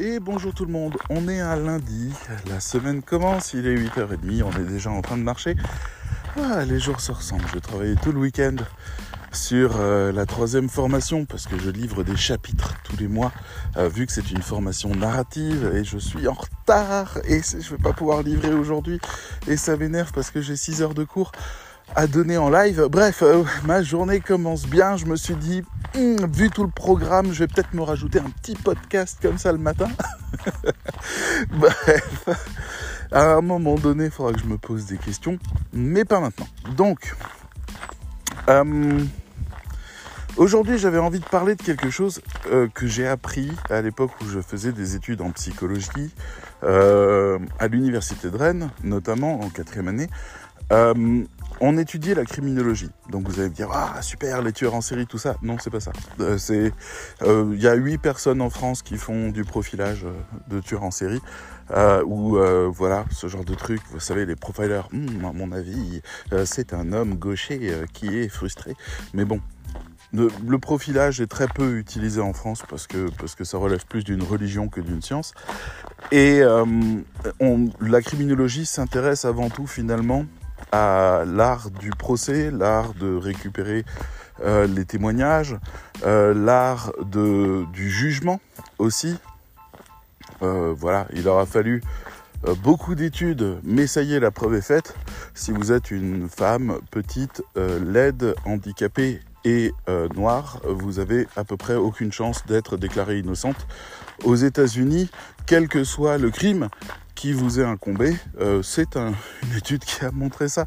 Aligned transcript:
Et 0.00 0.20
bonjour 0.20 0.54
tout 0.54 0.64
le 0.64 0.70
monde, 0.70 0.96
on 1.10 1.26
est 1.26 1.40
un 1.40 1.56
lundi, 1.56 2.12
la 2.46 2.60
semaine 2.60 3.02
commence, 3.02 3.52
il 3.52 3.66
est 3.66 3.74
8h30, 3.74 4.44
on 4.44 4.50
est 4.52 4.64
déjà 4.64 4.92
en 4.92 5.02
train 5.02 5.16
de 5.16 5.24
marcher. 5.24 5.56
Ah, 6.36 6.64
les 6.64 6.78
jours 6.78 7.00
se 7.00 7.10
ressemblent, 7.10 7.48
je 7.52 7.58
travaillais 7.58 7.96
tout 7.96 8.12
le 8.12 8.20
week-end 8.20 8.54
sur 9.32 9.72
euh, 9.80 10.12
la 10.12 10.24
troisième 10.24 10.68
formation 10.68 11.24
parce 11.24 11.48
que 11.48 11.58
je 11.58 11.70
livre 11.70 12.04
des 12.04 12.16
chapitres 12.16 12.74
tous 12.84 12.96
les 12.96 13.08
mois 13.08 13.32
euh, 13.76 13.88
vu 13.88 14.06
que 14.06 14.12
c'est 14.12 14.30
une 14.30 14.40
formation 14.40 14.90
narrative 14.90 15.72
et 15.74 15.82
je 15.82 15.98
suis 15.98 16.28
en 16.28 16.34
retard 16.34 17.18
et 17.24 17.40
je 17.42 17.68
vais 17.68 17.82
pas 17.82 17.92
pouvoir 17.92 18.22
livrer 18.22 18.52
aujourd'hui 18.52 19.00
et 19.48 19.56
ça 19.56 19.76
m'énerve 19.76 20.12
parce 20.12 20.30
que 20.30 20.40
j'ai 20.40 20.56
6 20.56 20.80
heures 20.80 20.94
de 20.94 21.02
cours 21.02 21.32
à 21.94 22.06
donner 22.06 22.36
en 22.36 22.50
live. 22.50 22.86
Bref, 22.90 23.22
euh, 23.22 23.42
ma 23.64 23.82
journée 23.82 24.20
commence 24.20 24.66
bien. 24.66 24.96
Je 24.96 25.06
me 25.06 25.16
suis 25.16 25.34
dit, 25.34 25.62
hmm, 25.94 26.26
vu 26.32 26.50
tout 26.50 26.64
le 26.64 26.70
programme, 26.70 27.32
je 27.32 27.40
vais 27.40 27.46
peut-être 27.46 27.74
me 27.74 27.82
rajouter 27.82 28.18
un 28.18 28.30
petit 28.30 28.54
podcast 28.54 29.18
comme 29.20 29.38
ça 29.38 29.52
le 29.52 29.58
matin. 29.58 29.88
Bref, 31.50 32.28
à 33.12 33.32
un 33.34 33.40
moment 33.40 33.76
donné, 33.76 34.06
il 34.06 34.10
faudra 34.10 34.32
que 34.32 34.40
je 34.40 34.46
me 34.46 34.58
pose 34.58 34.86
des 34.86 34.98
questions, 34.98 35.38
mais 35.72 36.04
pas 36.04 36.20
maintenant. 36.20 36.48
Donc, 36.76 37.14
euh, 38.48 38.98
aujourd'hui, 40.36 40.78
j'avais 40.78 40.98
envie 40.98 41.20
de 41.20 41.24
parler 41.24 41.54
de 41.54 41.62
quelque 41.62 41.90
chose 41.90 42.20
euh, 42.50 42.68
que 42.72 42.86
j'ai 42.86 43.06
appris 43.06 43.50
à 43.70 43.80
l'époque 43.80 44.12
où 44.20 44.26
je 44.26 44.40
faisais 44.40 44.72
des 44.72 44.96
études 44.96 45.20
en 45.20 45.30
psychologie 45.30 46.14
à 46.62 47.68
l'université 47.68 48.30
de 48.30 48.36
Rennes, 48.36 48.70
notamment 48.82 49.40
en 49.40 49.48
quatrième 49.48 49.86
année 49.86 50.08
on 51.60 51.76
étudiait 51.76 52.14
la 52.14 52.24
criminologie. 52.24 52.90
Donc 53.10 53.28
vous 53.28 53.40
allez 53.40 53.48
me 53.48 53.54
dire, 53.54 53.68
ah 53.72 54.00
super, 54.02 54.42
les 54.42 54.52
tueurs 54.52 54.74
en 54.74 54.80
série, 54.80 55.06
tout 55.06 55.18
ça. 55.18 55.36
Non, 55.42 55.56
c'est 55.60 55.70
pas 55.70 55.80
ça. 55.80 55.92
Euh, 56.20 56.38
euh, 57.22 57.52
il 57.54 57.62
y 57.62 57.66
a 57.66 57.74
huit 57.74 57.98
personnes 57.98 58.40
en 58.40 58.50
France 58.50 58.82
qui 58.82 58.96
font 58.96 59.28
du 59.28 59.44
profilage 59.44 60.04
euh, 60.04 60.12
de 60.48 60.60
tueurs 60.60 60.84
en 60.84 60.90
série. 60.90 61.20
ou 62.06 62.38
voilà, 62.70 63.04
ce 63.10 63.28
genre 63.28 63.44
de 63.44 63.54
truc. 63.54 63.80
Vous 63.90 64.00
savez, 64.00 64.26
les 64.26 64.36
profilers, 64.36 64.88
hmm, 64.92 65.24
à 65.24 65.32
mon 65.32 65.52
avis, 65.52 66.02
c'est 66.44 66.72
un 66.72 66.92
homme 66.92 67.14
gaucher 67.14 67.84
qui 67.92 68.18
est 68.18 68.28
frustré. 68.28 68.74
Mais 69.12 69.24
bon, 69.24 69.40
le, 70.12 70.58
profilage 70.58 71.20
est 71.20 71.26
très 71.26 71.46
peu 71.46 71.76
utilisé 71.76 72.20
en 72.22 72.32
France 72.32 72.62
parce 72.68 72.86
que, 72.86 73.10
parce 73.18 73.34
que 73.34 73.44
ça 73.44 73.58
relève 73.58 73.84
plus 73.86 74.02
d'une 74.04 74.22
religion 74.22 74.68
que 74.68 74.80
d'une 74.80 75.02
science. 75.02 75.34
Et 76.10 76.40
la 76.40 78.02
criminologie 78.02 78.64
s'intéresse 78.64 79.26
avant 79.26 79.50
tout 79.50 79.66
finalement 79.66 80.24
à 80.72 81.24
l'art 81.26 81.70
du 81.70 81.90
procès, 81.90 82.50
l'art 82.50 82.94
de 82.94 83.14
récupérer 83.14 83.84
euh, 84.44 84.66
les 84.66 84.84
témoignages, 84.84 85.56
euh, 86.04 86.32
l'art 86.32 86.92
du 87.04 87.90
jugement 87.90 88.40
aussi. 88.78 89.16
Euh, 90.42 90.72
voilà, 90.76 91.06
il 91.12 91.26
aura 91.28 91.46
fallu 91.46 91.82
beaucoup 92.62 92.94
d'études, 92.94 93.58
mais 93.64 93.88
ça 93.88 94.02
y 94.02 94.14
est, 94.14 94.20
la 94.20 94.30
preuve 94.30 94.54
est 94.54 94.60
faite. 94.62 94.94
Si 95.34 95.50
vous 95.50 95.72
êtes 95.72 95.90
une 95.90 96.28
femme 96.28 96.78
petite, 96.92 97.42
laide, 97.56 98.36
handicapée 98.44 99.20
et 99.44 99.72
noire, 100.14 100.60
vous 100.64 101.00
avez 101.00 101.26
à 101.34 101.42
peu 101.42 101.56
près 101.56 101.74
aucune 101.74 102.12
chance 102.12 102.46
d'être 102.46 102.76
déclarée 102.76 103.18
innocente. 103.18 103.66
Aux 104.24 104.36
États-Unis, 104.36 105.10
quel 105.46 105.68
que 105.68 105.84
soit 105.84 106.18
le 106.18 106.30
crime, 106.30 106.68
qui 107.18 107.32
vous 107.32 107.58
est 107.58 107.64
incombé. 107.64 108.16
Euh, 108.40 108.62
c'est 108.62 108.96
une 108.96 109.56
étude 109.56 109.84
qui 109.84 110.04
a 110.04 110.12
montré 110.12 110.48
ça. 110.48 110.66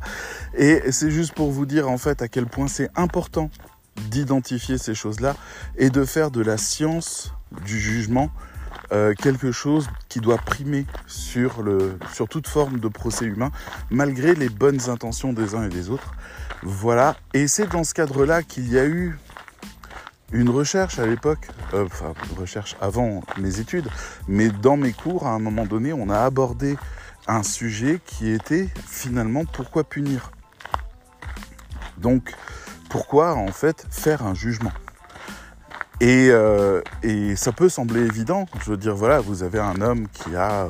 Et 0.57 0.91
c'est 0.91 1.09
juste 1.09 1.33
pour 1.33 1.49
vous 1.49 1.66
dire 1.66 1.89
en 1.89 1.97
fait 1.97 2.22
à 2.22 2.27
quel 2.27 2.45
point 2.45 2.67
c'est 2.67 2.89
important 2.95 3.49
d'identifier 4.09 4.77
ces 4.77 4.94
choses-là 4.94 5.35
et 5.77 5.89
de 5.89 6.03
faire 6.03 6.29
de 6.29 6.41
la 6.41 6.57
science 6.57 7.33
du 7.66 7.79
jugement 7.79 8.31
euh, 8.91 9.13
quelque 9.13 9.53
chose 9.53 9.89
qui 10.09 10.19
doit 10.19 10.38
primer 10.38 10.85
sur, 11.07 11.63
le, 11.63 11.97
sur 12.13 12.28
toute 12.28 12.47
forme 12.47 12.79
de 12.79 12.89
procès 12.89 13.25
humain, 13.25 13.51
malgré 13.89 14.35
les 14.35 14.50
bonnes 14.50 14.89
intentions 14.89 15.31
des 15.31 15.56
uns 15.56 15.63
et 15.63 15.69
des 15.69 15.89
autres. 15.89 16.13
Voilà. 16.63 17.16
Et 17.33 17.47
c'est 17.47 17.68
dans 17.68 17.85
ce 17.85 17.94
cadre-là 17.94 18.44
qu'il 18.44 18.69
y 18.69 18.78
a 18.78 18.85
eu 18.85 19.18
une 20.31 20.50
recherche 20.50 21.00
à 21.00 21.06
l'époque, 21.06 21.47
euh, 21.74 21.86
enfin 21.86 22.14
recherche 22.38 22.75
avant 22.81 23.22
mes 23.38 23.59
études, 23.59 23.88
mais 24.28 24.50
dans 24.50 24.78
mes 24.78 24.94
cours, 24.94 25.28
à 25.28 25.31
un 25.31 25.40
moment 25.40 25.66
donné, 25.66 25.94
on 25.94 26.09
a 26.09 26.19
abordé 26.19 26.78
un 27.28 27.44
sujet 27.44 28.00
qui 28.06 28.30
était 28.30 28.69
finalement 28.88 29.46
pourquoi 29.46 29.84
punir? 29.84 30.31
Donc 31.97 32.34
pourquoi 32.90 33.36
en 33.36 33.47
fait 33.47 33.86
faire 33.90 34.25
un 34.25 34.34
jugement? 34.34 34.72
Et, 36.01 36.29
euh, 36.31 36.81
et 37.03 37.35
ça 37.35 37.51
peut 37.51 37.69
sembler 37.69 38.01
évident, 38.01 38.47
je 38.66 38.72
veux 38.72 38.78
dire 38.78 38.95
voilà, 38.95 39.19
vous 39.19 39.44
avez 39.44 39.59
un 39.59 39.79
homme 39.81 40.07
qui 40.07 40.35
a 40.35 40.67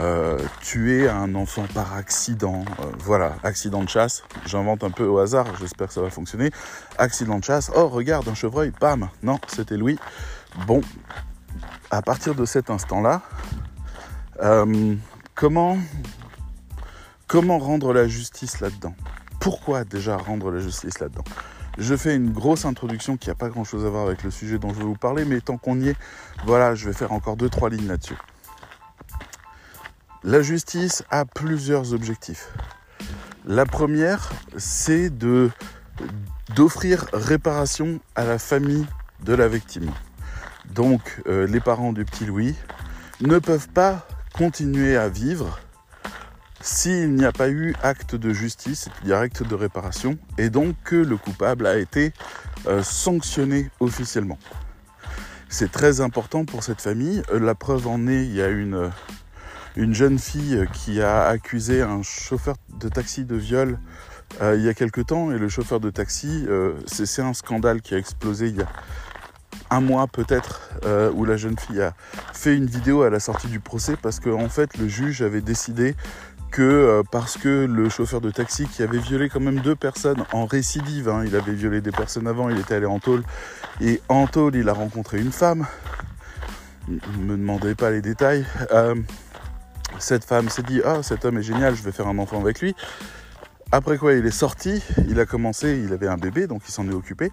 euh, 0.00 0.38
tuer 0.60 1.08
un 1.08 1.34
enfant 1.34 1.64
par 1.74 1.94
accident. 1.94 2.66
Euh, 2.78 2.84
voilà, 2.98 3.36
accident 3.42 3.82
de 3.82 3.88
chasse. 3.88 4.22
J'invente 4.44 4.84
un 4.84 4.90
peu 4.90 5.06
au 5.06 5.18
hasard, 5.18 5.46
j'espère 5.58 5.88
que 5.88 5.94
ça 5.94 6.02
va 6.02 6.10
fonctionner. 6.10 6.50
Accident 6.98 7.38
de 7.38 7.44
chasse. 7.44 7.70
Oh, 7.74 7.88
regarde, 7.88 8.28
un 8.28 8.34
chevreuil, 8.34 8.70
bam 8.78 9.08
Non, 9.22 9.38
c'était 9.46 9.78
Louis. 9.78 9.98
Bon, 10.66 10.82
à 11.90 12.02
partir 12.02 12.34
de 12.34 12.44
cet 12.44 12.68
instant-là, 12.68 13.22
comment, 15.34 15.78
comment 17.26 17.58
rendre 17.58 17.94
la 17.94 18.06
justice 18.06 18.60
là-dedans? 18.60 18.94
Pourquoi 19.40 19.84
déjà 19.84 20.18
rendre 20.18 20.50
la 20.50 20.60
justice 20.60 20.98
là-dedans? 20.98 21.24
Je 21.80 21.96
fais 21.96 22.14
une 22.14 22.30
grosse 22.30 22.66
introduction 22.66 23.16
qui 23.16 23.30
n'a 23.30 23.34
pas 23.34 23.48
grand 23.48 23.64
chose 23.64 23.86
à 23.86 23.88
voir 23.88 24.06
avec 24.06 24.22
le 24.22 24.30
sujet 24.30 24.58
dont 24.58 24.72
je 24.72 24.78
vais 24.78 24.84
vous 24.84 24.96
parler, 24.96 25.24
mais 25.24 25.40
tant 25.40 25.56
qu'on 25.56 25.80
y 25.80 25.88
est, 25.88 25.96
voilà, 26.44 26.74
je 26.74 26.86
vais 26.86 26.92
faire 26.92 27.12
encore 27.12 27.36
deux, 27.36 27.48
trois 27.48 27.70
lignes 27.70 27.88
là-dessus. 27.88 28.16
La 30.22 30.42
justice 30.42 31.02
a 31.10 31.24
plusieurs 31.24 31.94
objectifs. 31.94 32.50
La 33.46 33.64
première, 33.64 34.30
c'est 34.58 35.10
d'offrir 36.54 37.06
réparation 37.14 38.00
à 38.14 38.24
la 38.26 38.38
famille 38.38 38.86
de 39.24 39.32
la 39.32 39.48
victime. 39.48 39.90
Donc 40.74 41.22
euh, 41.26 41.46
les 41.46 41.60
parents 41.60 41.94
du 41.94 42.04
petit 42.04 42.26
Louis 42.26 42.54
ne 43.22 43.38
peuvent 43.38 43.68
pas 43.68 44.06
continuer 44.36 44.96
à 44.96 45.08
vivre 45.08 45.58
s'il 46.60 47.14
n'y 47.14 47.24
a 47.24 47.32
pas 47.32 47.48
eu 47.48 47.74
acte 47.82 48.14
de 48.14 48.32
justice, 48.32 48.88
c'est-à-dire 48.88 49.18
acte 49.18 49.42
de 49.42 49.54
réparation, 49.54 50.18
et 50.38 50.50
donc 50.50 50.76
que 50.84 50.96
le 50.96 51.16
coupable 51.16 51.66
a 51.66 51.78
été 51.78 52.12
euh, 52.66 52.82
sanctionné 52.82 53.70
officiellement. 53.80 54.38
C'est 55.48 55.72
très 55.72 56.00
important 56.00 56.44
pour 56.44 56.62
cette 56.62 56.80
famille. 56.80 57.22
Euh, 57.32 57.40
la 57.40 57.54
preuve 57.54 57.86
en 57.86 58.06
est, 58.06 58.24
il 58.24 58.34
y 58.34 58.42
a 58.42 58.48
une 58.48 58.90
une 59.76 59.94
jeune 59.94 60.18
fille 60.18 60.66
qui 60.72 61.00
a 61.00 61.26
accusé 61.26 61.80
un 61.80 62.02
chauffeur 62.02 62.56
de 62.80 62.88
taxi 62.88 63.24
de 63.24 63.36
viol 63.36 63.78
euh, 64.40 64.56
il 64.56 64.62
y 64.62 64.68
a 64.68 64.74
quelque 64.74 65.00
temps 65.00 65.32
et 65.32 65.38
le 65.38 65.48
chauffeur 65.48 65.80
de 65.80 65.90
taxi, 65.90 66.46
euh, 66.48 66.74
c'est 66.86 67.22
un 67.22 67.34
scandale 67.34 67.82
qui 67.82 67.94
a 67.94 67.98
explosé 67.98 68.48
il 68.48 68.56
y 68.56 68.62
a 68.62 68.68
un 69.70 69.80
mois 69.80 70.06
peut-être 70.06 70.70
euh, 70.84 71.12
où 71.12 71.24
la 71.24 71.36
jeune 71.36 71.58
fille 71.58 71.80
a 71.80 71.94
fait 72.32 72.56
une 72.56 72.66
vidéo 72.66 73.02
à 73.02 73.10
la 73.10 73.20
sortie 73.20 73.48
du 73.48 73.60
procès 73.60 73.96
parce 74.00 74.18
qu'en 74.18 74.42
en 74.42 74.48
fait 74.48 74.76
le 74.78 74.88
juge 74.88 75.22
avait 75.22 75.40
décidé 75.40 75.94
que 76.50 77.02
parce 77.10 77.38
que 77.38 77.66
le 77.66 77.88
chauffeur 77.88 78.20
de 78.20 78.30
taxi 78.30 78.66
qui 78.66 78.82
avait 78.82 78.98
violé 78.98 79.28
quand 79.28 79.40
même 79.40 79.60
deux 79.60 79.76
personnes 79.76 80.24
en 80.32 80.46
récidive, 80.46 81.08
hein, 81.08 81.22
il 81.26 81.36
avait 81.36 81.52
violé 81.52 81.80
des 81.80 81.92
personnes 81.92 82.26
avant, 82.26 82.50
il 82.50 82.58
était 82.58 82.74
allé 82.74 82.86
en 82.86 82.98
tôle 82.98 83.22
et 83.80 84.00
en 84.08 84.26
tôle 84.26 84.56
il 84.56 84.68
a 84.68 84.72
rencontré 84.72 85.18
une 85.20 85.32
femme. 85.32 85.66
Ne 86.88 86.98
me 87.18 87.36
demandez 87.36 87.74
pas 87.74 87.90
les 87.90 88.02
détails 88.02 88.44
cette 90.00 90.24
femme 90.24 90.48
s'est 90.48 90.62
dit 90.62 90.80
Ah, 90.84 91.02
cet 91.02 91.24
homme 91.24 91.38
est 91.38 91.42
génial, 91.42 91.74
je 91.74 91.82
vais 91.82 91.92
faire 91.92 92.08
un 92.08 92.18
enfant 92.18 92.40
avec 92.40 92.60
lui. 92.60 92.74
Après 93.72 93.98
quoi, 93.98 94.14
il 94.14 94.26
est 94.26 94.30
sorti, 94.30 94.82
il 95.08 95.20
a 95.20 95.26
commencé, 95.26 95.80
il 95.84 95.92
avait 95.92 96.08
un 96.08 96.16
bébé, 96.16 96.46
donc 96.46 96.62
il 96.66 96.72
s'en 96.72 96.88
est 96.88 96.94
occupé. 96.94 97.30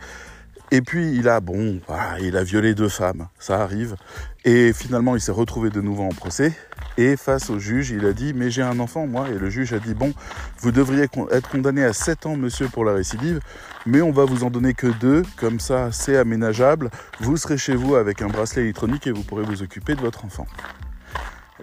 Et 0.69 0.81
puis 0.81 1.15
il 1.15 1.29
a, 1.29 1.39
bon, 1.39 1.79
il 2.21 2.35
a 2.35 2.43
violé 2.43 2.75
deux 2.75 2.89
femmes, 2.89 3.27
ça 3.39 3.61
arrive. 3.61 3.95
Et 4.43 4.73
finalement, 4.73 5.15
il 5.15 5.21
s'est 5.21 5.31
retrouvé 5.31 5.69
de 5.69 5.81
nouveau 5.81 6.03
en 6.03 6.09
procès. 6.09 6.53
Et 6.97 7.15
face 7.15 7.51
au 7.51 7.59
juge, 7.59 7.91
il 7.91 8.05
a 8.05 8.13
dit, 8.13 8.33
mais 8.33 8.49
j'ai 8.49 8.63
un 8.63 8.79
enfant, 8.79 9.05
moi. 9.05 9.29
Et 9.29 9.37
le 9.37 9.49
juge 9.49 9.71
a 9.73 9.79
dit, 9.79 9.93
bon, 9.93 10.13
vous 10.59 10.71
devriez 10.71 11.03
être 11.31 11.49
condamné 11.49 11.83
à 11.83 11.93
7 11.93 12.25
ans, 12.25 12.35
monsieur, 12.35 12.67
pour 12.67 12.85
la 12.85 12.93
récidive, 12.93 13.39
mais 13.85 14.01
on 14.01 14.11
va 14.11 14.25
vous 14.25 14.43
en 14.43 14.49
donner 14.49 14.73
que 14.73 14.87
deux, 14.87 15.21
comme 15.35 15.59
ça, 15.59 15.91
c'est 15.91 16.17
aménageable. 16.17 16.89
Vous 17.19 17.37
serez 17.37 17.57
chez 17.57 17.75
vous 17.75 17.95
avec 17.95 18.23
un 18.23 18.27
bracelet 18.27 18.63
électronique 18.63 19.05
et 19.05 19.11
vous 19.11 19.23
pourrez 19.23 19.43
vous 19.43 19.61
occuper 19.61 19.93
de 19.93 20.01
votre 20.01 20.25
enfant. 20.25 20.47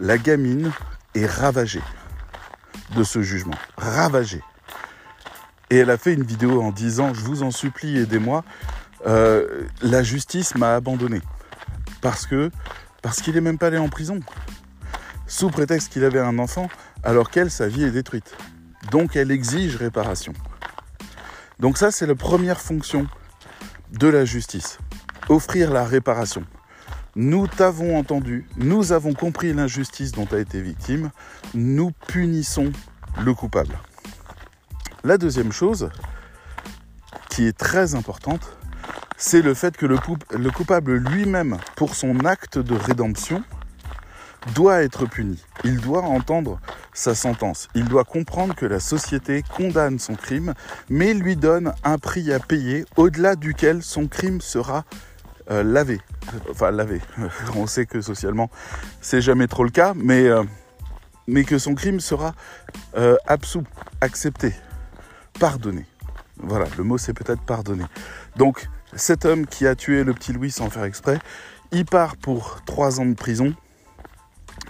La 0.01 0.19
gamine 0.19 0.71
est 1.15 1.27
ravagée 1.27 1.83
de 2.97 3.03
ce 3.03 3.23
jugement. 3.23 3.57
Ravagée. 3.77 4.43
Et 5.71 5.79
elle 5.79 5.91
a 5.91 5.99
fait 5.99 6.15
une 6.15 6.23
vidéo 6.23 6.63
en 6.63 6.71
disant, 6.71 7.13
je 7.13 7.21
vous 7.21 7.43
en 7.43 7.51
supplie, 7.51 7.99
aidez-moi. 7.99 8.45
Euh, 9.07 9.65
la 9.83 10.05
justice 10.05 10.55
m'a 10.55 10.75
abandonné. 10.75 11.21
Parce 12.01 12.27
que 12.27 12.51
parce 13.05 13.21
qu'il 13.21 13.35
n'est 13.35 13.43
même 13.43 13.59
pas 13.59 13.67
allé 13.67 13.77
en 13.77 13.91
prison. 13.91 14.21
Sous 15.27 15.51
prétexte 15.51 15.93
qu'il 15.93 16.05
avait 16.05 16.21
un 16.21 16.39
enfant, 16.39 16.69
alors 17.03 17.31
qu'elle, 17.31 17.51
sa 17.51 17.69
vie 17.69 17.85
est 17.85 17.91
détruite. 17.91 18.37
Donc 18.91 19.17
elle 19.17 19.31
exige 19.31 19.77
réparation. 19.77 20.33
Donc 21.59 21.79
ça, 21.79 21.91
c'est 21.91 22.07
la 22.07 22.15
première 22.15 22.61
fonction 22.61 23.07
de 23.93 24.09
la 24.09 24.25
justice. 24.25 24.79
Offrir 25.29 25.71
la 25.71 25.85
réparation. 25.85 26.45
nous 27.17 27.47
t'avons 27.47 27.97
entendu, 27.97 28.47
nous 28.57 28.93
avons 28.93 29.15
compris 29.15 29.53
l'injustice 29.53 30.13
dont 30.13 30.27
tu 30.27 30.35
as 30.35 30.41
été 30.41 30.61
victime, 30.61 31.11
nous 31.55 31.93
punissons 32.09 32.73
le 33.25 33.33
coupable. 33.35 33.79
La 35.05 35.17
deuxième 35.17 35.53
chose, 35.53 35.91
qui 37.31 37.47
est 37.47 37.57
très 37.57 37.95
importante, 37.95 38.59
c'est 39.17 39.43
le 39.43 39.55
fait 39.55 39.77
que 39.77 39.87
le, 39.87 39.97
le 40.37 40.51
coupable 40.51 40.97
lui-même, 40.97 41.59
pour 41.77 41.95
son 41.95 42.25
acte 42.25 42.59
de 42.59 42.75
rédemption, 42.75 43.45
doit 44.55 44.83
être 44.83 45.07
puni. 45.07 45.43
Il 45.65 45.81
doit 45.81 46.03
entendre 46.03 46.61
sa 46.93 47.15
sentence. 47.15 47.69
Il 47.75 47.87
doit 47.87 48.05
comprendre 48.05 48.55
que 48.55 48.67
la 48.67 48.81
société 48.81 49.43
condamne 49.57 49.99
son 49.99 50.15
crime, 50.15 50.55
mais 50.89 51.15
lui 51.15 51.37
donne 51.37 51.73
un 51.83 51.99
prix 51.99 52.33
à 52.33 52.39
payer 52.39 52.85
au-delà 52.97 53.37
duquel 53.37 53.83
son 53.83 54.07
crime 54.07 54.41
sera 54.41 54.85
euh, 55.51 55.63
lavé. 55.63 56.01
Enfin, 56.51 56.71
lavé. 56.71 57.01
On 57.57 57.67
sait 57.67 57.87
que 57.87 58.01
socialement, 58.01 58.51
c'est 59.01 59.21
jamais 59.21 59.47
trop 59.47 59.65
le 59.65 59.71
cas, 59.71 59.93
mais, 59.95 60.29
euh, 60.29 60.43
que 61.47 61.59
son 61.59 61.75
crime 61.75 62.01
sera 62.01 62.35
euh, 62.97 63.17
accepté, 64.01 64.53
pardonné. 65.39 65.87
Voilà, 66.39 66.67
le 66.77 66.85
mot 66.85 66.99
c'est 66.99 67.13
peut-être 67.13 67.43
pardonné. 67.43 67.85
Donc, 68.37 68.69
cet 68.95 69.25
homme 69.25 69.47
qui 69.47 69.67
a 69.67 69.75
tué 69.75 70.05
le 70.05 70.15
petit 70.15 70.33
Louis 70.33 70.51
sans 70.51 70.71
faire 70.71 70.85
exprès, 70.85 71.19
il 71.73 71.85
part 71.85 72.17
pour 72.17 72.61
trois 72.65 73.01
ans 73.01 73.07
de 73.07 73.15
prison 73.15 73.55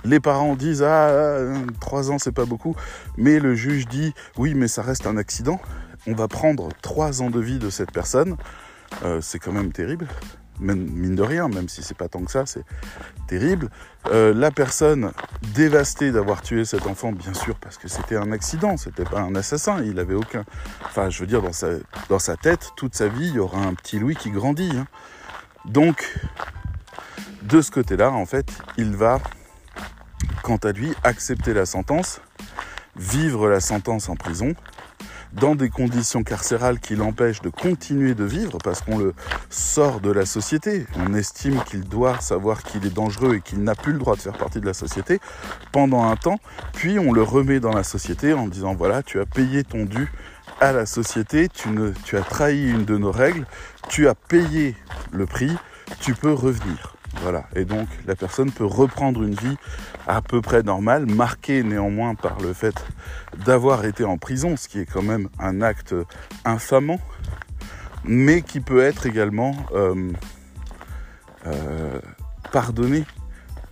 les 0.04 0.20
parents 0.20 0.54
disent 0.54 0.82
ah 0.82 1.38
trois 1.80 2.10
ans 2.10 2.18
c'est 2.18 2.32
pas 2.32 2.44
beaucoup, 2.44 2.76
mais 3.16 3.38
le 3.38 3.54
juge 3.54 3.86
dit 3.86 4.14
oui 4.36 4.54
mais 4.54 4.68
ça 4.68 4.82
reste 4.82 5.06
un 5.06 5.16
accident. 5.16 5.60
On 6.06 6.12
va 6.12 6.28
prendre 6.28 6.68
trois 6.82 7.22
ans 7.22 7.30
de 7.30 7.40
vie 7.40 7.58
de 7.58 7.70
cette 7.70 7.90
personne. 7.90 8.36
Euh, 9.04 9.20
c'est 9.20 9.38
quand 9.38 9.52
même 9.52 9.72
terrible, 9.72 10.06
mine 10.60 11.14
de 11.14 11.22
rien, 11.22 11.48
même 11.48 11.68
si 11.68 11.82
c'est 11.82 11.96
pas 11.96 12.08
tant 12.08 12.22
que 12.22 12.30
ça, 12.30 12.46
c'est 12.46 12.64
terrible. 13.26 13.70
Euh, 14.10 14.32
la 14.34 14.50
personne 14.50 15.12
dévastée 15.54 16.12
d'avoir 16.12 16.42
tué 16.42 16.64
cet 16.64 16.86
enfant, 16.86 17.12
bien 17.12 17.34
sûr, 17.34 17.56
parce 17.56 17.76
que 17.76 17.88
c'était 17.88 18.16
un 18.16 18.32
accident, 18.32 18.76
c'était 18.76 19.04
pas 19.04 19.20
un 19.20 19.34
assassin, 19.34 19.82
il 19.82 19.98
avait 19.98 20.14
aucun. 20.14 20.44
Enfin, 20.84 21.10
je 21.10 21.20
veux 21.20 21.26
dire, 21.26 21.42
dans 21.42 21.52
sa, 21.52 21.68
dans 22.08 22.18
sa 22.18 22.36
tête, 22.36 22.70
toute 22.76 22.94
sa 22.94 23.08
vie, 23.08 23.28
il 23.28 23.34
y 23.34 23.38
aura 23.38 23.58
un 23.58 23.74
petit 23.74 23.98
Louis 23.98 24.16
qui 24.16 24.30
grandit. 24.30 24.72
Hein. 24.76 24.86
Donc, 25.64 26.18
de 27.42 27.60
ce 27.60 27.70
côté-là, 27.70 28.12
en 28.12 28.26
fait, 28.26 28.46
il 28.76 28.94
va 28.94 29.20
quant 30.42 30.56
à 30.56 30.72
lui, 30.72 30.92
accepter 31.02 31.54
la 31.54 31.66
sentence, 31.66 32.20
vivre 32.96 33.48
la 33.48 33.60
sentence 33.60 34.08
en 34.08 34.16
prison, 34.16 34.54
dans 35.34 35.54
des 35.54 35.68
conditions 35.68 36.22
carcérales 36.22 36.78
qui 36.78 36.94
l'empêchent 36.94 37.42
de 37.42 37.48
continuer 37.48 38.14
de 38.14 38.24
vivre 38.24 38.58
parce 38.62 38.80
qu'on 38.80 38.98
le 38.98 39.14
sort 39.50 40.00
de 40.00 40.10
la 40.10 40.26
société. 40.26 40.86
On 40.96 41.12
estime 41.14 41.60
qu'il 41.64 41.82
doit 41.82 42.20
savoir 42.20 42.62
qu'il 42.62 42.86
est 42.86 42.94
dangereux 42.94 43.36
et 43.36 43.40
qu'il 43.40 43.62
n'a 43.62 43.74
plus 43.74 43.92
le 43.92 43.98
droit 43.98 44.14
de 44.16 44.20
faire 44.20 44.38
partie 44.38 44.60
de 44.60 44.66
la 44.66 44.74
société 44.74 45.20
pendant 45.72 46.04
un 46.04 46.16
temps, 46.16 46.38
puis 46.72 46.98
on 46.98 47.12
le 47.12 47.22
remet 47.22 47.60
dans 47.60 47.72
la 47.72 47.82
société 47.82 48.32
en 48.32 48.46
disant 48.46 48.74
voilà, 48.74 49.02
tu 49.02 49.20
as 49.20 49.26
payé 49.26 49.64
ton 49.64 49.84
dû 49.84 50.08
à 50.60 50.72
la 50.72 50.86
société, 50.86 51.48
tu, 51.48 52.16
as 52.16 52.22
trahi 52.22 52.70
une 52.70 52.84
de 52.84 52.96
nos 52.96 53.10
règles, 53.10 53.44
tu 53.88 54.08
as 54.08 54.14
payé 54.14 54.76
le 55.12 55.26
prix, 55.26 55.52
tu 56.00 56.14
peux 56.14 56.32
revenir. 56.32 56.93
Voilà. 57.22 57.44
Et 57.54 57.64
donc 57.64 57.88
la 58.06 58.16
personne 58.16 58.50
peut 58.50 58.64
reprendre 58.64 59.22
une 59.22 59.34
vie 59.34 59.56
à 60.06 60.20
peu 60.20 60.40
près 60.40 60.62
normale, 60.62 61.06
marquée 61.06 61.62
néanmoins 61.62 62.14
par 62.14 62.40
le 62.40 62.52
fait 62.52 62.74
d'avoir 63.44 63.84
été 63.84 64.04
en 64.04 64.18
prison, 64.18 64.56
ce 64.56 64.68
qui 64.68 64.80
est 64.80 64.86
quand 64.86 65.02
même 65.02 65.28
un 65.38 65.62
acte 65.62 65.94
infamant, 66.44 67.00
mais 68.04 68.42
qui 68.42 68.60
peut 68.60 68.82
être 68.82 69.06
également 69.06 69.54
euh, 69.72 70.12
euh, 71.46 72.00
pardonné 72.52 73.04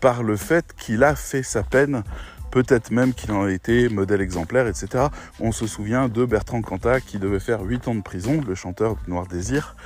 par 0.01 0.23
le 0.23 0.37
fait 0.37 0.75
qu'il 0.77 1.05
a 1.05 1.15
fait 1.15 1.43
sa 1.43 1.63
peine, 1.63 2.03
peut-être 2.51 2.91
même 2.91 3.15
qu'il 3.15 3.31
en 3.33 3.45
a 3.45 3.51
été 3.51 3.89
modèle 3.89 4.21
exemplaire, 4.21 4.67
etc. 4.67 5.07
On 5.41 5.53
se 5.53 5.67
souvient 5.67 6.09
de 6.09 6.25
Bertrand 6.25 6.61
Cantat 6.61 7.01
qui 7.01 7.19
devait 7.19 7.41
faire 7.41 7.63
8 7.63 7.89
ans 7.89 7.95
de 7.95 8.03
prison, 8.03 8.41
le 8.47 8.55
chanteur 8.55 8.97
Noir 9.07 9.27
Désir, 9.27 9.77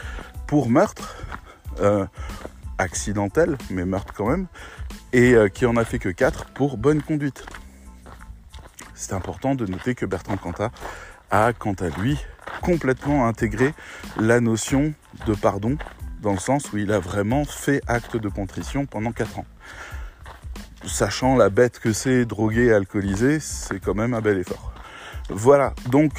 pour 0.47 0.71
meurtre. 0.71 1.17
Euh, 1.81 2.07
accidentel, 2.79 3.57
mais 3.71 3.85
meurtre 3.85 4.13
quand 4.15 4.29
même, 4.29 4.47
et 5.13 5.35
euh, 5.35 5.49
qui 5.49 5.67
en 5.67 5.77
a 5.77 5.85
fait 5.85 5.99
que 5.99 6.09
4 6.09 6.47
pour 6.47 6.77
bonne 6.77 7.03
conduite. 7.03 7.45
C'est 8.95 9.13
important 9.13 9.55
de 9.55 9.67
noter 9.67 9.95
que 9.95 10.07
Bertrand 10.07 10.37
Cantat 10.37 10.71
a, 11.31 11.53
quant 11.53 11.75
à 11.75 11.89
lui, 11.89 12.19
complètement 12.63 13.27
intégré 13.27 13.75
la 14.17 14.41
notion 14.41 14.95
de 15.27 15.35
pardon, 15.35 15.77
dans 16.23 16.33
le 16.33 16.39
sens 16.39 16.73
où 16.73 16.79
il 16.79 16.93
a 16.93 16.99
vraiment 16.99 17.45
fait 17.45 17.83
acte 17.87 18.17
de 18.17 18.29
contrition 18.29 18.87
pendant 18.87 19.13
4 19.13 19.41
ans. 19.41 19.47
Sachant 20.87 21.37
la 21.37 21.51
bête 21.51 21.79
que 21.79 21.93
c'est, 21.93 22.25
drogué, 22.25 22.73
alcoolisé, 22.73 23.41
c'est 23.41 23.81
quand 23.81 23.95
même 23.95 24.15
un 24.15 24.21
bel 24.21 24.39
effort. 24.39 24.73
Voilà, 25.29 25.75
donc 25.91 26.13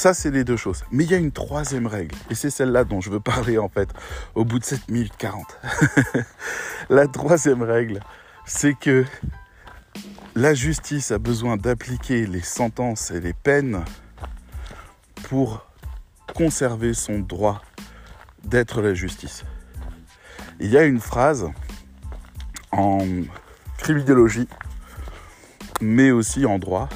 ça, 0.00 0.14
c'est 0.14 0.30
les 0.30 0.44
deux 0.44 0.56
choses. 0.56 0.82
Mais 0.90 1.04
il 1.04 1.10
y 1.10 1.14
a 1.14 1.18
une 1.18 1.30
troisième 1.30 1.86
règle, 1.86 2.16
et 2.30 2.34
c'est 2.34 2.48
celle-là 2.48 2.84
dont 2.84 3.02
je 3.02 3.10
veux 3.10 3.20
parler 3.20 3.58
en 3.58 3.68
fait, 3.68 3.90
au 4.34 4.46
bout 4.46 4.58
de 4.58 4.64
7 4.64 4.88
minutes 4.88 5.12
40. 5.18 5.44
la 6.88 7.06
troisième 7.06 7.62
règle, 7.62 8.00
c'est 8.46 8.72
que 8.72 9.04
la 10.34 10.54
justice 10.54 11.10
a 11.10 11.18
besoin 11.18 11.58
d'appliquer 11.58 12.26
les 12.26 12.40
sentences 12.40 13.10
et 13.10 13.20
les 13.20 13.34
peines 13.34 13.84
pour 15.24 15.66
conserver 16.34 16.94
son 16.94 17.18
droit 17.18 17.60
d'être 18.42 18.80
la 18.80 18.94
justice. 18.94 19.44
Il 20.60 20.70
y 20.70 20.78
a 20.78 20.84
une 20.84 21.00
phrase 21.00 21.46
en 22.72 23.00
criminologie, 23.76 24.48
mais 25.82 26.10
aussi 26.10 26.46
en 26.46 26.58
droit, 26.58 26.88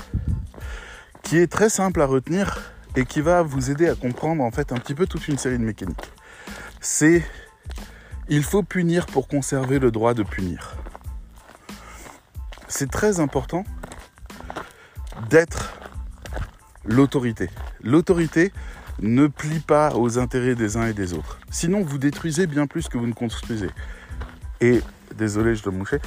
qui 1.22 1.36
est 1.36 1.52
très 1.52 1.68
simple 1.68 2.00
à 2.00 2.06
retenir 2.06 2.73
et 2.96 3.04
qui 3.04 3.20
va 3.20 3.42
vous 3.42 3.70
aider 3.70 3.88
à 3.88 3.94
comprendre 3.94 4.42
en 4.42 4.50
fait 4.50 4.72
un 4.72 4.76
petit 4.76 4.94
peu 4.94 5.06
toute 5.06 5.26
une 5.28 5.38
série 5.38 5.58
de 5.58 5.64
mécaniques. 5.64 6.12
C'est 6.80 7.22
il 8.28 8.42
faut 8.42 8.62
punir 8.62 9.06
pour 9.06 9.28
conserver 9.28 9.78
le 9.78 9.90
droit 9.90 10.14
de 10.14 10.22
punir. 10.22 10.76
C'est 12.68 12.90
très 12.90 13.20
important 13.20 13.64
d'être 15.28 15.78
l'autorité. 16.84 17.50
L'autorité 17.82 18.52
ne 19.00 19.26
plie 19.26 19.60
pas 19.60 19.94
aux 19.94 20.18
intérêts 20.18 20.54
des 20.54 20.76
uns 20.76 20.86
et 20.86 20.92
des 20.92 21.12
autres. 21.12 21.38
Sinon, 21.50 21.82
vous 21.82 21.98
détruisez 21.98 22.46
bien 22.46 22.66
plus 22.66 22.88
que 22.88 22.96
vous 22.96 23.06
ne 23.06 23.12
construisez. 23.12 23.70
Et, 24.60 24.80
désolé, 25.16 25.54
je 25.54 25.62
dois 25.62 25.72
moucher, 25.72 25.98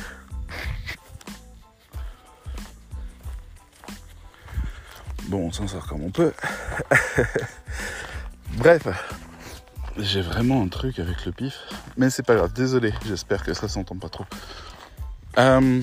Bon, 5.27 5.48
on 5.48 5.51
s'en 5.51 5.67
sort 5.67 5.86
comme 5.88 6.03
on 6.03 6.10
peut. 6.10 6.31
Bref, 8.57 8.88
j'ai 9.98 10.22
vraiment 10.22 10.62
un 10.63 10.69
truc 10.69 11.00
avec 11.00 11.25
le 11.25 11.34
pif, 11.34 11.60
mais 11.98 12.10
c'est 12.10 12.24
pas 12.24 12.36
grave. 12.36 12.53
Désolé, 12.53 12.93
j'espère 13.05 13.43
que 13.43 13.53
ça 13.53 13.67
s'entend 13.67 13.98
pas 13.98 14.07
trop. 14.07 14.25
Euh, 15.38 15.81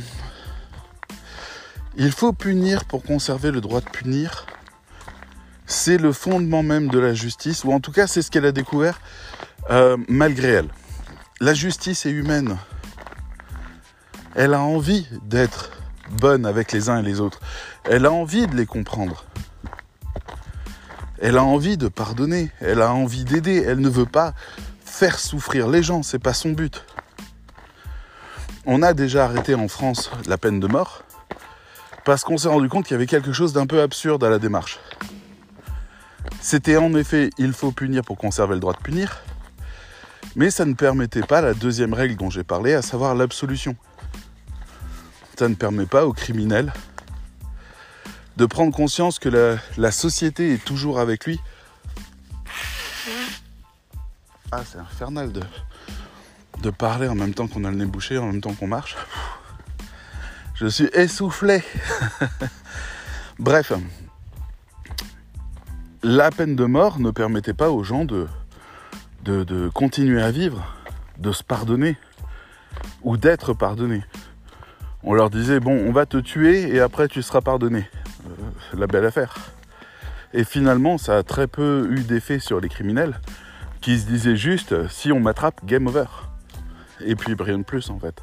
il 1.96 2.10
faut 2.10 2.32
punir 2.32 2.86
pour 2.86 3.02
conserver 3.02 3.50
le 3.50 3.60
droit 3.60 3.82
de 3.82 3.90
punir. 3.90 4.46
C'est 5.66 5.98
le 5.98 6.12
fondement 6.12 6.62
même 6.62 6.88
de 6.88 6.98
la 6.98 7.12
justice, 7.12 7.64
ou 7.64 7.72
en 7.72 7.80
tout 7.80 7.92
cas 7.92 8.06
c'est 8.06 8.22
ce 8.22 8.30
qu'elle 8.30 8.46
a 8.46 8.52
découvert 8.52 8.98
euh, 9.70 9.98
malgré 10.08 10.48
elle. 10.48 10.68
La 11.40 11.52
justice 11.52 12.06
est 12.06 12.10
humaine. 12.10 12.56
Elle 14.34 14.54
a 14.54 14.60
envie 14.60 15.06
d'être 15.22 15.70
bonne 16.10 16.46
avec 16.46 16.72
les 16.72 16.88
uns 16.88 16.98
et 16.98 17.02
les 17.02 17.20
autres. 17.20 17.40
Elle 17.84 18.06
a 18.06 18.12
envie 18.12 18.46
de 18.46 18.54
les 18.56 18.66
comprendre. 18.66 19.24
Elle 21.20 21.38
a 21.38 21.44
envie 21.44 21.76
de 21.76 21.88
pardonner, 21.88 22.50
elle 22.60 22.82
a 22.82 22.92
envie 22.92 23.24
d'aider, 23.24 23.62
elle 23.66 23.80
ne 23.80 23.88
veut 23.88 24.06
pas 24.06 24.34
faire 24.84 25.18
souffrir 25.18 25.68
les 25.68 25.82
gens, 25.82 26.02
c'est 26.02 26.18
pas 26.18 26.34
son 26.34 26.50
but. 26.50 26.84
On 28.66 28.82
a 28.82 28.94
déjà 28.94 29.24
arrêté 29.24 29.54
en 29.54 29.68
France 29.68 30.10
la 30.26 30.38
peine 30.38 30.60
de 30.60 30.66
mort 30.66 31.02
parce 32.04 32.24
qu'on 32.24 32.36
s'est 32.36 32.48
rendu 32.48 32.68
compte 32.68 32.84
qu'il 32.84 32.94
y 32.94 32.96
avait 32.96 33.06
quelque 33.06 33.32
chose 33.32 33.52
d'un 33.52 33.66
peu 33.66 33.80
absurde 33.80 34.22
à 34.24 34.30
la 34.30 34.38
démarche. 34.38 34.78
C'était 36.40 36.76
en 36.76 36.94
effet 36.94 37.30
il 37.38 37.52
faut 37.52 37.72
punir 37.72 38.02
pour 38.02 38.18
conserver 38.18 38.54
le 38.54 38.60
droit 38.60 38.74
de 38.74 38.78
punir, 38.78 39.22
mais 40.36 40.50
ça 40.50 40.64
ne 40.64 40.74
permettait 40.74 41.22
pas 41.22 41.40
la 41.40 41.54
deuxième 41.54 41.94
règle 41.94 42.16
dont 42.16 42.30
j'ai 42.30 42.44
parlé, 42.44 42.74
à 42.74 42.82
savoir 42.82 43.14
l'absolution. 43.14 43.76
Ça 45.36 45.48
ne 45.48 45.54
permet 45.54 45.86
pas 45.86 46.06
aux 46.06 46.12
criminels 46.12 46.72
de 48.36 48.46
prendre 48.46 48.74
conscience 48.74 49.18
que 49.18 49.28
la, 49.76 49.90
société 49.92 50.54
est 50.54 50.64
toujours 50.64 50.98
avec 50.98 51.24
lui. 51.26 51.40
Ah, 54.52 54.62
c'est 54.64 54.78
infernal 54.78 55.32
de, 55.32 56.70
parler 56.70 57.08
en 57.08 57.14
même 57.14 57.34
temps 57.34 57.46
qu'on 57.46 57.64
a 57.64 57.70
le 57.70 57.76
nez 57.76 57.84
bouché, 57.84 58.18
en 58.18 58.26
même 58.26 58.40
temps 58.40 58.54
qu'on 58.54 58.66
marche. 58.66 58.96
Je 60.54 60.66
suis 60.66 60.88
essoufflé. 60.92 61.62
Bref, 63.38 63.72
la 66.02 66.30
peine 66.30 66.54
de 66.54 66.64
mort 66.64 67.00
ne 67.00 67.10
permettait 67.10 67.54
pas 67.54 67.70
aux 67.70 67.82
gens 67.82 68.04
de, 68.04 68.28
de, 69.24 69.68
continuer 69.68 70.22
à 70.22 70.30
vivre, 70.30 70.64
de 71.18 71.32
se 71.32 71.42
pardonner, 71.42 71.96
ou 73.02 73.16
d'être 73.16 73.52
pardonné. 73.52 74.02
On 75.04 75.12
leur 75.12 75.28
disait, 75.28 75.60
bon, 75.60 75.76
on 75.86 75.92
va 75.92 76.06
te 76.06 76.16
tuer 76.16 76.74
et 76.74 76.80
après 76.80 77.08
tu 77.08 77.22
seras 77.22 77.42
pardonné. 77.42 77.88
Euh, 78.26 78.76
la 78.78 78.86
belle 78.86 79.04
affaire. 79.04 79.34
Et 80.32 80.44
finalement, 80.44 80.98
ça 80.98 81.18
a 81.18 81.22
très 81.22 81.46
peu 81.46 81.88
eu 81.90 82.00
d'effet 82.00 82.38
sur 82.38 82.58
les 82.60 82.68
criminels 82.68 83.20
qui 83.80 83.98
se 83.98 84.06
disaient 84.06 84.36
juste, 84.36 84.88
si 84.88 85.12
on 85.12 85.20
m'attrape, 85.20 85.64
game 85.66 85.86
over. 85.86 86.06
Et 87.00 87.16
puis 87.16 87.36
rien 87.38 87.58
de 87.58 87.64
plus 87.64 87.90
en 87.90 87.98
fait. 87.98 88.20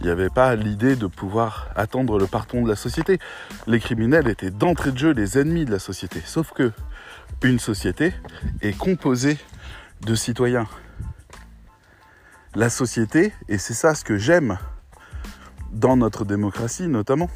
Il 0.00 0.06
n'y 0.06 0.12
avait 0.12 0.30
pas 0.30 0.54
l'idée 0.54 0.96
de 0.96 1.06
pouvoir 1.06 1.68
attendre 1.74 2.18
le 2.18 2.26
pardon 2.26 2.62
de 2.62 2.68
la 2.68 2.76
société. 2.76 3.18
Les 3.66 3.80
criminels 3.80 4.28
étaient 4.28 4.50
d'entrée 4.50 4.92
de 4.92 4.98
jeu 4.98 5.12
les 5.12 5.38
ennemis 5.38 5.64
de 5.64 5.72
la 5.72 5.78
société. 5.78 6.20
Sauf 6.24 6.52
que 6.52 6.72
une 7.42 7.58
société 7.58 8.14
est 8.62 8.76
composée 8.76 9.38
de 10.02 10.14
citoyens. 10.14 10.66
La 12.54 12.70
société, 12.70 13.32
et 13.48 13.58
c'est 13.58 13.74
ça 13.74 13.94
ce 13.94 14.04
que 14.04 14.16
j'aime 14.16 14.58
dans 15.74 15.96
notre 15.96 16.24
démocratie 16.24 16.88
notamment, 16.88 17.28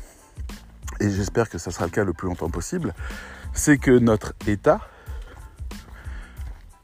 et 1.00 1.10
j'espère 1.10 1.48
que 1.48 1.58
ça 1.58 1.70
sera 1.70 1.84
le 1.84 1.90
cas 1.90 2.04
le 2.04 2.12
plus 2.12 2.28
longtemps 2.28 2.50
possible, 2.50 2.94
c'est 3.52 3.78
que 3.78 3.90
notre 3.90 4.32
État 4.46 4.80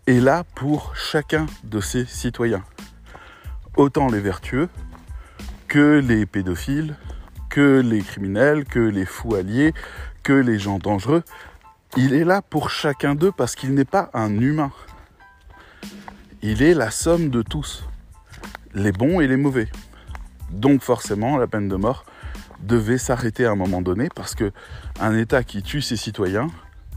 est 0.06 0.20
là 0.20 0.44
pour 0.54 0.94
chacun 0.94 1.46
de 1.64 1.80
ses 1.80 2.04
citoyens. 2.04 2.62
Autant 3.76 4.08
les 4.08 4.20
vertueux 4.20 4.68
que 5.66 5.98
les 5.98 6.26
pédophiles, 6.26 6.96
que 7.48 7.80
les 7.80 8.02
criminels, 8.02 8.64
que 8.64 8.80
les 8.80 9.06
fous 9.06 9.34
alliés, 9.34 9.72
que 10.22 10.32
les 10.32 10.58
gens 10.58 10.78
dangereux. 10.78 11.22
Il 11.96 12.12
est 12.12 12.24
là 12.24 12.42
pour 12.42 12.70
chacun 12.70 13.14
d'eux 13.14 13.32
parce 13.32 13.54
qu'il 13.54 13.74
n'est 13.74 13.84
pas 13.84 14.10
un 14.14 14.40
humain. 14.40 14.72
Il 16.42 16.62
est 16.62 16.74
la 16.74 16.90
somme 16.90 17.30
de 17.30 17.42
tous, 17.42 17.84
les 18.74 18.92
bons 18.92 19.20
et 19.20 19.26
les 19.26 19.36
mauvais. 19.36 19.68
Donc 20.54 20.82
forcément, 20.82 21.36
la 21.36 21.46
peine 21.46 21.68
de 21.68 21.76
mort 21.76 22.04
devait 22.60 22.98
s'arrêter 22.98 23.44
à 23.44 23.50
un 23.50 23.56
moment 23.56 23.82
donné 23.82 24.08
parce 24.14 24.34
que 24.34 24.52
un 25.00 25.16
État 25.16 25.42
qui 25.42 25.62
tue 25.62 25.82
ses 25.82 25.96
citoyens, 25.96 26.48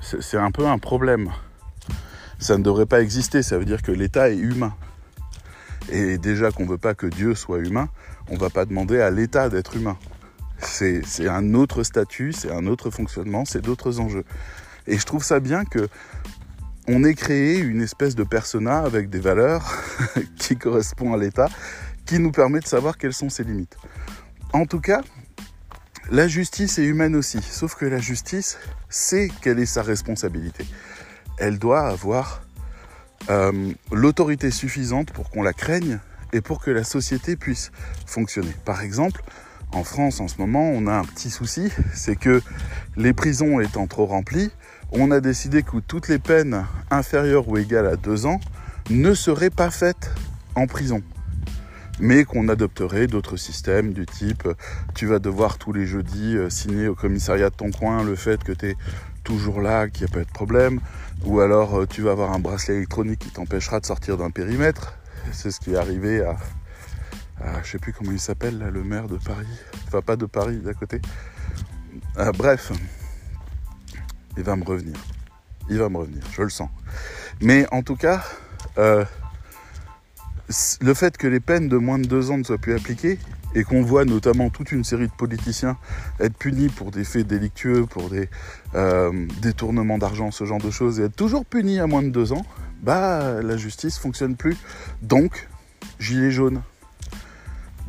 c'est 0.02 0.38
un 0.38 0.52
peu 0.52 0.68
un 0.68 0.78
problème. 0.78 1.30
Ça 2.40 2.58
ne 2.58 2.64
devrait 2.64 2.86
pas 2.86 3.02
exister, 3.02 3.42
ça 3.42 3.58
veut 3.58 3.66
dire 3.66 3.82
que 3.82 3.92
l'État 3.92 4.30
est 4.30 4.38
humain. 4.38 4.74
Et 5.90 6.18
déjà 6.18 6.52
qu'on 6.52 6.64
ne 6.64 6.70
veut 6.70 6.78
pas 6.78 6.94
que 6.94 7.08
Dieu 7.08 7.34
soit 7.34 7.60
humain, 7.60 7.90
on 8.30 8.36
ne 8.36 8.40
va 8.40 8.50
pas 8.50 8.66
demander 8.66 9.02
à 9.02 9.10
l'État 9.10 9.50
d'être 9.50 9.76
humain. 9.76 9.98
C'est 10.60 11.28
un 11.28 11.54
autre 11.54 11.84
statut, 11.84 12.34
c'est 12.34 12.52
un 12.52 12.68
autre 12.68 12.90
fonctionnement, 12.90 13.46
c'est 13.46 13.62
d'autres 13.62 14.00
enjeux. 14.00 14.26
Et 14.86 14.98
je 14.98 15.06
trouve 15.06 15.24
ça 15.24 15.40
bien 15.40 15.66
que 15.66 15.88
on 16.88 17.04
ait 17.04 17.16
créé 17.16 17.60
une 17.60 17.82
espèce 17.82 18.16
de 18.16 18.24
persona 18.24 18.80
avec 18.80 19.10
des 19.10 19.20
valeurs 19.20 19.74
qui 20.38 20.56
correspondent 20.56 21.16
à 21.16 21.18
l'État, 21.18 21.50
qui 22.08 22.20
nous 22.20 22.32
permet 22.32 22.62
de 22.62 22.68
savoir 22.68 22.98
quelles 22.98 23.14
sont 23.14 23.30
ses 23.30 23.44
limites. 23.44 23.78
En 24.54 24.66
tout 24.66 24.80
cas, 24.80 25.02
la 26.10 26.28
justice 26.28 26.80
est 26.80 26.86
humaine 26.86 27.16
aussi, 27.16 27.42
sauf 27.42 27.76
que 27.76 27.86
la 27.86 28.00
justice 28.00 28.58
sait 28.90 29.30
quelle 29.42 29.60
est 29.60 29.66
sa 29.66 29.84
responsabilité. 29.84 30.66
Elle 31.38 31.60
doit 31.60 31.86
avoir 31.86 32.42
euh, 33.30 33.74
l'autorité 33.92 34.52
suffisante 34.52 35.12
pour 35.12 35.30
qu'on 35.30 35.44
la 35.44 35.52
craigne 35.52 36.00
et 36.32 36.40
pour 36.40 36.62
que 36.62 36.72
la 36.72 36.86
société 36.86 37.36
puisse 37.36 37.72
fonctionner. 38.06 38.56
Par 38.64 38.82
exemple, 38.82 39.22
en 39.74 39.84
France 39.84 40.22
en 40.22 40.30
ce 40.30 40.38
moment, 40.38 40.64
on 40.64 40.88
a 40.88 40.94
un 40.94 41.04
petit 41.04 41.30
souci, 41.30 41.70
c'est 41.94 42.16
que 42.16 42.42
les 42.96 43.12
prisons 43.12 43.60
étant 43.60 43.86
trop 43.86 44.06
remplies, 44.06 44.52
on 44.92 45.12
a 45.12 45.20
décidé 45.20 45.62
que 45.62 45.78
toutes 45.80 46.08
les 46.08 46.20
peines 46.20 46.66
inférieures 46.90 47.50
ou 47.50 47.58
égales 47.58 47.88
à 47.88 47.98
deux 47.98 48.26
ans 48.26 48.40
ne 48.90 49.14
seraient 49.14 49.50
pas 49.50 49.70
faites 49.70 50.10
en 50.56 50.68
prison 50.68 51.04
mais 52.00 52.26
qu'on 52.26 52.48
adopterait 52.48 53.08
d'autres 53.08 53.38
systèmes 53.38 53.94
du 53.94 54.06
type 54.06 54.48
tu 54.96 55.06
vas 55.06 55.20
devoir 55.20 55.58
tous 55.58 55.74
les 55.74 55.86
jeudis 55.86 56.38
euh, 56.38 56.50
signer 56.50 56.88
au 56.88 56.96
commissariat 56.96 57.50
de 57.50 57.56
ton 57.56 57.72
coin 57.72 58.04
le 58.04 58.16
fait 58.16 58.44
que 58.44 58.52
tu 58.52 58.70
es 58.70 58.76
toujours 59.24 59.62
là, 59.62 59.90
qu'il 59.90 60.06
n'y 60.06 60.12
a 60.12 60.14
pas 60.14 60.24
de 60.24 60.32
problème, 60.32 60.80
ou 61.26 61.42
alors 61.42 61.82
euh, 61.82 61.86
tu 61.86 62.02
vas 62.02 62.12
avoir 62.12 62.32
un 62.32 62.40
bracelet 62.40 62.76
électronique 62.78 63.20
qui 63.20 63.30
t'empêchera 63.30 63.80
de 63.80 63.86
sortir 63.86 64.18
d'un 64.18 64.32
périmètre. 64.32 64.98
C'est 65.34 65.52
ce 65.52 65.60
qui 65.60 65.74
est 65.74 65.76
arrivé 65.76 66.24
à, 66.24 66.38
à 67.44 67.62
je 67.62 67.72
sais 67.72 67.78
plus 67.78 67.92
comment 67.92 68.12
il 68.12 68.20
s'appelle, 68.20 68.58
le 68.58 68.84
maire 68.84 69.08
de 69.08 69.18
Paris, 69.18 69.46
enfin 69.88 70.02
pas 70.02 70.16
de 70.16 70.26
Paris, 70.26 70.58
d'à 70.58 70.74
côté. 70.74 71.02
Euh, 72.18 72.32
bref, 72.32 72.72
il 74.38 74.44
va 74.44 74.56
me 74.56 74.64
revenir. 74.64 74.96
Il 75.70 75.78
va 75.78 75.90
me 75.90 75.98
revenir, 75.98 76.24
je 76.32 76.42
le 76.42 76.50
sens. 76.50 76.70
Mais 77.42 77.68
en 77.72 77.84
tout 77.84 77.98
cas, 77.98 78.24
le 80.82 80.94
fait 80.94 81.18
que 81.18 81.28
les 81.28 81.40
peines 81.40 81.68
de 81.68 81.78
moins 81.78 82.00
de 82.00 82.08
deux 82.08 82.32
ans 82.32 82.38
ne 82.38 82.44
soient 82.44 82.58
plus 82.58 82.74
appliquées 82.74 83.20
et 83.56 83.64
qu'on 83.64 83.82
voit 83.82 84.06
notamment 84.06 84.50
toute 84.50 84.72
une 84.72 84.84
série 84.84 85.08
de 85.08 85.14
politiciens 85.14 85.78
être 86.20 86.38
punis 86.38 86.70
pour 86.70 86.92
des 86.92 87.04
faits 87.04 87.28
délictueux, 87.28 87.86
pour 87.86 88.10
des 88.10 88.30
euh, 88.76 89.28
détournements 89.42 89.98
d'argent, 89.98 90.32
ce 90.32 90.46
genre 90.46 90.62
de 90.62 90.72
choses, 90.72 91.00
et 91.00 91.04
être 91.04 91.16
toujours 91.16 91.46
punis 91.46 91.80
à 91.80 91.88
moins 91.88 92.04
de 92.04 92.10
deux 92.10 92.34
ans, 92.34 92.46
bah 92.82 93.42
la 93.42 93.58
justice 93.58 93.98
fonctionne 93.98 94.36
plus. 94.36 94.58
Donc, 95.02 95.48
gilet 96.00 96.32
jaune. 96.32 96.62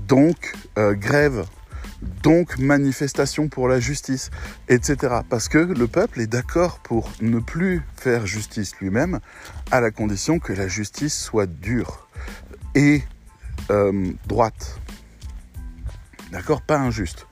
Donc, 0.07 0.55
euh, 0.79 0.95
grève. 0.95 1.45
Donc, 2.23 2.59
manifestation 2.59 3.49
pour 3.49 3.69
la 3.69 3.81
justice, 3.81 4.31
etc. 4.69 5.19
Parce 5.29 5.49
que 5.49 5.59
le 5.59 5.87
peuple 5.87 6.21
est 6.21 6.29
d'accord 6.29 6.79
pour 6.79 7.11
ne 7.21 7.41
plus 7.41 7.83
faire 7.97 8.25
justice 8.27 8.75
lui-même, 8.81 9.21
à 9.71 9.81
la 9.81 9.91
condition 9.91 10.39
que 10.39 10.53
la 10.53 10.69
justice 10.69 11.19
soit 11.19 11.47
dure 11.47 12.08
et 12.75 13.03
euh, 13.71 14.13
droite. 14.27 14.81
D'accord? 16.33 16.63
Pas 16.63 16.79
injuste. 16.79 17.27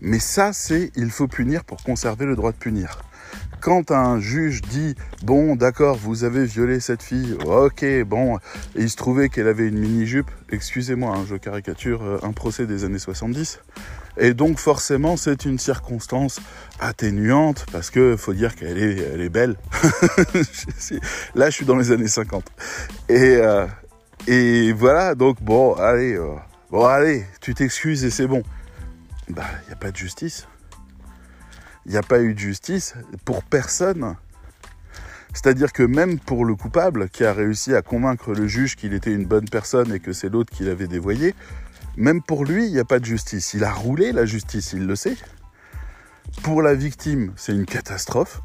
Mais 0.00 0.18
ça, 0.18 0.52
c'est 0.52 0.92
il 0.96 1.10
faut 1.10 1.28
punir 1.28 1.64
pour 1.64 1.82
conserver 1.82 2.26
le 2.26 2.36
droit 2.36 2.52
de 2.52 2.56
punir. 2.56 3.02
Quand 3.60 3.90
un 3.90 4.18
juge 4.18 4.62
dit 4.62 4.94
bon, 5.22 5.54
d'accord, 5.54 5.96
vous 5.96 6.24
avez 6.24 6.46
violé 6.46 6.80
cette 6.80 7.02
fille, 7.02 7.36
ok, 7.44 7.84
bon, 8.06 8.38
il 8.74 8.88
se 8.88 8.96
trouvait 8.96 9.28
qu'elle 9.28 9.48
avait 9.48 9.68
une 9.68 9.78
mini-jupe, 9.78 10.30
excusez-moi, 10.50 11.14
hein, 11.14 11.24
je 11.28 11.36
caricature 11.36 12.02
euh, 12.02 12.18
un 12.22 12.32
procès 12.32 12.66
des 12.66 12.84
années 12.84 12.98
70, 12.98 13.60
et 14.16 14.32
donc 14.32 14.58
forcément 14.58 15.18
c'est 15.18 15.44
une 15.44 15.58
circonstance 15.58 16.40
atténuante 16.80 17.66
parce 17.70 17.90
que 17.90 18.16
faut 18.16 18.32
dire 18.32 18.56
qu'elle 18.56 18.78
est, 18.78 18.96
elle 19.12 19.20
est 19.20 19.28
belle. 19.28 19.56
Là, 21.34 21.50
je 21.50 21.54
suis 21.54 21.66
dans 21.66 21.76
les 21.76 21.92
années 21.92 22.08
50. 22.08 22.42
Et, 23.10 23.36
euh, 23.36 23.66
et 24.26 24.72
voilà, 24.72 25.14
donc 25.14 25.42
bon, 25.42 25.74
allez, 25.74 26.14
euh, 26.14 26.34
bon, 26.70 26.84
allez, 26.84 27.24
tu 27.40 27.54
t'excuses 27.54 28.04
et 28.04 28.10
c'est 28.10 28.26
bon. 28.26 28.42
Bah, 29.28 29.44
il 29.64 29.68
n'y 29.68 29.72
a 29.72 29.76
pas 29.76 29.90
de 29.90 29.96
justice. 29.96 30.46
Il 31.86 31.92
n'y 31.92 31.98
a 31.98 32.02
pas 32.02 32.20
eu 32.20 32.34
de 32.34 32.38
justice 32.38 32.94
pour 33.24 33.42
personne. 33.42 34.16
C'est-à-dire 35.32 35.72
que 35.72 35.82
même 35.82 36.18
pour 36.18 36.44
le 36.44 36.54
coupable 36.54 37.08
qui 37.08 37.24
a 37.24 37.32
réussi 37.32 37.74
à 37.74 37.82
convaincre 37.82 38.34
le 38.34 38.46
juge 38.46 38.76
qu'il 38.76 38.92
était 38.92 39.12
une 39.12 39.24
bonne 39.24 39.48
personne 39.48 39.92
et 39.94 40.00
que 40.00 40.12
c'est 40.12 40.28
l'autre 40.28 40.52
qui 40.52 40.64
l'avait 40.64 40.88
dévoyé, 40.88 41.34
même 41.96 42.22
pour 42.22 42.44
lui, 42.44 42.66
il 42.66 42.72
n'y 42.72 42.80
a 42.80 42.84
pas 42.84 42.98
de 42.98 43.04
justice. 43.04 43.54
Il 43.54 43.64
a 43.64 43.72
roulé 43.72 44.12
la 44.12 44.26
justice, 44.26 44.72
il 44.72 44.86
le 44.86 44.96
sait. 44.96 45.16
Pour 46.42 46.62
la 46.62 46.74
victime, 46.74 47.32
c'est 47.36 47.52
une 47.52 47.66
catastrophe. 47.66 48.42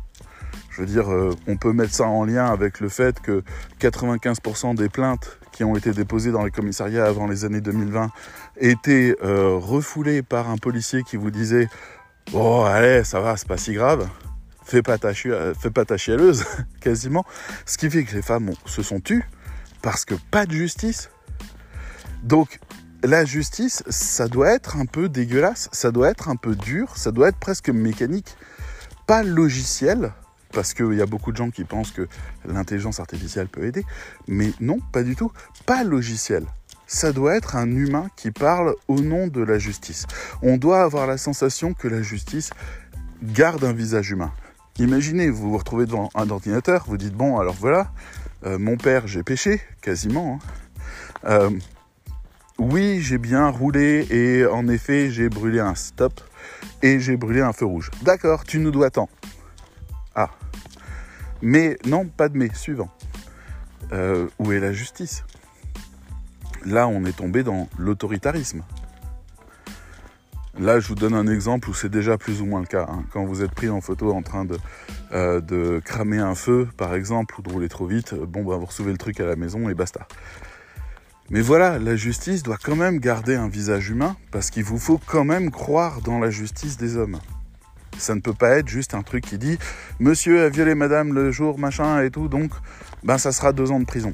Je 0.69 0.81
veux 0.81 0.87
dire, 0.87 1.11
euh, 1.11 1.35
on 1.47 1.57
peut 1.57 1.73
mettre 1.73 1.93
ça 1.93 2.05
en 2.05 2.25
lien 2.25 2.45
avec 2.45 2.79
le 2.79 2.89
fait 2.89 3.19
que 3.19 3.43
95% 3.79 4.75
des 4.75 4.89
plaintes 4.89 5.39
qui 5.55 5.63
ont 5.63 5.77
été 5.77 5.91
déposées 5.91 6.31
dans 6.31 6.43
les 6.43 6.51
commissariats 6.51 7.05
avant 7.05 7.27
les 7.27 7.45
années 7.45 7.61
2020 7.61 8.11
étaient 8.57 9.15
euh, 9.23 9.55
refoulées 9.55 10.21
par 10.21 10.49
un 10.49 10.57
policier 10.57 11.01
qui 11.03 11.15
vous 11.15 11.31
disait 11.31 11.69
oh, 12.33 12.65
allez, 12.67 13.05
ça 13.05 13.21
va, 13.21 13.37
c'est 13.37 13.47
pas 13.47 13.57
si 13.57 13.71
grave, 13.73 14.05
fais 14.65 14.81
pas 14.81 14.97
ta, 14.97 15.13
fais 15.13 15.71
pas 15.73 15.85
quasiment. 16.81 17.25
Ce 17.65 17.77
qui 17.77 17.89
fait 17.89 18.03
que 18.03 18.13
les 18.13 18.21
femmes 18.21 18.51
se 18.65 18.83
sont 18.83 18.99
tues 18.99 19.23
parce 19.81 20.03
que 20.03 20.15
pas 20.29 20.45
de 20.45 20.51
justice. 20.51 21.09
Donc, 22.21 22.59
la 23.01 23.23
justice, 23.23 23.81
ça 23.87 24.27
doit 24.27 24.51
être 24.51 24.75
un 24.75 24.85
peu 24.85 25.07
dégueulasse, 25.07 25.69
ça 25.71 25.91
doit 25.91 26.09
être 26.09 26.27
un 26.27 26.35
peu 26.35 26.55
dur, 26.55 26.97
ça 26.97 27.11
doit 27.11 27.29
être 27.29 27.39
presque 27.39 27.69
mécanique, 27.69 28.35
pas 29.07 29.23
logiciel, 29.23 30.11
parce 30.55 30.73
qu'il 30.73 30.93
y 30.93 31.01
a 31.01 31.05
beaucoup 31.05 31.33
de 31.33 31.37
gens 31.37 31.51
qui 31.51 31.65
pensent 31.65 31.91
que 31.91 32.07
l'intelligence 32.45 32.99
artificielle 32.99 33.47
peut 33.47 33.65
aider. 33.65 33.85
Mais 34.27 34.53
non, 34.61 34.79
pas 34.93 35.03
du 35.03 35.15
tout. 35.15 35.31
Pas 35.65 35.83
logiciel. 35.83 36.45
Ça 36.87 37.11
doit 37.11 37.35
être 37.35 37.55
un 37.55 37.69
humain 37.69 38.07
qui 38.15 38.31
parle 38.31 38.75
au 38.87 39.01
nom 39.01 39.27
de 39.27 39.41
la 39.41 39.59
justice. 39.59 40.05
On 40.41 40.57
doit 40.57 40.81
avoir 40.81 41.07
la 41.07 41.17
sensation 41.17 41.73
que 41.73 41.87
la 41.87 42.01
justice 42.01 42.51
garde 43.21 43.63
un 43.65 43.73
visage 43.73 44.11
humain. 44.11 44.31
Imaginez, 44.79 45.29
vous 45.29 45.51
vous 45.51 45.57
retrouvez 45.57 45.85
devant 45.85 46.09
un 46.15 46.29
ordinateur, 46.29 46.85
vous 46.87 46.97
dites, 46.97 47.13
bon, 47.13 47.37
alors 47.37 47.55
voilà, 47.55 47.91
euh, 48.45 48.57
mon 48.57 48.77
père, 48.77 49.07
j'ai 49.07 49.23
péché, 49.23 49.61
quasiment. 49.81 50.39
Hein. 50.39 50.47
Euh, 51.25 51.49
oui, 52.59 53.01
j'ai 53.01 53.17
bien 53.17 53.49
roulé 53.49 54.07
et 54.09 54.45
en 54.45 54.67
effet, 54.67 55.09
j'ai 55.09 55.27
brûlé 55.27 55.59
un 55.59 55.75
stop 55.75 56.21
et 56.81 56.99
j'ai 56.99 57.17
brûlé 57.17 57.41
un 57.41 57.51
feu 57.51 57.65
rouge. 57.65 57.91
D'accord, 58.03 58.45
tu 58.45 58.59
nous 58.59 58.71
dois 58.71 58.89
tant. 58.89 59.09
Ah, 60.13 60.29
mais 61.41 61.77
non, 61.85 62.05
pas 62.05 62.29
de 62.29 62.37
mais, 62.37 62.53
suivant. 62.53 62.89
Euh, 63.91 64.27
où 64.39 64.51
est 64.51 64.59
la 64.59 64.73
justice? 64.73 65.23
Là, 66.65 66.87
on 66.87 67.05
est 67.05 67.15
tombé 67.15 67.43
dans 67.43 67.69
l'autoritarisme. 67.77 68.63
Là, 70.57 70.79
je 70.79 70.87
vous 70.87 70.95
donne 70.95 71.13
un 71.13 71.27
exemple 71.27 71.69
où 71.69 71.73
c'est 71.73 71.89
déjà 71.89 72.17
plus 72.17 72.41
ou 72.41 72.45
moins 72.45 72.61
le 72.61 72.65
cas. 72.65 72.87
Hein. 72.89 73.03
Quand 73.11 73.25
vous 73.25 73.43
êtes 73.43 73.51
pris 73.51 73.69
en 73.69 73.81
photo 73.81 74.13
en 74.13 74.21
train 74.21 74.45
de, 74.45 74.57
euh, 75.11 75.41
de 75.41 75.81
cramer 75.83 76.19
un 76.19 76.33
feu, 76.33 76.67
par 76.77 76.95
exemple, 76.95 77.35
ou 77.37 77.41
de 77.41 77.49
rouler 77.49 77.67
trop 77.67 77.85
vite, 77.85 78.15
bon, 78.15 78.43
bah, 78.43 78.55
vous 78.55 78.65
recevez 78.65 78.91
le 78.91 78.97
truc 78.97 79.19
à 79.19 79.25
la 79.25 79.35
maison 79.35 79.67
et 79.69 79.73
basta. 79.73 80.07
Mais 81.29 81.41
voilà, 81.41 81.77
la 81.77 81.95
justice 81.95 82.41
doit 82.41 82.57
quand 82.61 82.75
même 82.75 82.99
garder 82.99 83.35
un 83.35 83.49
visage 83.49 83.89
humain, 83.89 84.15
parce 84.31 84.49
qu'il 84.49 84.63
vous 84.63 84.77
faut 84.77 84.99
quand 85.05 85.25
même 85.25 85.51
croire 85.51 86.01
dans 86.01 86.19
la 86.19 86.29
justice 86.29 86.77
des 86.77 86.95
hommes. 86.95 87.19
Ça 87.97 88.15
ne 88.15 88.19
peut 88.19 88.33
pas 88.33 88.57
être 88.57 88.67
juste 88.67 88.93
un 88.93 89.01
truc 89.01 89.23
qui 89.25 89.37
dit 89.37 89.57
Monsieur 89.99 90.43
a 90.43 90.49
violé 90.49 90.75
madame 90.75 91.13
le 91.13 91.31
jour, 91.31 91.57
machin 91.59 92.01
et 92.01 92.11
tout, 92.11 92.27
donc 92.27 92.51
ben 93.03 93.17
ça 93.17 93.31
sera 93.31 93.53
deux 93.53 93.71
ans 93.71 93.79
de 93.79 93.85
prison. 93.85 94.13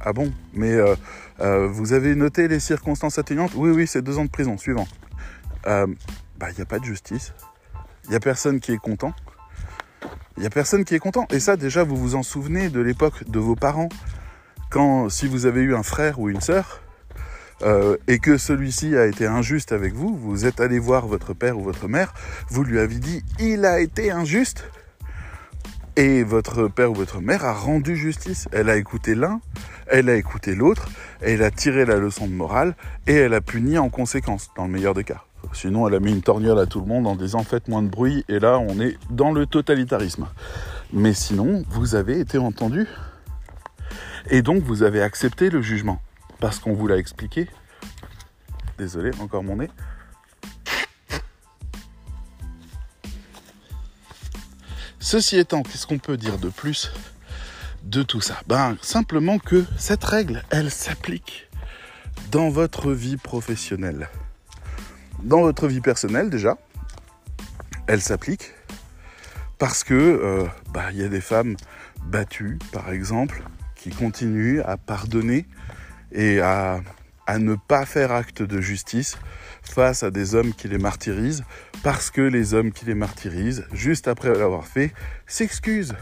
Ah 0.00 0.12
bon? 0.12 0.32
Mais 0.52 0.72
euh, 0.72 0.94
euh, 1.40 1.66
vous 1.66 1.92
avez 1.92 2.14
noté 2.14 2.46
les 2.46 2.60
circonstances 2.60 3.18
atténuantes? 3.18 3.52
Oui, 3.54 3.70
oui, 3.70 3.86
c'est 3.86 4.02
deux 4.02 4.18
ans 4.18 4.24
de 4.24 4.30
prison. 4.30 4.56
Suivant. 4.56 4.86
Euh, 5.66 5.86
bah, 6.38 6.48
il 6.50 6.54
n'y 6.54 6.62
a 6.62 6.66
pas 6.66 6.78
de 6.78 6.84
justice. 6.84 7.32
Il 8.04 8.10
n'y 8.10 8.16
a 8.16 8.20
personne 8.20 8.60
qui 8.60 8.72
est 8.72 8.78
content. 8.78 9.12
Il 10.36 10.40
n'y 10.40 10.46
a 10.46 10.50
personne 10.50 10.84
qui 10.84 10.94
est 10.94 11.00
content. 11.00 11.26
Et 11.30 11.40
ça, 11.40 11.56
déjà, 11.56 11.82
vous 11.82 11.96
vous 11.96 12.14
en 12.14 12.22
souvenez 12.22 12.68
de 12.68 12.80
l'époque 12.80 13.28
de 13.28 13.38
vos 13.38 13.56
parents? 13.56 13.88
Quand, 14.70 15.08
si 15.08 15.26
vous 15.26 15.46
avez 15.46 15.62
eu 15.62 15.74
un 15.74 15.82
frère 15.82 16.20
ou 16.20 16.28
une 16.28 16.40
sœur, 16.40 16.82
euh, 17.62 17.96
et 18.06 18.18
que 18.18 18.36
celui-ci 18.36 18.96
a 18.96 19.06
été 19.06 19.26
injuste 19.26 19.72
avec 19.72 19.94
vous, 19.94 20.16
vous 20.16 20.46
êtes 20.46 20.60
allé 20.60 20.78
voir 20.78 21.06
votre 21.06 21.34
père 21.34 21.58
ou 21.58 21.62
votre 21.62 21.88
mère, 21.88 22.14
vous 22.48 22.64
lui 22.64 22.78
avez 22.78 22.96
dit 22.96 23.22
il 23.38 23.64
a 23.64 23.80
été 23.80 24.10
injuste, 24.10 24.64
et 25.96 26.22
votre 26.22 26.68
père 26.68 26.90
ou 26.90 26.94
votre 26.94 27.20
mère 27.20 27.44
a 27.44 27.54
rendu 27.54 27.96
justice. 27.96 28.48
Elle 28.52 28.68
a 28.68 28.76
écouté 28.76 29.14
l'un, 29.14 29.40
elle 29.86 30.10
a 30.10 30.14
écouté 30.14 30.54
l'autre, 30.54 30.88
elle 31.22 31.42
a 31.42 31.50
tiré 31.50 31.86
la 31.86 31.96
leçon 31.96 32.26
de 32.26 32.32
morale 32.32 32.76
et 33.06 33.14
elle 33.14 33.34
a 33.34 33.40
puni 33.40 33.78
en 33.78 33.88
conséquence, 33.88 34.50
dans 34.56 34.66
le 34.66 34.70
meilleur 34.70 34.94
des 34.94 35.04
cas. 35.04 35.24
Sinon, 35.52 35.88
elle 35.88 35.94
a 35.94 36.00
mis 36.00 36.12
une 36.12 36.22
torgnole 36.22 36.58
à 36.58 36.66
tout 36.66 36.80
le 36.80 36.86
monde 36.86 37.06
en 37.06 37.16
disant 37.16 37.42
faites 37.42 37.68
moins 37.68 37.82
de 37.82 37.88
bruit, 37.88 38.24
et 38.28 38.38
là, 38.38 38.58
on 38.58 38.78
est 38.80 38.98
dans 39.10 39.32
le 39.32 39.46
totalitarisme. 39.46 40.26
Mais 40.92 41.14
sinon, 41.14 41.64
vous 41.70 41.94
avez 41.94 42.20
été 42.20 42.36
entendu. 42.36 42.86
Et 44.28 44.42
donc, 44.42 44.62
vous 44.64 44.82
avez 44.82 45.00
accepté 45.00 45.50
le 45.50 45.62
jugement. 45.62 46.02
Parce 46.40 46.58
qu'on 46.58 46.74
vous 46.74 46.86
l'a 46.86 46.96
expliqué. 46.96 47.48
Désolé, 48.78 49.10
encore 49.20 49.42
mon 49.42 49.56
nez. 49.56 49.70
Ceci 54.98 55.38
étant, 55.38 55.62
qu'est-ce 55.62 55.86
qu'on 55.86 55.98
peut 55.98 56.16
dire 56.16 56.38
de 56.38 56.48
plus 56.48 56.92
de 57.84 58.02
tout 58.02 58.20
ça? 58.20 58.40
Ben, 58.48 58.76
simplement 58.82 59.38
que 59.38 59.64
cette 59.78 60.04
règle, 60.04 60.42
elle 60.50 60.70
s'applique 60.70 61.48
dans 62.30 62.50
votre 62.50 62.92
vie 62.92 63.16
professionnelle 63.16 64.08
dans 65.22 65.40
votre 65.40 65.66
vie 65.66 65.80
personnelle 65.80 66.30
déjà, 66.30 66.56
elle 67.86 68.00
s'applique 68.00 68.52
parce 69.58 69.84
que 69.84 69.94
euh, 69.94 70.46
bah, 70.72 70.92
y 70.92 71.02
a 71.02 71.08
des 71.08 71.20
femmes 71.20 71.56
battues, 72.04 72.58
par 72.72 72.90
exemple, 72.90 73.42
qui 73.74 73.90
continuent 73.90 74.60
à 74.64 74.76
pardonner 74.76 75.46
et 76.12 76.40
à, 76.40 76.80
ne 77.38 77.54
pas 77.54 77.84
faire 77.84 78.12
acte 78.12 78.42
de 78.42 78.60
justice 78.60 79.18
face 79.62 80.02
à 80.02 80.10
des 80.10 80.34
hommes 80.34 80.52
qui 80.54 80.68
les 80.68 80.78
martyrisent, 80.78 81.44
parce 81.82 82.10
que 82.10 82.20
les 82.20 82.54
hommes 82.54 82.72
qui 82.72 82.84
les 82.84 82.94
martyrisent, 82.94 83.66
juste 83.72 84.08
après 84.08 84.32
l'avoir 84.32 84.66
fait, 84.66 84.92
s'excusent, 85.26 85.96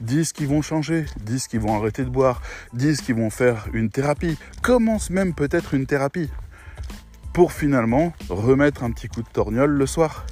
disent 0.00 0.32
qu'ils 0.32 0.48
vont 0.48 0.62
changer, 0.62 1.06
disent 1.20 1.46
qu'ils 1.46 1.60
vont 1.60 1.74
arrêter 1.76 2.04
de 2.04 2.10
boire, 2.10 2.42
disent 2.72 3.00
qu'ils 3.00 3.14
vont 3.14 3.30
faire 3.30 3.66
une 3.72 3.90
thérapie, 3.90 4.38
commencent 4.62 5.10
même 5.10 5.34
peut-être 5.34 5.74
une 5.74 5.86
thérapie 5.86 6.30
pour 7.32 7.52
finalement 7.52 8.12
remettre 8.28 8.84
un 8.84 8.90
petit 8.90 9.08
coup 9.08 9.22
de 9.22 9.28
torgnole 9.28 9.70
le 9.70 9.86
soir. 9.86 10.26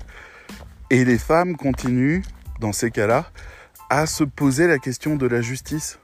Et 0.91 1.05
les 1.05 1.19
femmes 1.19 1.57
continuent, 1.57 2.23
dans 2.61 2.73
ces 2.73 2.91
cas-là, 2.91 3.31
à 3.91 4.07
se 4.07 4.25
poser 4.25 4.67
la 4.67 4.79
question 4.79 5.17
de 5.17 5.27
la 5.27 5.41
justice. 5.41 5.99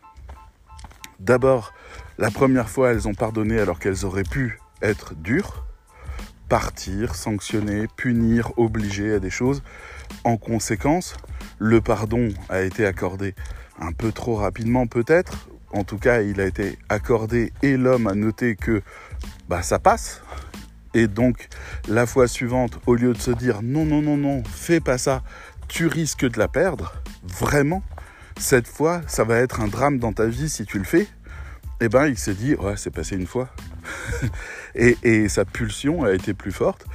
D'abord, 1.20 1.72
la 2.18 2.30
première 2.30 2.68
fois, 2.68 2.90
elles 2.90 3.08
ont 3.08 3.14
pardonné 3.14 3.58
alors 3.58 3.78
qu'elles 3.78 4.04
auraient 4.04 4.22
pu 4.22 4.60
être 4.82 5.14
dures, 5.14 5.64
partir, 6.48 7.14
sanctionner, 7.14 7.86
punir, 7.96 8.52
obliger 8.58 9.14
à 9.14 9.18
des 9.18 9.30
choses. 9.30 9.62
En 10.24 10.36
conséquence, 10.36 11.16
le 11.58 11.80
pardon 11.80 12.28
a 12.48 12.60
été 12.60 12.84
accordé 12.84 13.34
un 13.80 13.92
peu 13.92 14.12
trop 14.12 14.36
rapidement 14.36 14.86
peut-être. 14.86 15.48
En 15.72 15.84
tout 15.84 15.98
cas, 15.98 16.20
il 16.20 16.40
a 16.40 16.46
été 16.46 16.78
accordé 16.88 17.52
et 17.62 17.76
l'homme 17.76 18.06
a 18.06 18.14
noté 18.14 18.56
que 18.56 18.82
bah, 19.48 19.62
ça 19.62 19.78
passe, 19.78 20.22
et 20.94 21.06
donc, 21.06 21.48
la 21.88 22.06
fois 22.06 22.28
suivante, 22.28 22.78
au 22.86 22.94
lieu 22.94 23.12
de 23.12 23.18
se 23.18 23.30
dire 23.30 23.60
non, 23.62 23.86
non, 23.86 24.02
non, 24.02 24.16
non, 24.16 24.42
fais 24.44 24.80
pas 24.80 24.98
ça, 24.98 25.22
tu 25.68 25.86
risques 25.86 26.28
de 26.28 26.38
la 26.38 26.48
perdre, 26.48 26.92
vraiment, 27.24 27.82
cette 28.38 28.68
fois, 28.68 29.00
ça 29.06 29.24
va 29.24 29.38
être 29.38 29.60
un 29.60 29.68
drame 29.68 29.98
dans 29.98 30.12
ta 30.12 30.26
vie 30.26 30.50
si 30.50 30.66
tu 30.66 30.78
le 30.78 30.84
fais, 30.84 31.06
eh 31.84 31.88
ben, 31.88 32.06
il 32.06 32.16
s'est 32.16 32.34
dit, 32.34 32.54
ouais, 32.54 32.76
c'est 32.76 32.90
passé 32.90 33.16
une 33.16 33.26
fois. 33.26 33.48
et, 34.76 34.96
et, 35.02 35.28
sa 35.28 35.44
pulsion 35.44 36.04
a 36.04 36.12
été 36.12 36.32
plus 36.32 36.52
forte, 36.52 36.86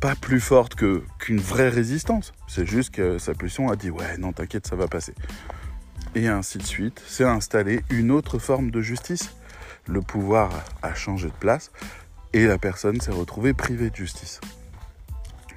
pas 0.00 0.14
plus 0.14 0.40
forte 0.40 0.74
que, 0.76 1.02
qu'une 1.18 1.40
vraie 1.40 1.68
résistance. 1.68 2.32
C'est 2.48 2.64
juste 2.64 2.94
que 2.94 3.18
sa 3.18 3.34
pulsion 3.34 3.70
a 3.70 3.76
dit, 3.76 3.90
ouais, 3.90 4.16
non, 4.16 4.32
t'inquiète, 4.32 4.66
ça 4.66 4.76
va 4.76 4.88
passer. 4.88 5.14
Et 6.14 6.26
ainsi 6.26 6.56
de 6.56 6.62
suite, 6.62 7.02
c'est 7.06 7.24
installé 7.24 7.82
une 7.90 8.10
autre 8.10 8.38
forme 8.38 8.70
de 8.70 8.80
justice. 8.80 9.34
Le 9.86 10.00
pouvoir 10.00 10.50
a 10.80 10.94
changé 10.94 11.28
de 11.28 11.34
place 11.34 11.70
et 12.32 12.46
la 12.46 12.56
personne 12.56 13.00
s'est 13.00 13.12
retrouvée 13.12 13.52
privée 13.52 13.90
de 13.90 13.96
justice. 13.96 14.40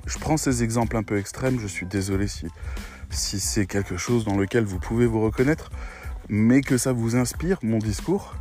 Je 0.05 0.17
prends 0.17 0.35
ces 0.35 0.61
exemples 0.61 0.97
un 0.97 1.03
peu 1.03 1.17
extrêmes, 1.17 1.57
je 1.59 1.67
suis 1.67 1.85
désolé 1.85 2.27
si, 2.27 2.47
si 3.09 3.39
c'est 3.39 3.65
quelque 3.65 3.95
chose 3.95 4.25
dans 4.25 4.35
lequel 4.35 4.65
vous 4.65 4.79
pouvez 4.79 5.05
vous 5.05 5.21
reconnaître, 5.21 5.71
mais 6.27 6.61
que 6.61 6.77
ça 6.77 6.91
vous 6.91 7.15
inspire, 7.15 7.57
mon 7.61 7.77
discours, 7.77 8.35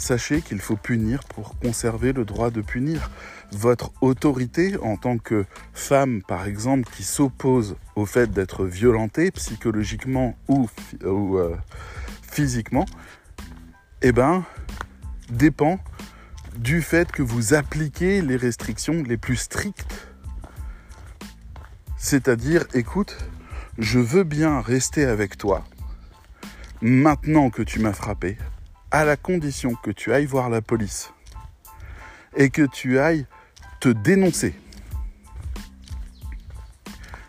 sachez 0.00 0.42
qu'il 0.42 0.60
faut 0.60 0.76
punir 0.76 1.20
pour 1.24 1.58
conserver 1.58 2.12
le 2.12 2.24
droit 2.24 2.50
de 2.50 2.60
punir. 2.60 3.10
Votre 3.52 3.92
autorité 4.00 4.76
en 4.82 4.96
tant 4.96 5.18
que 5.18 5.44
femme, 5.72 6.22
par 6.22 6.46
exemple, 6.46 6.88
qui 6.94 7.02
s'oppose 7.02 7.76
au 7.96 8.06
fait 8.06 8.30
d'être 8.30 8.64
violentée 8.64 9.30
psychologiquement 9.30 10.36
ou, 10.48 10.68
euh, 11.02 11.56
physiquement, 12.22 12.86
eh 14.02 14.12
ben, 14.12 14.44
dépend 15.30 15.78
du 16.56 16.82
fait 16.82 17.10
que 17.10 17.22
vous 17.22 17.54
appliquez 17.54 18.22
les 18.22 18.36
restrictions 18.36 19.02
les 19.02 19.16
plus 19.16 19.36
strictes. 19.36 20.08
C'est-à-dire, 21.96 22.66
écoute, 22.74 23.16
je 23.78 23.98
veux 23.98 24.24
bien 24.24 24.60
rester 24.60 25.04
avec 25.04 25.36
toi 25.38 25.64
maintenant 26.80 27.50
que 27.50 27.62
tu 27.62 27.80
m'as 27.80 27.92
frappé, 27.92 28.38
à 28.90 29.04
la 29.04 29.16
condition 29.16 29.74
que 29.74 29.90
tu 29.90 30.12
ailles 30.12 30.26
voir 30.26 30.48
la 30.50 30.62
police 30.62 31.12
et 32.36 32.50
que 32.50 32.62
tu 32.62 32.98
ailles 32.98 33.26
te 33.80 33.88
dénoncer. 33.88 34.54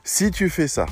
Si 0.04 0.32
tu 0.32 0.50
fais 0.50 0.68
ça, 0.68 0.86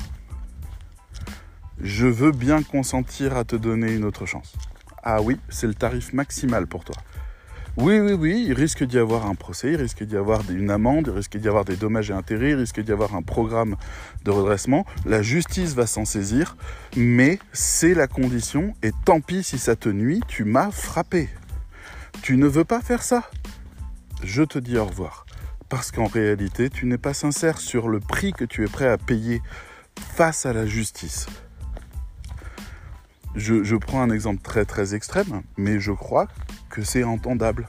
je 1.80 2.06
veux 2.06 2.32
bien 2.32 2.62
consentir 2.62 3.36
à 3.36 3.44
te 3.44 3.56
donner 3.56 3.94
une 3.94 4.04
autre 4.04 4.26
chance. 4.26 4.54
Ah 5.02 5.22
oui, 5.22 5.38
c'est 5.48 5.66
le 5.66 5.74
tarif 5.74 6.12
maximal 6.12 6.66
pour 6.66 6.84
toi. 6.84 6.96
Oui, 7.80 8.00
oui, 8.00 8.12
oui, 8.12 8.44
il 8.48 8.54
risque 8.54 8.82
d'y 8.82 8.98
avoir 8.98 9.26
un 9.26 9.36
procès, 9.36 9.70
il 9.70 9.76
risque 9.76 10.02
d'y 10.02 10.16
avoir 10.16 10.42
une 10.50 10.68
amende, 10.68 11.06
il 11.06 11.12
risque 11.12 11.36
d'y 11.36 11.46
avoir 11.46 11.64
des 11.64 11.76
dommages 11.76 12.10
et 12.10 12.12
intérêts, 12.12 12.50
il 12.50 12.56
risque 12.56 12.80
d'y 12.80 12.90
avoir 12.90 13.14
un 13.14 13.22
programme 13.22 13.76
de 14.24 14.32
redressement. 14.32 14.84
La 15.06 15.22
justice 15.22 15.74
va 15.74 15.86
s'en 15.86 16.04
saisir, 16.04 16.56
mais 16.96 17.38
c'est 17.52 17.94
la 17.94 18.08
condition, 18.08 18.74
et 18.82 18.90
tant 19.04 19.20
pis 19.20 19.44
si 19.44 19.58
ça 19.58 19.76
te 19.76 19.88
nuit, 19.88 20.20
tu 20.26 20.42
m'as 20.42 20.72
frappé. 20.72 21.28
Tu 22.20 22.36
ne 22.36 22.48
veux 22.48 22.64
pas 22.64 22.80
faire 22.80 23.04
ça 23.04 23.30
Je 24.24 24.42
te 24.42 24.58
dis 24.58 24.76
au 24.76 24.84
revoir. 24.84 25.24
Parce 25.68 25.92
qu'en 25.92 26.06
réalité, 26.06 26.70
tu 26.70 26.84
n'es 26.86 26.98
pas 26.98 27.14
sincère 27.14 27.58
sur 27.58 27.88
le 27.88 28.00
prix 28.00 28.32
que 28.32 28.44
tu 28.44 28.64
es 28.64 28.68
prêt 28.68 28.88
à 28.88 28.98
payer 28.98 29.40
face 30.16 30.46
à 30.46 30.52
la 30.52 30.66
justice. 30.66 31.26
Je, 33.36 33.76
prends 33.76 34.02
un 34.02 34.10
exemple 34.10 34.42
très 34.42 34.64
très 34.64 34.96
extrême, 34.96 35.42
mais 35.56 35.78
je 35.78 35.92
crois 35.92 36.26
c'est 36.82 37.04
entendable. 37.04 37.68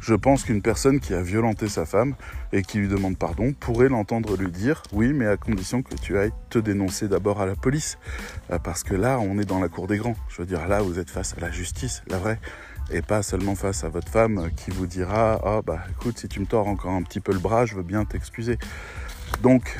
Je 0.00 0.14
pense 0.14 0.44
qu'une 0.44 0.60
personne 0.60 1.00
qui 1.00 1.14
a 1.14 1.22
violenté 1.22 1.66
sa 1.66 1.86
femme 1.86 2.14
et 2.52 2.60
qui 2.60 2.76
lui 2.76 2.88
demande 2.88 3.16
pardon 3.16 3.54
pourrait 3.58 3.88
l'entendre 3.88 4.36
lui 4.36 4.50
dire 4.50 4.82
oui, 4.92 5.14
mais 5.14 5.26
à 5.26 5.38
condition 5.38 5.82
que 5.82 5.94
tu 5.94 6.18
ailles 6.18 6.32
te 6.50 6.58
dénoncer 6.58 7.08
d'abord 7.08 7.40
à 7.40 7.46
la 7.46 7.54
police. 7.54 7.96
Euh, 8.50 8.58
parce 8.58 8.82
que 8.82 8.94
là, 8.94 9.18
on 9.18 9.38
est 9.38 9.46
dans 9.46 9.60
la 9.60 9.68
cour 9.68 9.86
des 9.86 9.96
grands. 9.96 10.16
Je 10.28 10.42
veux 10.42 10.46
dire, 10.46 10.68
là, 10.68 10.82
vous 10.82 10.98
êtes 10.98 11.08
face 11.08 11.34
à 11.38 11.40
la 11.40 11.50
justice, 11.50 12.02
la 12.08 12.18
vraie. 12.18 12.38
Et 12.90 13.00
pas 13.00 13.22
seulement 13.22 13.54
face 13.54 13.82
à 13.82 13.88
votre 13.88 14.08
femme 14.08 14.50
qui 14.54 14.70
vous 14.70 14.86
dira 14.86 15.40
Ah, 15.42 15.62
bah 15.64 15.78
écoute, 15.92 16.18
si 16.18 16.28
tu 16.28 16.38
me 16.38 16.44
tords 16.44 16.68
encore 16.68 16.92
un 16.92 17.02
petit 17.02 17.20
peu 17.20 17.32
le 17.32 17.38
bras, 17.38 17.64
je 17.64 17.74
veux 17.74 17.82
bien 17.82 18.04
t'excuser. 18.04 18.58
Donc, 19.42 19.78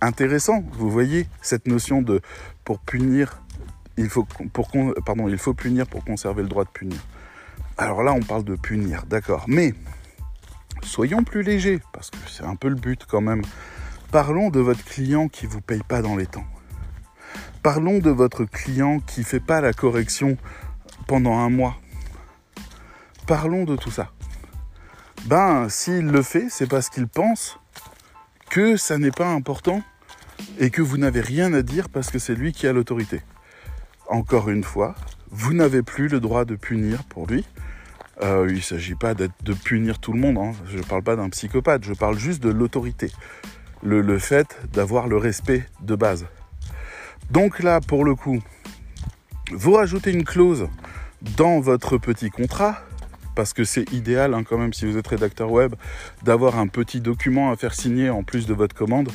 intéressant, 0.00 0.64
vous 0.72 0.88
voyez, 0.88 1.28
cette 1.42 1.66
notion 1.66 2.00
de 2.00 2.22
pour 2.64 2.80
punir 2.80 3.42
il 4.00 4.08
faut, 4.08 4.24
pour, 4.52 4.70
pardon, 5.04 5.28
il 5.28 5.36
faut 5.36 5.52
punir 5.52 5.86
pour 5.86 6.04
conserver 6.04 6.42
le 6.42 6.48
droit 6.48 6.64
de 6.64 6.70
punir. 6.70 6.98
Alors 7.78 8.02
là, 8.02 8.12
on 8.12 8.20
parle 8.20 8.44
de 8.44 8.56
punir, 8.56 9.04
d'accord. 9.06 9.44
Mais 9.48 9.74
soyons 10.82 11.24
plus 11.24 11.42
légers, 11.42 11.80
parce 11.92 12.10
que 12.10 12.18
c'est 12.28 12.44
un 12.44 12.56
peu 12.56 12.68
le 12.68 12.74
but 12.74 13.04
quand 13.08 13.20
même. 13.20 13.42
Parlons 14.12 14.50
de 14.50 14.60
votre 14.60 14.84
client 14.84 15.28
qui 15.28 15.46
ne 15.46 15.50
vous 15.50 15.60
paye 15.60 15.82
pas 15.86 16.02
dans 16.02 16.16
les 16.16 16.26
temps. 16.26 16.46
Parlons 17.62 17.98
de 17.98 18.10
votre 18.10 18.44
client 18.44 19.00
qui 19.00 19.20
ne 19.20 19.24
fait 19.24 19.40
pas 19.40 19.60
la 19.60 19.72
correction 19.72 20.36
pendant 21.06 21.38
un 21.38 21.50
mois. 21.50 21.76
Parlons 23.26 23.64
de 23.64 23.76
tout 23.76 23.90
ça. 23.90 24.10
Ben, 25.26 25.68
s'il 25.68 26.06
le 26.06 26.22
fait, 26.22 26.46
c'est 26.48 26.66
parce 26.66 26.88
qu'il 26.88 27.06
pense 27.06 27.58
que 28.48 28.76
ça 28.76 28.98
n'est 28.98 29.10
pas 29.10 29.28
important 29.28 29.82
et 30.58 30.70
que 30.70 30.82
vous 30.82 30.96
n'avez 30.96 31.20
rien 31.20 31.52
à 31.52 31.62
dire 31.62 31.88
parce 31.88 32.10
que 32.10 32.18
c'est 32.18 32.34
lui 32.34 32.52
qui 32.52 32.66
a 32.66 32.72
l'autorité. 32.72 33.22
Encore 34.08 34.48
une 34.48 34.64
fois, 34.64 34.94
vous 35.30 35.52
n'avez 35.52 35.82
plus 35.82 36.08
le 36.08 36.20
droit 36.20 36.44
de 36.44 36.56
punir 36.56 37.04
pour 37.04 37.26
lui. 37.26 37.44
Euh, 38.22 38.46
il 38.48 38.56
ne 38.56 38.60
s'agit 38.60 38.94
pas 38.94 39.14
de 39.14 39.54
punir 39.64 39.98
tout 39.98 40.12
le 40.12 40.18
monde, 40.18 40.36
hein. 40.36 40.52
je 40.66 40.76
ne 40.76 40.82
parle 40.82 41.02
pas 41.02 41.16
d'un 41.16 41.30
psychopathe, 41.30 41.84
je 41.84 41.94
parle 41.94 42.18
juste 42.18 42.42
de 42.42 42.50
l'autorité. 42.50 43.10
Le, 43.82 44.18
fait 44.18 44.58
d'avoir 44.74 45.08
le 45.08 45.16
respect 45.16 45.64
de 45.80 45.94
base. 45.94 46.26
Donc 47.30 47.60
là, 47.60 47.80
pour 47.80 48.04
le 48.04 48.14
coup, 48.14 48.40
vous 49.52 49.72
rajoutez 49.72 50.12
une 50.12 50.24
clause 50.24 50.68
dans 51.36 51.60
votre 51.60 51.96
petit 51.96 52.28
contrat, 52.28 52.82
parce 53.34 53.54
que 53.54 53.64
c'est 53.64 53.90
idéal 53.90 54.34
hein, 54.34 54.44
quand 54.44 54.58
même 54.58 54.74
si 54.74 54.84
vous 54.84 54.98
êtes 54.98 55.06
rédacteur 55.06 55.50
web, 55.50 55.74
d'avoir 56.24 56.58
un 56.58 56.66
petit 56.66 57.00
document 57.00 57.50
à 57.50 57.56
faire 57.56 57.72
signer 57.72 58.10
en 58.10 58.22
plus 58.22 58.46
de 58.46 58.52
votre 58.52 58.74
commande, 58.74 59.10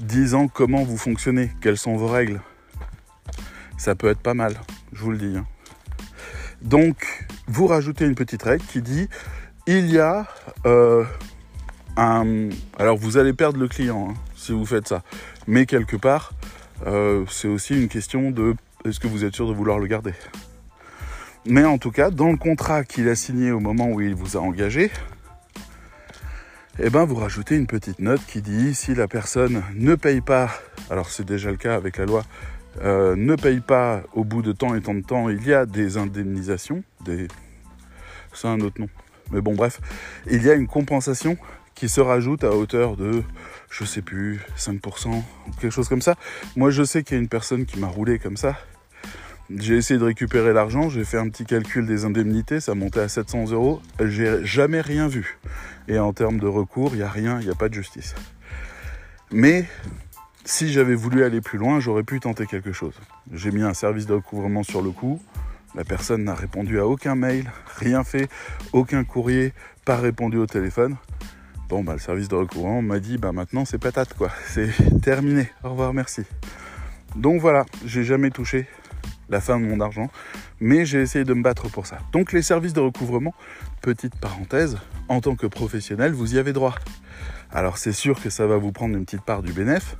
disant 0.00 0.48
comment 0.48 0.82
vous 0.82 0.98
fonctionnez, 0.98 1.52
quelles 1.60 1.78
sont 1.78 1.96
vos 1.96 2.08
règles. 2.08 2.40
Ça 3.76 3.94
peut 3.94 4.08
être 4.08 4.20
pas 4.20 4.34
mal, 4.34 4.56
je 4.92 5.00
vous 5.00 5.12
le 5.12 5.18
dis. 5.18 5.36
Hein. 5.36 5.46
Donc, 6.62 7.26
vous 7.46 7.66
rajoutez 7.66 8.04
une 8.04 8.14
petite 8.14 8.42
règle 8.42 8.64
qui 8.64 8.82
dit 8.82 9.08
il 9.66 9.90
y 9.90 9.98
a 9.98 10.26
euh, 10.66 11.04
un. 11.96 12.48
Alors, 12.78 12.96
vous 12.96 13.16
allez 13.16 13.32
perdre 13.32 13.58
le 13.58 13.68
client 13.68 14.10
hein, 14.10 14.14
si 14.34 14.52
vous 14.52 14.66
faites 14.66 14.88
ça, 14.88 15.02
mais 15.46 15.66
quelque 15.66 15.96
part, 15.96 16.32
euh, 16.86 17.24
c'est 17.28 17.48
aussi 17.48 17.80
une 17.80 17.88
question 17.88 18.30
de 18.30 18.54
est-ce 18.84 19.00
que 19.00 19.08
vous 19.08 19.24
êtes 19.24 19.34
sûr 19.34 19.48
de 19.48 19.52
vouloir 19.52 19.78
le 19.78 19.86
garder? 19.86 20.14
Mais 21.44 21.64
en 21.64 21.78
tout 21.78 21.90
cas, 21.90 22.10
dans 22.10 22.30
le 22.30 22.36
contrat 22.36 22.84
qu'il 22.84 23.08
a 23.08 23.14
signé 23.14 23.52
au 23.52 23.60
moment 23.60 23.88
où 23.88 24.00
il 24.00 24.14
vous 24.14 24.36
a 24.36 24.40
engagé, 24.40 24.90
eh 26.80 26.90
ben 26.90 27.04
vous 27.04 27.16
rajoutez 27.16 27.56
une 27.56 27.66
petite 27.66 27.98
note 27.98 28.20
qui 28.26 28.40
dit 28.40 28.74
si 28.74 28.94
la 28.94 29.08
personne 29.08 29.62
ne 29.74 29.94
paye 29.94 30.20
pas, 30.20 30.50
alors 30.90 31.10
c'est 31.10 31.24
déjà 31.24 31.50
le 31.50 31.56
cas 31.56 31.74
avec 31.74 31.96
la 31.96 32.06
loi, 32.06 32.24
euh, 32.82 33.16
ne 33.16 33.34
paye 33.36 33.60
pas 33.60 34.02
au 34.12 34.24
bout 34.24 34.42
de 34.42 34.52
temps 34.52 34.74
et 34.74 34.80
tant 34.80 34.94
de 34.94 35.02
temps, 35.02 35.28
il 35.28 35.46
y 35.46 35.52
a 35.52 35.66
des 35.66 35.96
indemnisations, 35.96 36.82
des... 37.04 37.28
c'est 38.32 38.48
un 38.48 38.60
autre 38.60 38.80
nom. 38.80 38.88
Mais 39.30 39.40
bon 39.40 39.54
bref, 39.54 39.80
il 40.30 40.42
y 40.42 40.50
a 40.50 40.54
une 40.54 40.66
compensation 40.66 41.36
qui 41.74 41.88
se 41.88 42.00
rajoute 42.00 42.44
à 42.44 42.50
hauteur 42.50 42.96
de, 42.96 43.22
je 43.70 43.84
sais 43.84 44.02
plus, 44.02 44.40
5%, 44.56 45.22
quelque 45.60 45.70
chose 45.70 45.88
comme 45.88 46.02
ça. 46.02 46.16
Moi 46.56 46.70
je 46.70 46.82
sais 46.82 47.02
qu'il 47.02 47.16
y 47.16 47.18
a 47.18 47.22
une 47.22 47.28
personne 47.28 47.66
qui 47.66 47.78
m'a 47.78 47.86
roulé 47.86 48.18
comme 48.18 48.36
ça. 48.36 48.56
J'ai 49.54 49.76
essayé 49.76 49.98
de 49.98 50.04
récupérer 50.04 50.52
l'argent, 50.52 50.90
j'ai 50.90 51.04
fait 51.04 51.16
un 51.16 51.28
petit 51.28 51.46
calcul 51.46 51.86
des 51.86 52.04
indemnités, 52.04 52.60
ça 52.60 52.74
montait 52.74 53.00
à 53.00 53.08
700 53.08 53.52
euros. 53.52 53.80
J'ai 54.00 54.44
jamais 54.44 54.82
rien 54.82 55.08
vu. 55.08 55.38
Et 55.88 55.98
en 55.98 56.12
termes 56.12 56.38
de 56.38 56.46
recours, 56.46 56.90
il 56.92 56.98
n'y 56.98 57.02
a 57.02 57.08
rien, 57.08 57.40
il 57.40 57.46
n'y 57.46 57.52
a 57.52 57.54
pas 57.54 57.70
de 57.70 57.74
justice. 57.74 58.14
Mais 59.30 59.66
si 60.48 60.72
j'avais 60.72 60.94
voulu 60.94 61.24
aller 61.24 61.42
plus 61.42 61.58
loin, 61.58 61.78
j'aurais 61.78 62.04
pu 62.04 62.20
tenter 62.20 62.46
quelque 62.46 62.72
chose. 62.72 62.94
J'ai 63.32 63.50
mis 63.50 63.60
un 63.60 63.74
service 63.74 64.06
de 64.06 64.14
recouvrement 64.14 64.62
sur 64.62 64.80
le 64.80 64.90
coup. 64.90 65.20
La 65.74 65.84
personne 65.84 66.24
n'a 66.24 66.34
répondu 66.34 66.80
à 66.80 66.86
aucun 66.86 67.14
mail, 67.14 67.52
rien 67.76 68.02
fait, 68.02 68.30
aucun 68.72 69.04
courrier, 69.04 69.52
pas 69.84 69.96
répondu 69.96 70.38
au 70.38 70.46
téléphone. 70.46 70.96
Bon, 71.68 71.84
bah, 71.84 71.92
le 71.92 71.98
service 71.98 72.28
de 72.28 72.34
recouvrement 72.34 72.80
m'a 72.80 72.98
dit, 72.98 73.18
bah, 73.18 73.30
maintenant 73.30 73.66
c'est 73.66 73.76
patate, 73.76 74.14
quoi. 74.14 74.30
C'est 74.46 74.70
terminé. 75.02 75.50
Au 75.62 75.70
revoir, 75.70 75.92
merci. 75.92 76.22
Donc 77.14 77.42
voilà, 77.42 77.66
j'ai 77.84 78.04
jamais 78.04 78.30
touché 78.30 78.66
la 79.28 79.42
fin 79.42 79.60
de 79.60 79.66
mon 79.66 79.80
argent, 79.80 80.10
mais 80.60 80.86
j'ai 80.86 81.02
essayé 81.02 81.26
de 81.26 81.34
me 81.34 81.42
battre 81.42 81.68
pour 81.68 81.86
ça. 81.86 81.98
Donc 82.12 82.32
les 82.32 82.40
services 82.40 82.72
de 82.72 82.80
recouvrement, 82.80 83.34
petite 83.82 84.16
parenthèse, 84.16 84.78
en 85.08 85.20
tant 85.20 85.36
que 85.36 85.46
professionnel, 85.46 86.12
vous 86.12 86.36
y 86.36 86.38
avez 86.38 86.54
droit. 86.54 86.74
Alors 87.50 87.76
c'est 87.76 87.92
sûr 87.92 88.18
que 88.18 88.30
ça 88.30 88.46
va 88.46 88.56
vous 88.56 88.72
prendre 88.72 88.96
une 88.96 89.04
petite 89.04 89.22
part 89.22 89.42
du 89.42 89.52
bénéfice, 89.52 89.96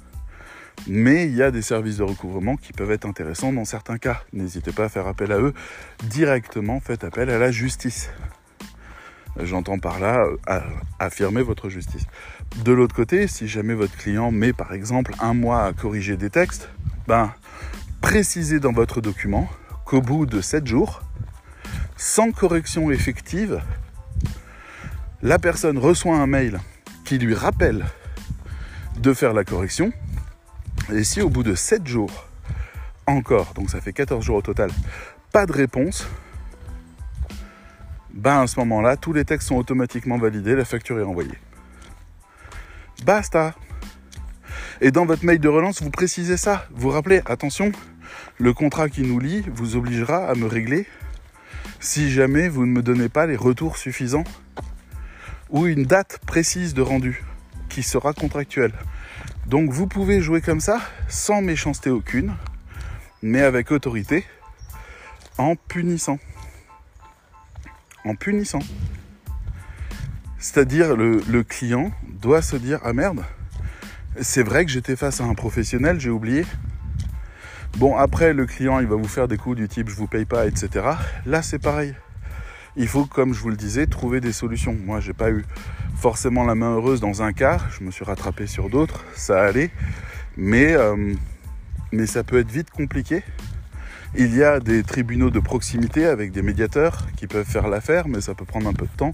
mais 0.87 1.27
il 1.27 1.35
y 1.35 1.43
a 1.43 1.51
des 1.51 1.63
services 1.63 1.99
de 1.99 2.03
recouvrement 2.03 2.57
qui 2.57 2.73
peuvent 2.73 2.91
être 2.91 3.07
intéressants 3.07 3.53
dans 3.53 3.65
certains 3.65 3.99
cas. 3.99 4.23
N'hésitez 4.33 4.73
pas 4.73 4.85
à 4.85 4.89
faire 4.89 5.07
appel 5.07 5.33
à 5.33 5.39
eux 5.39 5.53
directement, 6.05 6.81
faites 6.81 7.05
appel 7.05 7.31
à 7.31 7.39
la 7.39 7.51
justice. 7.51 8.11
J'entends 9.41 9.79
par 9.79 10.01
là 10.01 10.27
euh, 10.49 10.61
affirmer 10.99 11.43
votre 11.43 11.69
justice. 11.69 12.07
De 12.65 12.73
l'autre 12.73 12.95
côté, 12.95 13.29
si 13.29 13.47
jamais 13.47 13.75
votre 13.75 13.97
client 13.97 14.31
met 14.31 14.53
par 14.53 14.73
exemple 14.73 15.13
un 15.21 15.35
mois 15.35 15.65
à 15.65 15.73
corriger 15.73 16.17
des 16.17 16.31
textes, 16.31 16.69
ben 17.07 17.33
précisez 18.01 18.59
dans 18.59 18.73
votre 18.73 19.01
document 19.01 19.49
qu'au 19.85 20.01
bout 20.01 20.27
de 20.27 20.41
7 20.41 20.67
jours, 20.67 21.03
sans 21.97 22.33
correction 22.33 22.91
effective, 22.91 23.61
la 25.23 25.39
personne 25.39 25.79
reçoit 25.79 26.17
un 26.17 26.27
mail 26.27 26.61
qui 27.05 27.19
lui 27.19 27.35
rappelle 27.35 27.87
de 28.99 29.15
faire 29.15 29.33
la 29.33 29.45
correction 29.45 29.93
et 30.93 31.05
si 31.05 31.21
au 31.21 31.29
bout 31.29 31.43
de 31.43 31.55
7 31.55 31.87
jours, 31.87 32.27
encore, 33.07 33.53
donc 33.55 33.71
ça 33.71 33.81
fait 33.81 33.93
14 33.93 34.25
jours 34.25 34.37
au 34.37 34.43
total, 34.43 34.71
pas 35.33 35.47
de 35.47 35.53
réponse, 35.53 36.09
ben 38.13 38.43
à 38.43 38.47
ce 38.47 38.59
moment-là, 38.61 38.97
tous 38.97 39.13
les 39.13 39.25
textes 39.25 39.49
sont 39.49 39.57
automatiquement 39.57 40.19
validés, 40.19 40.57
la 40.57 40.65
facture 40.65 40.99
est 40.99 41.05
envoyée. 41.05 41.39
Basta 43.05 43.55
Et 44.81 44.91
dans 44.91 45.07
votre 45.07 45.25
mail 45.25 45.39
de 45.39 45.49
relance, 45.49 45.83
vous 45.83 45.91
précisez 45.91 46.37
ça. 46.37 46.67
Vous 46.73 46.91
rappelez, 46.91 47.23
attention, 47.27 47.71
le 48.39 48.53
contrat 48.53 48.89
qui 48.89 49.03
nous 49.03 49.21
lie 49.21 49.45
vous 49.53 49.77
obligera 49.77 50.27
à 50.27 50.35
me 50.35 50.47
régler 50.47 50.87
si 51.81 52.11
jamais 52.11 52.49
vous 52.49 52.67
ne 52.67 52.73
me 52.73 52.83
donnez 52.83 53.09
pas 53.09 53.27
les 53.27 53.37
retours 53.37 53.77
suffisants 53.77 54.25
ou 55.51 55.67
une 55.67 55.85
date 55.85 56.19
précise 56.27 56.75
de 56.75 56.83
rendu 56.83 57.23
qui 57.69 57.83
sera 57.83 58.13
contractuelle. 58.13 58.73
Donc 59.49 59.71
vous 59.71 59.87
pouvez 59.87 60.21
jouer 60.21 60.43
comme 60.43 60.61
ça, 60.61 60.79
sans 61.09 61.41
méchanceté 61.41 61.89
aucune, 61.89 62.35
mais 63.23 63.41
avec 63.41 63.73
autorité, 63.73 64.27
en 65.39 65.57
punissant. 65.57 66.19
En 68.05 68.15
punissant. 68.15 68.59
C'est-à-dire 70.39 70.97
le, 70.97 71.43
client 71.45 71.93
doit 72.21 72.43
se 72.43 72.57
dire 72.57 72.79
Ah 72.85 72.93
merde, 72.93 73.25
c'est 74.21 74.43
vrai 74.43 74.67
que 74.67 74.71
j'étais 74.71 74.97
face 74.97 75.23
à 75.23 75.25
un 75.25 75.35
professionnel, 75.35 75.99
j'ai 75.99 76.11
oublié. 76.11 76.45
Bon 77.79 77.97
après 77.97 78.35
le 78.35 78.45
client 78.45 78.81
il 78.81 78.87
va 78.87 78.97
vous 78.97 79.09
faire 79.09 79.29
des 79.29 79.39
coups 79.39 79.57
du 79.57 79.67
type 79.67 79.89
je 79.89 79.95
vous 79.95 80.09
paye 80.09 80.27
pas, 80.27 80.47
etc. 80.47 80.85
Là 81.25 81.41
c'est 81.41 81.59
pareil. 81.59 81.95
Il 82.77 82.87
faut, 82.87 83.07
comme 83.07 83.33
je 83.33 83.41
vous 83.41 83.49
le 83.49 83.57
disais, 83.57 83.87
trouver 83.87 84.21
des 84.21 84.33
solutions. 84.33 84.77
Moi 84.85 85.01
j'ai 85.01 85.15
pas 85.15 85.31
eu 85.31 85.47
forcément 85.99 86.45
la 86.45 86.55
main 86.55 86.75
heureuse 86.75 87.01
dans 87.01 87.23
un 87.23 87.33
cas, 87.33 87.59
je 87.77 87.83
me 87.83 87.91
suis 87.91 88.05
rattrapé 88.05 88.47
sur 88.47 88.71
d'autres, 88.71 89.05
ça 89.15 89.43
allait, 89.43 89.71
mais, 90.37 90.73
euh, 90.75 91.15
mais 91.91 92.07
ça 92.07 92.23
peut 92.23 92.39
être 92.39 92.51
vite 92.51 92.71
compliqué. 92.71 93.25
Il 94.15 94.35
y 94.35 94.45
a 94.45 94.61
des 94.61 94.85
tribunaux 94.85 95.31
de 95.31 95.41
proximité 95.41 96.07
avec 96.07 96.31
des 96.31 96.43
médiateurs 96.43 97.09
qui 97.17 97.27
peuvent 97.27 97.45
faire 97.45 97.69
l'affaire, 97.69 98.07
mais 98.07 98.21
ça 98.21 98.35
peut 98.35 98.45
prendre 98.45 98.69
un 98.69 98.73
peu 98.73 98.87
de 98.87 98.97
temps. 98.97 99.13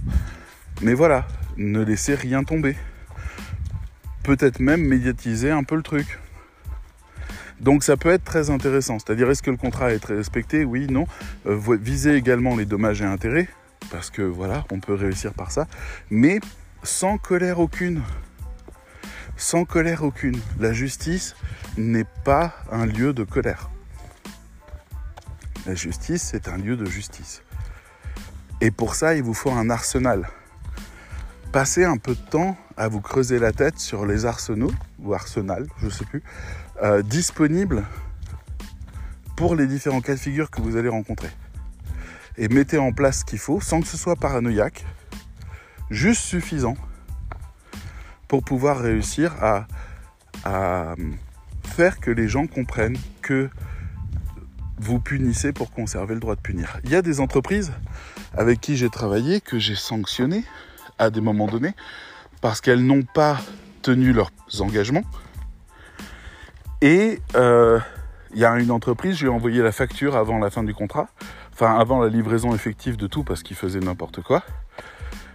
Mais 0.83 0.93
voilà, 0.93 1.27
ne 1.57 1.83
laissez 1.83 2.15
rien 2.15 2.45
tomber. 2.45 2.77
Peut-être 4.23 4.61
même 4.61 4.83
médiatiser 4.83 5.51
un 5.51 5.65
peu 5.65 5.77
le 5.77 5.83
truc. 5.83 6.19
Donc 7.61 7.83
ça 7.83 7.97
peut 7.97 8.11
être 8.11 8.25
très 8.25 8.51
intéressant. 8.51 8.99
C'est-à-dire, 8.99 9.31
est-ce 9.31 9.43
que 9.43 9.51
le 9.51 9.57
contrat 9.57 9.93
est 9.93 10.05
respecté? 10.05 10.65
Oui, 10.65 10.87
non. 10.89 11.07
Euh, 11.47 11.59
visez 11.81 12.15
également 12.15 12.57
les 12.57 12.67
dommages 12.67 13.01
et 13.01 13.07
intérêts, 13.07 13.49
parce 13.91 14.11
que 14.11 14.23
voilà, 14.23 14.65
on 14.71 14.81
peut 14.81 14.95
réussir 14.95 15.33
par 15.33 15.51
ça. 15.51 15.67
Mais 16.11 16.41
sans 16.85 17.19
colère 17.19 17.61
aucune. 17.61 18.03
Sans 19.37 19.65
colère 19.65 20.05
aucune. 20.05 20.39
La 20.61 20.73
justice 20.73 21.35
n'est 21.77 22.07
pas 22.25 22.55
un 22.71 22.87
lieu 22.87 23.13
de 23.13 23.25
colère. 23.25 23.71
La 25.67 25.75
justice, 25.75 26.23
c'est 26.23 26.49
un 26.49 26.59
lieu 26.59 26.77
de 26.77 26.85
justice. 26.85 27.43
Et 28.61 28.71
pour 28.71 28.95
ça, 28.95 29.15
il 29.15 29.23
vous 29.23 29.35
faut 29.35 29.51
un 29.51 29.71
arsenal. 29.71 30.29
Passez 31.53 31.85
un 31.85 31.97
peu 31.97 32.15
de 32.15 32.21
temps 32.21 32.57
à 32.77 32.89
vous 32.89 33.01
creuser 33.01 33.39
la 33.39 33.53
tête 33.53 33.79
sur 33.79 34.07
les 34.07 34.27
arsenaux, 34.27 34.73
ou 34.99 35.15
arsenal, 35.15 35.67
je 35.79 35.87
ne 35.87 35.91
sais 35.91 36.05
plus, 36.05 36.23
euh, 36.83 37.03
disponibles 37.03 37.85
pour 39.37 39.55
les 39.55 39.67
différents 39.67 40.01
cas 40.01 40.15
de 40.15 40.21
figure 40.21 40.51
que 40.51 40.61
vous 40.61 40.77
allez 40.77 40.89
rencontrer. 40.89 41.31
Et 42.37 42.49
mettez 42.49 42.79
en 42.79 42.93
place 42.93 43.21
ce 43.21 43.25
qu'il 43.25 43.39
faut 43.39 43.61
sans 43.61 43.81
que 43.81 43.87
ce 43.87 43.97
soit 43.97 44.17
paranoïaque, 44.17 44.85
juste 45.91 46.23
suffisant 46.23 46.77
pour 48.29 48.43
pouvoir 48.43 48.79
réussir 48.79 49.35
à, 49.41 49.67
faire 51.65 51.99
que 52.01 52.11
les 52.11 52.29
gens 52.29 52.47
comprennent 52.47 52.99
que 53.23 53.49
vous 54.79 55.01
punissez 55.01 55.53
pour 55.53 55.71
conserver 55.71 56.15
le 56.15 56.21
droit 56.21 56.37
de 56.37 56.41
punir. 56.41 56.79
Il 56.85 56.91
y 56.91 56.97
a 56.97 57.03
des 57.03 57.21
entreprises 57.21 57.73
avec 58.37 58.61
qui 58.61 58.77
j'ai 58.77 58.91
travaillé 58.91 59.41
que 59.41 59.59
j'ai 59.59 59.75
sanctionné 59.75 60.45
à 60.99 61.11
des 61.11 61.21
moments 61.21 61.47
donnés 61.47 61.75
parce 62.41 62.61
qu'elles 62.61 62.85
n'ont 62.85 63.03
pas 63.03 63.39
tenu 63.83 64.13
leurs 64.13 64.31
engagements. 64.61 65.05
Et 66.83 67.21
euh, 67.35 67.81
il 68.35 68.41
y 68.41 68.45
a 68.45 68.59
une 68.59 68.71
entreprise, 68.71 69.17
j'ai 69.17 69.29
envoyé 69.29 69.63
la 69.63 69.73
facture 69.73 70.17
avant 70.17 70.39
la 70.39 70.51
fin 70.51 70.63
du 70.63 70.75
contrat, 70.75 71.09
enfin 71.53 71.79
avant 71.79 72.03
la 72.03 72.09
livraison 72.09 72.55
effective 72.55 72.97
de 72.97 73.07
tout 73.07 73.25
parce 73.25 73.43
qu'il 73.43 73.57
faisait 73.57 73.81
n'importe 73.81 74.21
quoi. 74.23 74.43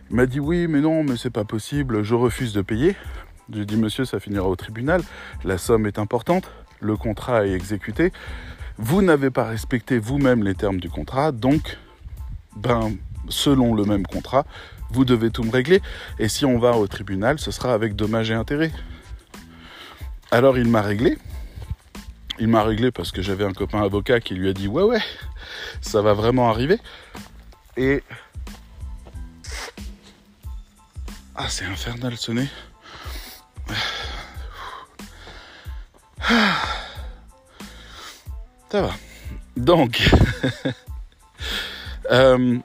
Il 0.10 0.16
m'a 0.16 0.26
dit 0.26 0.40
oui, 0.40 0.68
mais 0.68 0.82
non, 0.82 1.04
mais 1.04 1.18
c'est 1.18 1.30
pas 1.30 1.46
possible, 1.46 2.04
je 2.04 2.16
refuse 2.16 2.54
de 2.54 2.62
payer. 2.62 2.96
J'ai 3.52 3.66
dit 3.66 3.78
monsieur, 3.78 4.06
ça 4.06 4.20
finira 4.20 4.48
au 4.48 4.56
tribunal, 4.56 5.02
la 5.44 5.58
somme 5.58 5.88
est 5.88 5.98
importante, 5.98 6.52
le 6.82 6.96
contrat 6.96 7.48
est 7.48 7.52
exécuté, 7.52 8.12
vous 8.78 9.02
n'avez 9.02 9.32
pas 9.32 9.46
respecté 9.46 9.98
vous-même 9.98 10.44
les 10.44 10.54
termes 10.54 10.80
du 10.80 10.88
contrat, 10.88 11.32
donc, 11.32 11.78
ben, 12.56 12.92
selon 13.28 13.74
le 13.74 13.86
même 13.86 14.06
contrat, 14.06 14.46
vous 14.92 15.04
devez 15.04 15.32
tout 15.32 15.44
me 15.44 15.52
régler, 15.52 15.82
et 16.20 16.28
si 16.28 16.46
on 16.46 16.60
va 16.60 16.78
au 16.78 16.88
tribunal, 16.88 17.40
ce 17.40 17.50
sera 17.50 17.74
avec 17.74 17.96
dommages 17.96 18.30
et 18.30 18.36
intérêts. 18.36 18.72
Alors 20.30 20.60
il 20.60 20.68
m'a 20.68 20.84
réglé, 20.84 21.18
il 22.38 22.50
m'a 22.50 22.64
réglé 22.64 22.92
parce 22.92 23.12
que 23.12 23.24
j'avais 23.24 23.46
un 23.46 23.54
copain 23.54 23.82
avocat 23.82 24.20
qui 24.20 24.36
lui 24.36 24.48
a 24.48 24.54
dit 24.54 24.68
ouais 24.68 24.84
ouais, 24.84 25.02
ça 25.82 26.04
va 26.04 26.14
vraiment 26.14 26.52
arriver, 26.52 26.78
et... 27.78 28.04
Ah, 31.42 31.48
c'est 31.48 31.64
infernal 31.64 32.18
ce 32.18 32.34
nez. 32.34 32.50
Ça 38.70 38.82
va. 38.82 38.92
Donc, 39.56 40.12
euh, 42.12 42.58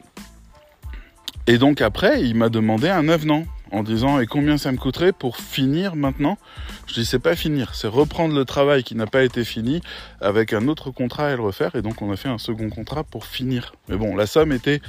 et 1.46 1.58
donc 1.58 1.80
après, 1.82 2.24
il 2.24 2.34
m'a 2.34 2.48
demandé 2.48 2.88
un 2.88 3.08
avenant 3.08 3.44
en 3.70 3.84
disant 3.84 4.18
et 4.18 4.26
combien 4.26 4.58
ça 4.58 4.72
me 4.72 4.76
coûterait 4.76 5.12
pour 5.12 5.37
finir 5.37 5.94
maintenant? 5.94 6.37
Je 6.88 6.94
dis 6.94 7.04
c'est 7.04 7.20
pas 7.20 7.37
finir, 7.37 7.76
c'est 7.76 7.87
reprendre 7.87 8.34
le 8.34 8.44
travail 8.44 8.82
qui 8.82 8.96
n'a 8.96 9.06
pas 9.06 9.22
été 9.22 9.44
fini 9.44 9.82
avec 10.20 10.52
un 10.52 10.66
autre 10.66 10.90
contrat 10.90 11.28
à 11.28 11.37
le 11.37 11.42
refaire 11.42 11.76
et 11.76 11.82
donc 11.82 12.02
on 12.02 12.10
a 12.10 12.16
fait 12.16 12.28
un 12.28 12.38
second 12.38 12.70
contrat 12.70 13.04
pour 13.04 13.24
finir. 13.24 13.72
Mais 13.88 13.96
bon, 13.96 14.16
la 14.16 14.26
somme 14.26 14.50
était 14.50 14.82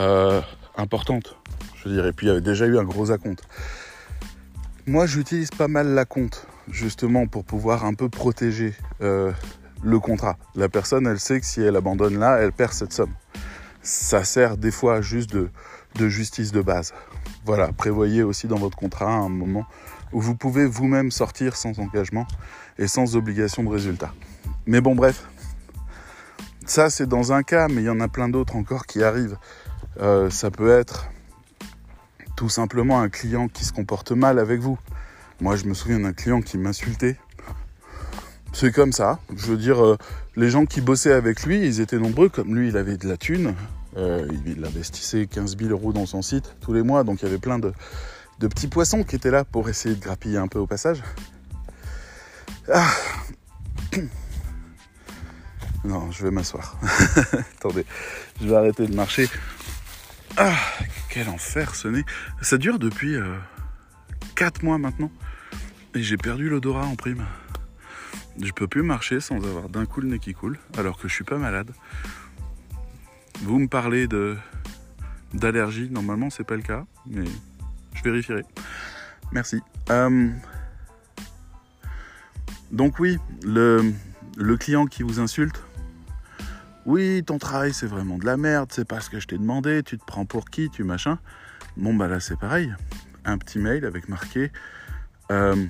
euh, 0.00 0.40
importante, 0.76 1.36
je 1.84 1.90
dirais. 1.90 2.10
Et 2.10 2.12
puis 2.12 2.26
il 2.26 2.28
y 2.28 2.32
avait 2.32 2.40
déjà 2.40 2.66
eu 2.66 2.78
un 2.78 2.84
gros 2.84 3.10
acompte. 3.10 3.44
Moi, 4.86 5.06
j'utilise 5.06 5.50
pas 5.50 5.68
mal 5.68 5.88
la 5.88 6.04
compte 6.04 6.46
justement 6.70 7.26
pour 7.26 7.44
pouvoir 7.44 7.84
un 7.84 7.94
peu 7.94 8.08
protéger 8.08 8.74
euh, 9.00 9.32
le 9.82 9.98
contrat. 10.00 10.36
La 10.54 10.68
personne, 10.68 11.06
elle 11.06 11.20
sait 11.20 11.40
que 11.40 11.46
si 11.46 11.60
elle 11.60 11.76
abandonne 11.76 12.18
là, 12.18 12.38
elle 12.38 12.52
perd 12.52 12.72
cette 12.72 12.92
somme. 12.92 13.12
Ça 13.82 14.24
sert 14.24 14.56
des 14.56 14.70
fois 14.70 15.00
juste 15.00 15.30
de, 15.32 15.50
de 15.96 16.08
justice 16.08 16.52
de 16.52 16.62
base. 16.62 16.92
Voilà, 17.44 17.72
prévoyez 17.72 18.22
aussi 18.22 18.46
dans 18.46 18.58
votre 18.58 18.76
contrat 18.76 19.10
un 19.10 19.28
moment 19.28 19.66
où 20.12 20.20
vous 20.20 20.34
pouvez 20.34 20.66
vous-même 20.66 21.10
sortir 21.10 21.56
sans 21.56 21.78
engagement 21.78 22.26
et 22.78 22.86
sans 22.86 23.16
obligation 23.16 23.64
de 23.64 23.68
résultat. 23.68 24.12
Mais 24.66 24.80
bon, 24.80 24.94
bref, 24.94 25.28
ça 26.66 26.90
c'est 26.90 27.06
dans 27.06 27.32
un 27.32 27.42
cas, 27.42 27.68
mais 27.68 27.82
il 27.82 27.84
y 27.84 27.90
en 27.90 28.00
a 28.00 28.08
plein 28.08 28.28
d'autres 28.28 28.56
encore 28.56 28.86
qui 28.86 29.02
arrivent. 29.02 29.36
Euh, 30.00 30.30
ça 30.30 30.50
peut 30.50 30.70
être 30.70 31.11
tout 32.42 32.48
simplement 32.48 33.00
un 33.00 33.08
client 33.08 33.46
qui 33.46 33.64
se 33.64 33.72
comporte 33.72 34.10
mal 34.10 34.40
avec 34.40 34.58
vous. 34.58 34.76
Moi, 35.40 35.54
je 35.54 35.64
me 35.64 35.74
souviens 35.74 36.00
d'un 36.00 36.12
client 36.12 36.40
qui 36.40 36.58
m'insultait 36.58 37.16
c'est 38.52 38.72
comme 38.72 38.90
ça. 38.90 39.20
Je 39.36 39.46
veux 39.46 39.56
dire, 39.56 39.80
euh, 39.80 39.96
les 40.34 40.50
gens 40.50 40.66
qui 40.66 40.80
bossaient 40.80 41.12
avec 41.12 41.44
lui, 41.44 41.64
ils 41.64 41.80
étaient 41.80 42.00
nombreux. 42.00 42.28
Comme 42.28 42.56
lui, 42.56 42.68
il 42.68 42.76
avait 42.76 42.96
de 42.96 43.08
la 43.08 43.16
thune. 43.16 43.54
Euh, 43.96 44.26
il 44.44 44.64
investissait 44.64 45.26
15 45.26 45.56
000 45.56 45.70
euros 45.70 45.92
dans 45.92 46.04
son 46.04 46.20
site 46.20 46.56
tous 46.60 46.72
les 46.72 46.82
mois. 46.82 47.04
Donc 47.04 47.22
il 47.22 47.26
y 47.26 47.28
avait 47.28 47.38
plein 47.38 47.60
de, 47.60 47.72
petits 48.40 48.66
poissons 48.66 49.04
qui 49.04 49.14
étaient 49.14 49.30
là 49.30 49.44
pour 49.44 49.68
essayer 49.68 49.94
de 49.94 50.00
grappiller 50.00 50.38
un 50.38 50.48
peu 50.48 50.58
au 50.58 50.66
passage. 50.66 51.00
Ah. 52.74 52.90
Non, 55.84 56.10
je 56.10 56.24
vais 56.24 56.32
m'asseoir. 56.32 56.76
Attendez, 57.58 57.86
je 58.40 58.48
vais 58.48 58.56
arrêter 58.56 58.88
de 58.88 58.96
marcher. 58.96 59.28
Ah, 60.38 60.56
quel 61.10 61.28
enfer 61.28 61.74
ce 61.74 61.88
nez. 61.88 62.04
Ça 62.40 62.56
dure 62.56 62.78
depuis 62.78 63.16
4 64.34 64.60
euh, 64.62 64.66
mois 64.66 64.78
maintenant. 64.78 65.10
Et 65.94 66.02
j'ai 66.02 66.16
perdu 66.16 66.48
l'odorat 66.48 66.86
en 66.86 66.96
prime. 66.96 67.26
Je 68.40 68.50
peux 68.52 68.66
plus 68.66 68.82
marcher 68.82 69.20
sans 69.20 69.36
avoir 69.36 69.68
d'un 69.68 69.84
coup 69.84 70.00
le 70.00 70.08
nez 70.08 70.18
qui 70.18 70.32
coule, 70.32 70.58
alors 70.78 70.98
que 70.98 71.06
je 71.06 71.14
suis 71.14 71.24
pas 71.24 71.36
malade. 71.36 71.70
Vous 73.42 73.58
me 73.58 73.68
parlez 73.68 74.06
de 74.06 74.36
d'allergie, 75.34 75.88
normalement 75.90 76.30
c'est 76.30 76.44
pas 76.44 76.56
le 76.56 76.62
cas, 76.62 76.84
mais 77.06 77.24
je 77.94 78.02
vérifierai. 78.02 78.44
Merci. 79.32 79.60
Euh, 79.90 80.30
donc 82.70 82.98
oui, 82.98 83.18
le, 83.42 83.92
le 84.36 84.56
client 84.56 84.86
qui 84.86 85.02
vous 85.02 85.20
insulte, 85.20 85.62
oui, 86.84 87.22
ton 87.24 87.38
travail 87.38 87.72
c'est 87.72 87.86
vraiment 87.86 88.18
de 88.18 88.26
la 88.26 88.36
merde, 88.36 88.70
c'est 88.72 88.86
pas 88.86 89.00
ce 89.00 89.08
que 89.08 89.20
je 89.20 89.26
t'ai 89.26 89.38
demandé, 89.38 89.82
tu 89.82 89.98
te 89.98 90.04
prends 90.04 90.24
pour 90.24 90.46
qui, 90.46 90.68
tu 90.68 90.84
machin. 90.84 91.18
Bon 91.76 91.94
bah 91.94 92.08
là 92.08 92.18
c'est 92.18 92.38
pareil, 92.38 92.74
un 93.24 93.38
petit 93.38 93.58
mail 93.58 93.84
avec 93.84 94.08
marqué 94.08 94.50
euh, 95.30 95.66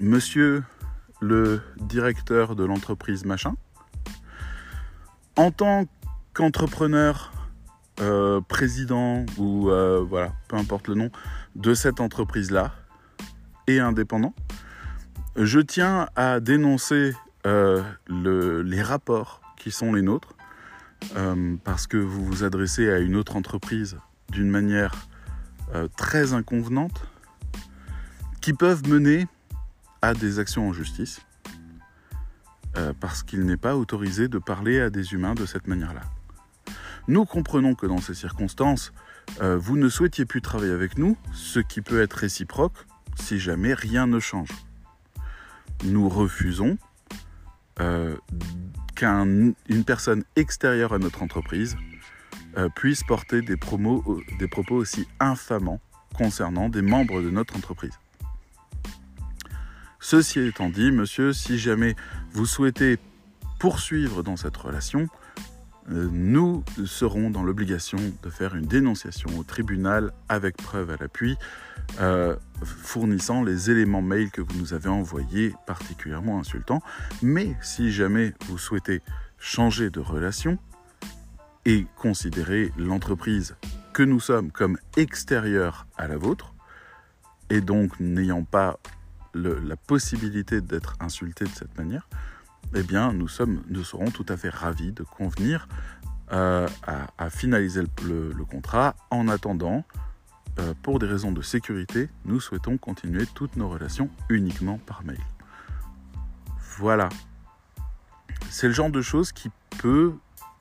Monsieur 0.00 0.62
le 1.20 1.60
directeur 1.78 2.56
de 2.56 2.64
l'entreprise 2.64 3.24
machin. 3.24 3.54
En 5.36 5.50
tant 5.50 5.86
qu'entrepreneur, 6.32 7.32
euh, 8.00 8.40
président 8.40 9.24
ou 9.36 9.70
euh, 9.70 10.04
voilà, 10.08 10.32
peu 10.48 10.56
importe 10.56 10.88
le 10.88 10.94
nom 10.94 11.10
de 11.56 11.74
cette 11.74 12.00
entreprise-là 12.00 12.72
et 13.66 13.80
indépendant, 13.80 14.34
je 15.36 15.60
tiens 15.60 16.08
à 16.14 16.40
dénoncer 16.40 17.12
les 17.44 18.82
rapports 18.82 19.43
qui 19.64 19.70
sont 19.70 19.92
les 19.92 20.02
nôtres 20.02 20.34
parce 21.64 21.86
que 21.86 21.96
vous 21.96 22.24
vous 22.24 22.44
adressez 22.44 22.88
à 22.90 22.98
une 22.98 23.16
autre 23.16 23.36
entreprise 23.36 23.96
d'une 24.30 24.48
manière 24.48 24.94
très 25.96 26.32
inconvenante 26.32 27.06
qui 28.40 28.52
peuvent 28.52 28.88
mener 28.88 29.26
des 30.12 30.38
actions 30.38 30.68
en 30.68 30.72
justice, 30.74 31.22
euh, 32.76 32.92
parce 33.00 33.22
qu'il 33.22 33.46
n'est 33.46 33.56
pas 33.56 33.76
autorisé 33.76 34.28
de 34.28 34.38
parler 34.38 34.80
à 34.80 34.90
des 34.90 35.14
humains 35.14 35.34
de 35.34 35.46
cette 35.46 35.66
manière-là. 35.66 36.02
Nous 37.08 37.24
comprenons 37.24 37.74
que 37.74 37.86
dans 37.86 37.98
ces 37.98 38.14
circonstances, 38.14 38.92
euh, 39.40 39.56
vous 39.56 39.78
ne 39.78 39.88
souhaitiez 39.88 40.26
plus 40.26 40.42
travailler 40.42 40.72
avec 40.72 40.98
nous, 40.98 41.16
ce 41.32 41.60
qui 41.60 41.80
peut 41.80 42.02
être 42.02 42.14
réciproque 42.14 42.86
si 43.16 43.38
jamais 43.38 43.72
rien 43.72 44.06
ne 44.06 44.18
change. 44.18 44.50
Nous 45.84 46.08
refusons 46.08 46.76
euh, 47.80 48.16
qu'une 48.94 49.54
personne 49.86 50.24
extérieure 50.36 50.92
à 50.92 50.98
notre 50.98 51.22
entreprise 51.22 51.76
puisse 52.76 53.02
porter 53.02 53.42
des, 53.42 53.56
promos, 53.56 54.22
des 54.38 54.46
propos 54.46 54.76
aussi 54.76 55.08
infamants 55.18 55.80
concernant 56.16 56.68
des 56.68 56.82
membres 56.82 57.20
de 57.20 57.30
notre 57.30 57.56
entreprise. 57.56 57.98
Ceci 60.00 60.40
étant 60.40 60.68
dit, 60.68 60.92
monsieur, 60.92 61.32
si 61.32 61.58
jamais 61.58 61.96
vous 62.32 62.46
souhaitez 62.46 62.98
poursuivre 63.58 64.22
dans 64.22 64.36
cette 64.36 64.56
relation, 64.56 65.00
euh, 65.00 65.23
nous 65.88 66.64
serons 66.86 67.30
dans 67.30 67.42
l'obligation 67.42 67.98
de 68.22 68.30
faire 68.30 68.54
une 68.54 68.66
dénonciation 68.66 69.30
au 69.38 69.42
tribunal 69.42 70.12
avec 70.28 70.56
preuve 70.56 70.90
à 70.90 70.96
l'appui, 70.96 71.36
euh, 72.00 72.36
fournissant 72.62 73.42
les 73.42 73.70
éléments 73.70 74.02
mail 74.02 74.30
que 74.30 74.40
vous 74.40 74.58
nous 74.58 74.72
avez 74.72 74.88
envoyés 74.88 75.54
particulièrement 75.66 76.38
insultants. 76.38 76.80
Mais 77.22 77.54
si 77.60 77.92
jamais 77.92 78.32
vous 78.46 78.58
souhaitez 78.58 79.02
changer 79.38 79.90
de 79.90 80.00
relation 80.00 80.58
et 81.66 81.86
considérer 81.96 82.72
l'entreprise 82.78 83.56
que 83.92 84.02
nous 84.02 84.20
sommes 84.20 84.50
comme 84.50 84.78
extérieure 84.96 85.86
à 85.96 86.08
la 86.08 86.16
vôtre, 86.16 86.54
et 87.50 87.60
donc 87.60 88.00
n'ayant 88.00 88.44
pas 88.44 88.78
la 89.34 89.76
possibilité 89.76 90.60
d'être 90.60 90.96
insulté 91.00 91.44
de 91.44 91.50
cette 91.50 91.76
manière, 91.76 92.08
eh 92.74 92.82
bien, 92.82 93.12
nous, 93.12 93.28
serons 93.28 94.10
tout 94.10 94.26
à 94.28 94.36
fait 94.36 94.48
ravis 94.48 94.92
de 94.92 95.02
convenir 95.02 95.68
euh, 96.32 96.68
à, 97.18 97.30
finaliser 97.30 97.82
le, 98.02 98.44
contrat. 98.44 98.96
En 99.10 99.28
attendant, 99.28 99.84
euh, 100.58 100.74
pour 100.82 100.98
des 100.98 101.06
raisons 101.06 101.32
de 101.32 101.42
sécurité, 101.42 102.08
nous 102.24 102.40
souhaitons 102.40 102.76
continuer 102.76 103.26
toutes 103.26 103.56
nos 103.56 103.68
relations 103.68 104.10
uniquement 104.28 104.78
par 104.78 105.04
mail. 105.04 105.20
Voilà. 106.78 107.08
C'est 108.50 108.66
le 108.66 108.74
genre 108.74 108.90
de 108.90 109.02
choses 109.02 109.32
qui 109.32 109.50
peut 109.78 110.14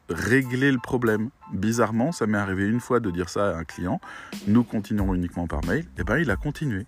régler 0.10 0.72
le 0.72 0.80
problème. 0.80 1.30
Bizarrement, 1.52 2.12
ça 2.12 2.28
m'est 2.28 2.38
arrivé 2.38 2.68
une 2.68 2.80
fois 2.80 3.00
de 3.00 3.10
dire 3.10 3.30
ça 3.30 3.50
à 3.50 3.60
un 3.60 3.64
client. 3.64 4.00
Nous 4.48 4.64
continuons 4.64 5.14
uniquement 5.16 5.48
par 5.48 5.66
mail. 5.66 5.86
Et 5.98 6.02
eh 6.02 6.04
bien, 6.04 6.18
il 6.18 6.30
a 6.30 6.36
continué. 6.36 6.86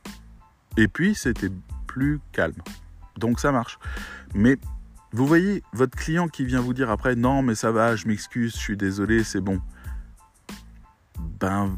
Et 0.77 0.87
puis, 0.87 1.15
c'était 1.15 1.49
plus 1.87 2.19
calme. 2.31 2.61
Donc 3.17 3.39
ça 3.39 3.51
marche. 3.51 3.79
Mais 4.33 4.57
Vous 5.15 5.25
voyez 5.25 5.63
votre 5.71 5.97
client 5.97 6.27
qui 6.27 6.43
vient 6.43 6.59
vous 6.59 6.73
dire 6.73 6.89
après 6.89 7.15
non 7.15 7.41
mais 7.41 7.55
ça 7.55 7.71
va, 7.71 7.95
je 7.95 8.05
m'excuse, 8.05 8.51
je 8.51 8.57
suis 8.57 8.75
désolé, 8.75 9.23
c'est 9.23 9.39
bon. 9.39 9.61
Ben 11.39 11.73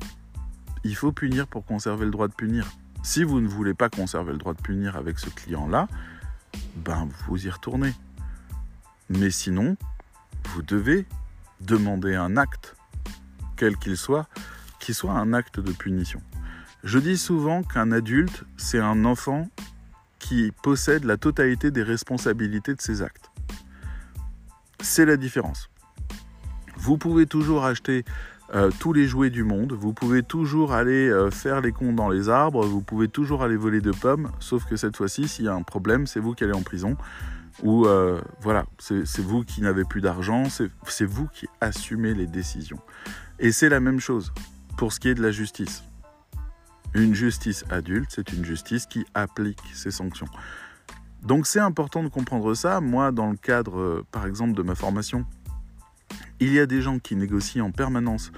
il 0.84 0.95
faut 0.95 1.12
punir 1.12 1.45
pour 1.45 1.63
conserver 1.63 2.06
le 2.06 2.10
droit 2.10 2.28
de 2.28 2.34
punir. 2.34 2.65
Si 3.04 3.23
vous 3.23 3.39
ne 3.39 3.47
voulez 3.47 3.76
pas 3.76 3.89
conserver 3.89 4.32
le 4.32 4.39
droit 4.39 4.56
de 4.56 4.62
punir 4.63 4.95
avec 4.95 5.19
ce 5.19 5.30
client-là, 5.30 5.88
ben 6.78 7.08
vous 7.28 7.45
y 7.45 7.50
retournez. 7.52 7.93
Mais 9.10 9.30
sinon, 9.30 9.78
vous 10.45 10.63
devez 10.63 11.06
demander 11.62 12.15
un 12.15 12.38
acte, 12.38 12.76
quel 13.56 13.78
qu'il 13.78 13.97
soit, 13.97 14.28
qui 14.80 14.95
soit 14.95 15.13
un 15.13 15.34
acte 15.34 15.60
de 15.60 15.71
punition. 15.73 16.23
Je 16.84 16.97
dis 16.97 17.19
souvent 17.19 17.62
qu'un 17.62 17.91
adulte, 17.91 18.45
c'est 18.58 18.80
un 18.80 19.06
enfant 19.06 19.47
qui 20.27 20.51
possède 20.61 21.05
la 21.05 21.15
totalité 21.15 21.71
des 21.71 21.83
responsabilités 21.83 22.75
de 22.75 22.81
ses 22.81 23.01
actes. 23.01 23.31
C'est 24.81 25.05
la 25.05 25.15
différence. 25.15 25.69
Vous 26.75 26.97
pouvez 26.97 27.25
toujours 27.25 27.63
acheter 27.63 28.03
euh, 28.53 28.69
tous 28.79 28.91
les 28.91 29.07
jouets 29.07 29.29
du 29.29 29.43
monde, 29.43 29.71
vous 29.71 29.93
pouvez 29.93 30.23
toujours 30.23 30.73
aller 30.73 31.09
euh, 31.09 31.31
faire 31.31 31.61
les 31.61 31.71
cons 31.71 31.93
dans 31.93 32.09
les 32.09 32.27
arbres, 32.27 32.65
vous 32.65 32.81
pouvez 32.81 33.07
toujours 33.07 33.41
aller 33.41 33.55
voler 33.55 33.79
de 33.79 33.91
pommes, 33.91 34.31
sauf 34.39 34.65
que 34.65 34.75
cette 34.75 34.97
fois-ci, 34.97 35.29
s'il 35.29 35.45
y 35.45 35.47
a 35.49 35.53
un 35.53 35.63
problème, 35.63 36.07
c'est 36.07 36.19
vous 36.19 36.33
qui 36.33 36.43
allez 36.43 36.53
en 36.53 36.61
prison. 36.61 36.97
Ou 37.63 37.87
euh, 37.87 38.21
voilà, 38.41 38.65
c'est 38.77 39.21
vous 39.21 39.43
qui 39.43 39.61
n'avez 39.61 39.83
plus 39.85 40.01
d'argent, 40.01 40.43
c'est 40.49 41.05
vous 41.05 41.27
qui 41.27 41.47
assumez 41.61 42.13
les 42.13 42.27
décisions. 42.27 42.79
Et 43.39 43.51
c'est 43.51 43.69
la 43.69 43.79
même 43.79 43.99
chose 43.99 44.33
pour 44.77 44.93
ce 44.93 44.99
qui 44.99 45.07
est 45.07 45.15
de 45.15 45.23
la 45.23 45.31
justice. 45.31 45.87
Une 46.93 47.13
justice 47.13 47.65
adulte, 47.69 48.10
c'est 48.10 48.34
une 48.34 48.45
justice 48.45 48.86
qui 48.86 49.06
applique 49.13 49.62
ses 49.73 49.91
sanctions. 49.91 50.28
Donc 51.23 51.47
c'est 51.47 51.60
important 51.60 52.04
de 52.04 52.10
comprendre 52.10 52.54
ça. 52.54 52.82
Moi, 52.82 53.12
dans 53.12 53.30
le 53.30 53.38
cadre, 53.38 54.06
par 54.12 54.26
exemple, 54.26 54.54
de 54.54 54.63
ma 54.63 54.76
formation, 54.76 55.26
il 56.39 56.54
y 56.54 56.60
a 56.60 56.65
des 56.65 56.82
gens 56.82 57.00
qui 57.00 57.15
négocient 57.15 57.65
en 57.65 57.71
permanence 57.71 58.32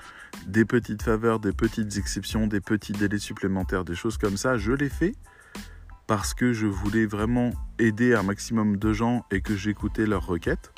des 0.47 0.65
petites 0.65 1.03
faveurs, 1.03 1.39
des 1.39 1.51
petites 1.51 1.97
exceptions, 1.97 2.47
des 2.47 2.61
petits 2.61 2.93
délais 2.93 3.19
supplémentaires, 3.19 3.85
des 3.85 3.95
choses 3.95 4.17
comme 4.17 4.37
ça. 4.37 4.57
Je 4.57 4.71
l'ai 4.71 4.89
fait 4.89 5.15
parce 6.07 6.33
que 6.33 6.53
je 6.53 6.65
voulais 6.65 7.05
vraiment 7.05 7.51
aider 7.77 8.15
un 8.15 8.23
maximum 8.23 8.77
de 8.77 8.93
gens 8.93 9.25
et 9.31 9.41
que 9.41 9.55
j'écoutais 9.55 10.07
leurs 10.07 10.25
requêtes. 10.25 10.71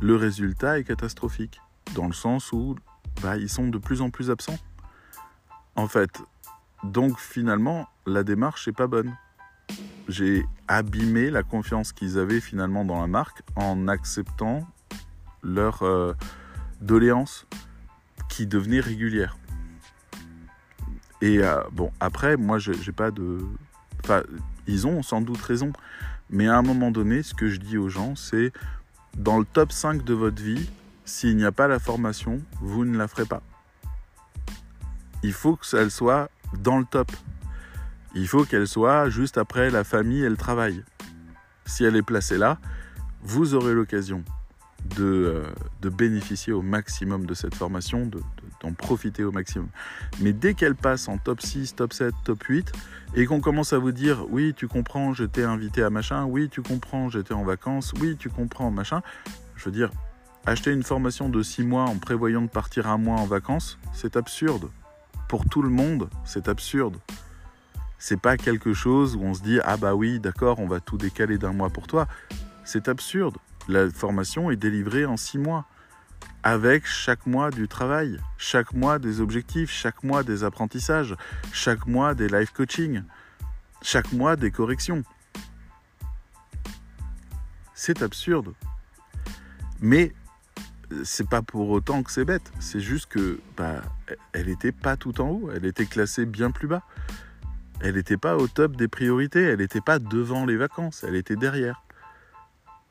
Le 0.00 0.16
résultat 0.16 0.78
est 0.78 0.84
catastrophique, 0.84 1.60
dans 1.94 2.06
le 2.06 2.12
sens 2.12 2.52
où 2.52 2.74
bah, 3.22 3.36
ils 3.36 3.48
sont 3.48 3.68
de 3.68 3.78
plus 3.78 4.00
en 4.00 4.10
plus 4.10 4.30
absents. 4.30 4.58
En 5.76 5.86
fait, 5.86 6.10
donc 6.84 7.18
finalement, 7.18 7.88
la 8.06 8.22
démarche 8.22 8.66
n'est 8.66 8.72
pas 8.72 8.86
bonne. 8.86 9.14
J'ai 10.08 10.44
abîmé 10.68 11.30
la 11.30 11.42
confiance 11.42 11.92
qu'ils 11.92 12.18
avaient 12.18 12.40
finalement 12.40 12.84
dans 12.84 13.00
la 13.00 13.06
marque 13.06 13.42
en 13.56 13.88
acceptant 13.88 14.66
leur 15.42 15.82
euh, 15.82 16.14
doléance 16.80 17.46
qui 18.28 18.46
devenait 18.46 18.80
régulière. 18.80 19.36
Et 21.20 21.38
euh, 21.38 21.60
bon, 21.72 21.90
après, 22.00 22.36
moi, 22.36 22.58
j'ai 22.58 22.92
pas 22.92 23.10
de. 23.10 23.38
Enfin, 24.04 24.22
ils 24.66 24.86
ont 24.86 25.02
sans 25.02 25.20
doute 25.20 25.40
raison. 25.40 25.72
Mais 26.30 26.46
à 26.46 26.56
un 26.56 26.62
moment 26.62 26.90
donné, 26.90 27.22
ce 27.22 27.34
que 27.34 27.48
je 27.48 27.58
dis 27.58 27.78
aux 27.78 27.88
gens, 27.88 28.14
c'est 28.14 28.52
dans 29.16 29.38
le 29.38 29.44
top 29.44 29.72
5 29.72 30.04
de 30.04 30.14
votre 30.14 30.42
vie, 30.42 30.68
s'il 31.04 31.36
n'y 31.36 31.44
a 31.44 31.52
pas 31.52 31.68
la 31.68 31.78
formation, 31.78 32.40
vous 32.60 32.84
ne 32.84 32.96
la 32.96 33.08
ferez 33.08 33.24
pas. 33.24 33.42
Il 35.22 35.32
faut 35.32 35.56
que 35.56 35.76
elle 35.76 35.90
soit 35.90 36.30
dans 36.56 36.78
le 36.78 36.84
top. 36.84 37.10
Il 38.14 38.26
faut 38.26 38.44
qu'elle 38.44 38.66
soit 38.66 39.10
juste 39.10 39.38
après 39.38 39.70
la 39.70 39.84
famille 39.84 40.24
et 40.24 40.28
le 40.28 40.36
travail. 40.36 40.84
Si 41.66 41.84
elle 41.84 41.96
est 41.96 42.02
placée 42.02 42.38
là, 42.38 42.58
vous 43.22 43.54
aurez 43.54 43.74
l'occasion 43.74 44.24
de, 44.96 45.44
euh, 45.84 45.90
bénéficier 45.90 46.52
au 46.52 46.62
maximum 46.62 47.26
de 47.26 47.34
cette 47.34 47.54
formation, 47.54 48.06
d'en 48.06 48.70
de, 48.70 48.76
profiter 48.76 49.24
au 49.24 49.32
maximum. 49.32 49.68
Mais 50.20 50.32
dès 50.32 50.54
qu'elle 50.54 50.74
passe 50.74 51.08
en 51.08 51.18
top 51.18 51.40
6, 51.40 51.74
top 51.74 51.92
7, 51.92 52.14
top 52.24 52.42
8, 52.44 52.72
et 53.14 53.26
qu'on 53.26 53.40
commence 53.40 53.72
à 53.72 53.78
vous 53.78 53.92
dire 53.92 54.24
oui, 54.30 54.54
tu 54.54 54.68
comprends, 54.68 55.12
j'étais 55.12 55.44
invité 55.44 55.82
à 55.82 55.90
machin, 55.90 56.24
oui, 56.24 56.48
tu 56.48 56.62
comprends, 56.62 57.08
j'étais 57.08 57.34
en 57.34 57.44
vacances, 57.44 57.92
oui, 58.00 58.16
tu 58.16 58.28
comprends, 58.28 58.70
machin, 58.70 59.02
je 59.56 59.64
veux 59.64 59.72
dire, 59.72 59.90
acheter 60.46 60.72
une 60.72 60.82
formation 60.82 61.28
de 61.28 61.42
6 61.42 61.64
mois 61.64 61.84
en 61.84 61.96
prévoyant 61.96 62.42
de 62.42 62.48
partir 62.48 62.86
un 62.86 62.98
mois 62.98 63.18
en 63.18 63.26
vacances, 63.26 63.78
c'est 63.92 64.16
absurde. 64.16 64.70
Pour 65.28 65.44
tout 65.44 65.60
le 65.60 65.68
monde, 65.68 66.08
c'est 66.24 66.48
absurde. 66.48 66.96
C'est 67.98 68.20
pas 68.20 68.36
quelque 68.36 68.72
chose 68.72 69.14
où 69.14 69.22
on 69.22 69.34
se 69.34 69.42
dit 69.42 69.60
ah 69.62 69.76
bah 69.76 69.94
oui, 69.94 70.20
d'accord, 70.20 70.58
on 70.58 70.66
va 70.66 70.80
tout 70.80 70.96
décaler 70.96 71.36
d'un 71.36 71.52
mois 71.52 71.68
pour 71.68 71.86
toi. 71.86 72.08
C'est 72.64 72.88
absurde. 72.88 73.36
La 73.68 73.90
formation 73.90 74.50
est 74.50 74.56
délivrée 74.56 75.04
en 75.04 75.18
six 75.18 75.36
mois, 75.36 75.66
avec 76.42 76.86
chaque 76.86 77.26
mois 77.26 77.50
du 77.50 77.68
travail, 77.68 78.18
chaque 78.38 78.72
mois 78.72 78.98
des 78.98 79.20
objectifs, 79.20 79.70
chaque 79.70 80.02
mois 80.02 80.22
des 80.22 80.44
apprentissages, 80.44 81.14
chaque 81.52 81.86
mois 81.86 82.14
des 82.14 82.28
live 82.28 82.52
coaching, 82.52 83.02
chaque 83.82 84.12
mois 84.12 84.36
des 84.36 84.50
corrections. 84.50 85.02
C'est 87.74 88.02
absurde. 88.02 88.54
Mais 89.80 90.14
c'est 91.04 91.28
pas 91.28 91.42
pour 91.42 91.68
autant 91.70 92.02
que 92.02 92.10
c'est 92.10 92.24
bête. 92.24 92.52
C'est 92.60 92.80
juste 92.80 93.06
que 93.06 93.40
bah, 93.56 93.82
elle 94.32 94.46
n'était 94.46 94.72
pas 94.72 94.96
tout 94.96 95.20
en 95.20 95.28
haut. 95.30 95.50
Elle 95.54 95.64
était 95.64 95.86
classée 95.86 96.26
bien 96.26 96.50
plus 96.50 96.68
bas. 96.68 96.82
Elle 97.80 97.94
n'était 97.94 98.16
pas 98.16 98.36
au 98.36 98.48
top 98.48 98.76
des 98.76 98.88
priorités. 98.88 99.42
Elle 99.42 99.58
n'était 99.58 99.80
pas 99.80 99.98
devant 99.98 100.46
les 100.46 100.56
vacances. 100.56 101.04
Elle 101.06 101.14
était 101.14 101.36
derrière. 101.36 101.82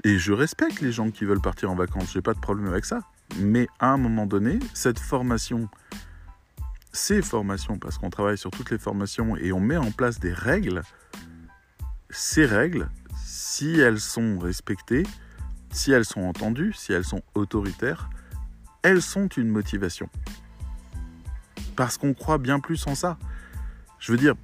Et 0.03 0.19
je 0.19 0.31
respecte 0.31 0.81
les 0.81 0.91
gens 0.91 1.10
qui 1.10 1.25
veulent 1.25 1.41
partir 1.41 1.71
en 1.71 1.75
vacances, 1.75 2.13
j'ai 2.13 2.21
pas 2.21 2.33
de 2.33 2.39
problème 2.39 2.67
avec 2.67 2.86
ça. 2.86 3.01
Mais 3.39 3.67
à 3.79 3.91
un 3.91 3.97
moment 3.97 4.25
donné, 4.25 4.60
cette 4.73 4.99
formation, 4.99 5.69
ces 6.91 7.21
formations, 7.21 7.77
parce 7.79 7.97
qu'on 7.97 8.10
travaille 8.10 8.38
sur 8.38 8.51
toutes 8.51 8.69
les 8.69 8.77
formations 8.77 9.36
et 9.36 9.51
on 9.51 9.60
met 9.60 9.77
en 9.77 9.91
place 9.91 10.19
des 10.19 10.31
règles, 10.31 10.83
ces 12.10 12.45
règles, 12.45 12.89
si 13.17 13.79
elles 13.79 13.99
sont 13.99 14.38
respectées, 14.38 15.03
si 15.71 15.91
elles 15.91 16.06
sont 16.06 16.21
entendues, 16.21 16.73
si 16.73 16.93
elles 16.93 17.03
sont 17.03 17.21
autoritaires, 17.36 18.10
elles 18.84 19.01
sont 19.01 19.27
une 19.27 19.49
motivation. 19.49 20.10
Parce 21.75 21.97
qu'on 21.97 22.13
croit 22.13 22.38
bien 22.38 22.60
plus 22.60 22.88
en 22.88 22.95
ça. 22.95 23.17
Je 23.99 24.12
veux 24.12 24.17
dire, 24.17 24.36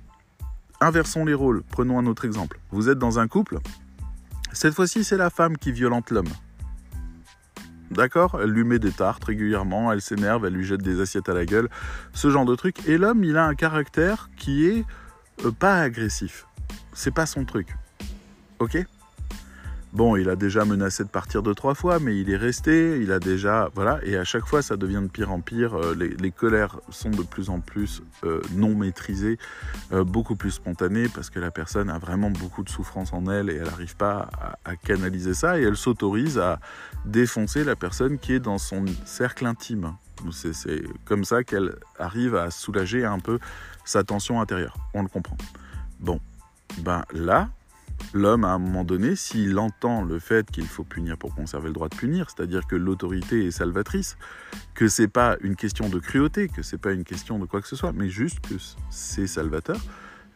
inversons 0.80 1.26
les 1.26 1.34
rôles. 1.34 1.64
Prenons 1.70 1.98
un 2.00 2.06
autre 2.06 2.26
exemple. 2.26 2.60
Vous 2.72 2.90
êtes 2.90 3.00
dans 3.00 3.20
un 3.20 3.28
couple, 3.28 3.60
cette 4.54 4.76
fois-ci, 4.76 5.04
c'est 5.04 5.18
la 5.18 5.32
femme 5.32 5.58
qui 5.58 5.72
violente 5.72 6.12
l'homme. 6.12 6.30
D'accord? 7.90 8.40
Elle 8.42 8.52
lui 8.52 8.64
met 8.64 8.80
des 8.80 8.92
tartes 8.92 9.24
régulièrement, 9.24 9.92
elle 9.92 10.02
s'énerve, 10.02 10.46
elle 10.46 10.54
lui 10.54 10.64
jette 10.64 10.82
des 10.82 11.02
assiettes 11.02 11.28
à 11.28 11.34
la 11.34 11.46
gueule, 11.46 11.70
ce 12.14 12.30
genre 12.30 12.46
de 12.46 12.56
truc. 12.56 12.88
Et 12.88 12.98
l'homme, 12.98 13.24
il 13.24 13.36
a 13.36 13.46
un 13.46 13.56
caractère 13.56 14.30
qui 14.38 14.68
est 14.68 14.86
euh, 15.44 15.52
pas 15.52 15.80
agressif. 15.80 16.46
C'est 16.94 17.14
pas 17.14 17.26
son 17.26 17.46
truc. 17.46 17.76
Ok? 18.60 18.78
Bon, 19.94 20.16
il 20.16 20.28
a 20.28 20.36
déjà 20.36 20.66
menacé 20.66 21.04
de 21.04 21.10
partir 21.10 21.44
deux, 21.44 21.54
trois 21.54 21.76
fois, 21.76 22.00
mais 22.00 22.18
il 22.18 22.32
est 22.32 22.36
resté, 22.36 23.00
il 23.00 23.12
a 23.12 23.20
déjà... 23.20 23.70
Voilà, 23.76 24.00
et 24.04 24.18
à 24.18 24.24
chaque 24.24 24.48
fois, 24.48 24.64
ça 24.64 24.76
devient 24.76 25.02
de 25.04 25.08
pire 25.08 25.32
en 25.32 25.40
pire. 25.40 25.76
Euh, 25.76 25.94
les, 25.94 26.32
colères 26.32 26.80
sont 26.90 27.12
de 27.12 27.22
plus 27.22 27.52
en 27.52 27.60
plus 27.60 28.02
euh, 28.24 28.42
non 28.56 28.74
maîtrisées, 28.74 29.38
euh, 29.92 30.04
beaucoup 30.04 30.36
plus 30.36 30.50
spontanées, 30.50 31.10
parce 31.10 31.30
que 31.30 31.40
la 31.40 31.52
personne 31.52 31.92
a 31.92 32.00
vraiment 32.00 32.32
beaucoup 32.32 32.64
de 32.64 32.70
souffrance 32.70 33.14
en 33.14 33.28
elle 33.28 33.52
et 33.52 33.58
elle 33.58 33.66
n'arrive 33.66 33.96
pas 33.96 34.32
à, 34.66 34.76
canaliser 34.76 35.36
ça, 35.36 35.60
et 35.60 35.62
elle 35.62 35.78
s'autorise 35.78 36.40
à 36.40 36.60
défoncer 37.06 37.64
la 37.64 37.76
personne 37.76 38.18
qui 38.18 38.34
est 38.34 38.40
dans 38.40 38.58
son 38.58 38.86
cercle 39.06 39.46
intime. 39.46 39.94
C'est 40.32 40.82
comme 41.06 41.24
ça 41.24 41.44
qu'elle 41.44 41.76
arrive 42.00 42.36
à 42.36 42.50
soulager 42.50 43.06
un 43.06 43.20
peu 43.20 43.38
sa 43.86 44.04
tension 44.04 44.42
intérieure. 44.42 44.76
On 44.96 45.04
le 45.04 45.08
comprend. 45.08 45.38
Bon, 46.00 46.20
ben 46.80 47.04
là, 47.14 47.50
l'homme, 48.14 48.44
à 48.44 48.50
un 48.50 48.60
moment 48.60 48.84
donné, 48.84 49.16
s'il 49.16 49.58
entend 49.58 50.04
le 50.04 50.20
fait 50.20 50.50
qu'il 50.50 50.68
faut 50.68 50.84
punir 50.84 51.18
pour 51.18 51.36
conserver 51.36 51.68
le 51.68 51.74
droit 51.74 51.90
de 51.90 51.96
punir, 51.96 52.30
c'est-à-dire 52.30 52.66
que 52.68 52.76
l'autorité 52.76 53.48
est 53.48 53.52
salvatrice, 53.52 54.18
que 54.76 54.88
c'est 54.88 55.08
pas 55.08 55.38
une 55.42 55.56
question 55.56 55.90
de 55.90 56.00
cruauté, 56.00 56.48
que 56.48 56.62
c'est 56.62 56.78
pas 56.78 56.94
une 56.94 57.04
question 57.04 57.40
de 57.40 57.46
quoi 57.46 57.62
que 57.62 57.68
ce 57.68 57.76
soit, 57.76 57.92
mais 57.92 58.10
juste 58.10 58.40
que 58.42 58.56
c'est 58.90 59.28
salvateur, 59.28 59.80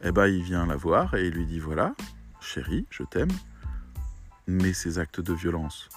eh 0.03 0.11
ben, 0.11 0.28
il 0.28 0.43
vient 0.43 0.65
la 0.65 0.75
voir 0.75 1.13
et 1.13 1.28
il 1.28 1.34
lui 1.34 1.45
dit 1.45 1.59
voilà, 1.59 1.95
chérie, 2.41 2.86
je 2.89 3.03
t'aime, 3.03 3.32
mais 4.47 4.73
ces 4.73 4.99
actes 4.99 5.21
de 5.21 5.34
violence 5.34 5.89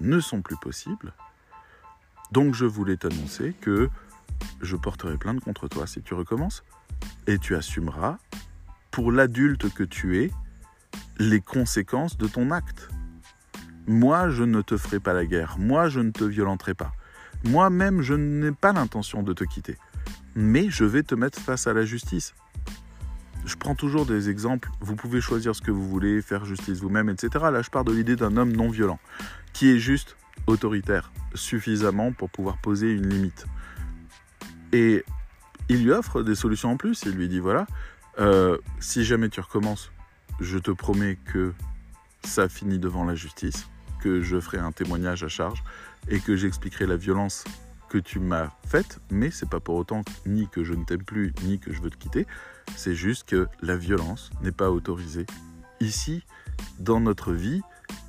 ne 0.00 0.20
sont 0.20 0.42
plus 0.42 0.56
possibles. 0.56 1.12
Donc 2.32 2.54
je 2.54 2.66
voulais 2.66 2.96
t'annoncer 2.96 3.54
que 3.60 3.88
je 4.60 4.76
porterai 4.76 5.16
plainte 5.16 5.40
contre 5.40 5.68
toi 5.68 5.86
si 5.86 6.02
tu 6.02 6.14
recommences 6.14 6.64
et 7.26 7.38
tu 7.38 7.54
assumeras 7.54 8.18
pour 8.90 9.12
l'adulte 9.12 9.72
que 9.72 9.84
tu 9.84 10.18
es 10.18 10.30
les 11.18 11.40
conséquences 11.40 12.16
de 12.16 12.26
ton 12.26 12.50
acte. 12.50 12.88
Moi, 13.86 14.30
je 14.30 14.42
ne 14.42 14.62
te 14.62 14.76
ferai 14.76 15.00
pas 15.00 15.12
la 15.12 15.26
guerre. 15.26 15.56
Moi, 15.58 15.88
je 15.88 16.00
ne 16.00 16.10
te 16.10 16.24
violenterai 16.24 16.74
pas. 16.74 16.92
Moi-même, 17.44 18.02
je 18.02 18.14
n'ai 18.14 18.52
pas 18.52 18.72
l'intention 18.72 19.22
de 19.22 19.32
te 19.32 19.44
quitter. 19.44 19.76
Mais 20.34 20.70
je 20.70 20.84
vais 20.84 21.02
te 21.02 21.14
mettre 21.14 21.38
face 21.38 21.66
à 21.66 21.72
la 21.72 21.84
justice. 21.84 22.34
je 23.44 23.54
prends 23.54 23.76
toujours 23.76 24.06
des 24.06 24.28
exemples. 24.28 24.70
Vous 24.80 24.96
pouvez 24.96 25.20
choisir 25.20 25.54
ce 25.54 25.62
que 25.62 25.70
vous 25.70 25.88
voulez, 25.88 26.20
faire 26.20 26.44
justice 26.44 26.80
vous-même, 26.80 27.08
etc. 27.08 27.46
Là, 27.52 27.62
je 27.62 27.70
pars 27.70 27.84
de 27.84 27.92
l'idée 27.92 28.16
d'un 28.16 28.36
homme 28.36 28.52
non 28.52 28.68
violent, 28.68 28.98
qui 29.52 29.70
est 29.70 29.78
juste 29.78 30.16
autoritaire, 30.48 31.12
suffisamment 31.34 32.12
pour 32.12 32.28
pouvoir 32.28 32.58
poser 32.58 32.90
une 32.90 33.08
limite. 33.08 33.46
Et 34.72 35.04
il 35.68 35.84
lui 35.84 35.92
offre 35.92 36.22
des 36.22 36.34
solutions 36.34 36.72
en 36.72 36.76
plus. 36.76 37.04
Il 37.06 37.12
lui 37.12 37.28
dit 37.28 37.38
voilà, 37.38 37.66
euh, 38.18 38.58
si 38.80 39.04
jamais 39.04 39.28
tu 39.28 39.40
recommences, 39.40 39.92
je 40.40 40.58
te 40.58 40.70
promets 40.70 41.16
que 41.16 41.52
ça 42.24 42.48
finit 42.48 42.78
devant 42.78 43.04
la 43.04 43.14
justice, 43.14 43.68
que 44.00 44.20
je 44.20 44.40
ferai 44.40 44.58
un 44.58 44.72
témoignage 44.72 45.22
à 45.22 45.28
charge 45.28 45.62
et 46.08 46.20
que 46.20 46.36
j'expliquerai 46.36 46.86
la 46.86 46.96
violence 46.96 47.44
que 47.88 47.98
tu 47.98 48.18
m'as 48.18 48.50
faite, 48.66 49.00
mais 49.10 49.30
c'est 49.30 49.48
pas 49.48 49.60
pour 49.60 49.76
autant 49.76 50.02
ni 50.26 50.48
que 50.48 50.64
je 50.64 50.74
ne 50.74 50.84
t'aime 50.84 51.04
plus, 51.04 51.32
ni 51.44 51.58
que 51.58 51.72
je 51.72 51.80
veux 51.80 51.90
te 51.90 51.96
quitter. 51.96 52.26
C'est 52.74 52.94
juste 52.94 53.28
que 53.28 53.48
la 53.62 53.76
violence 53.76 54.30
n'est 54.42 54.52
pas 54.52 54.70
autorisée. 54.70 55.26
Ici, 55.80 56.24
dans 56.78 57.00
notre 57.00 57.32
vie, 57.32 57.62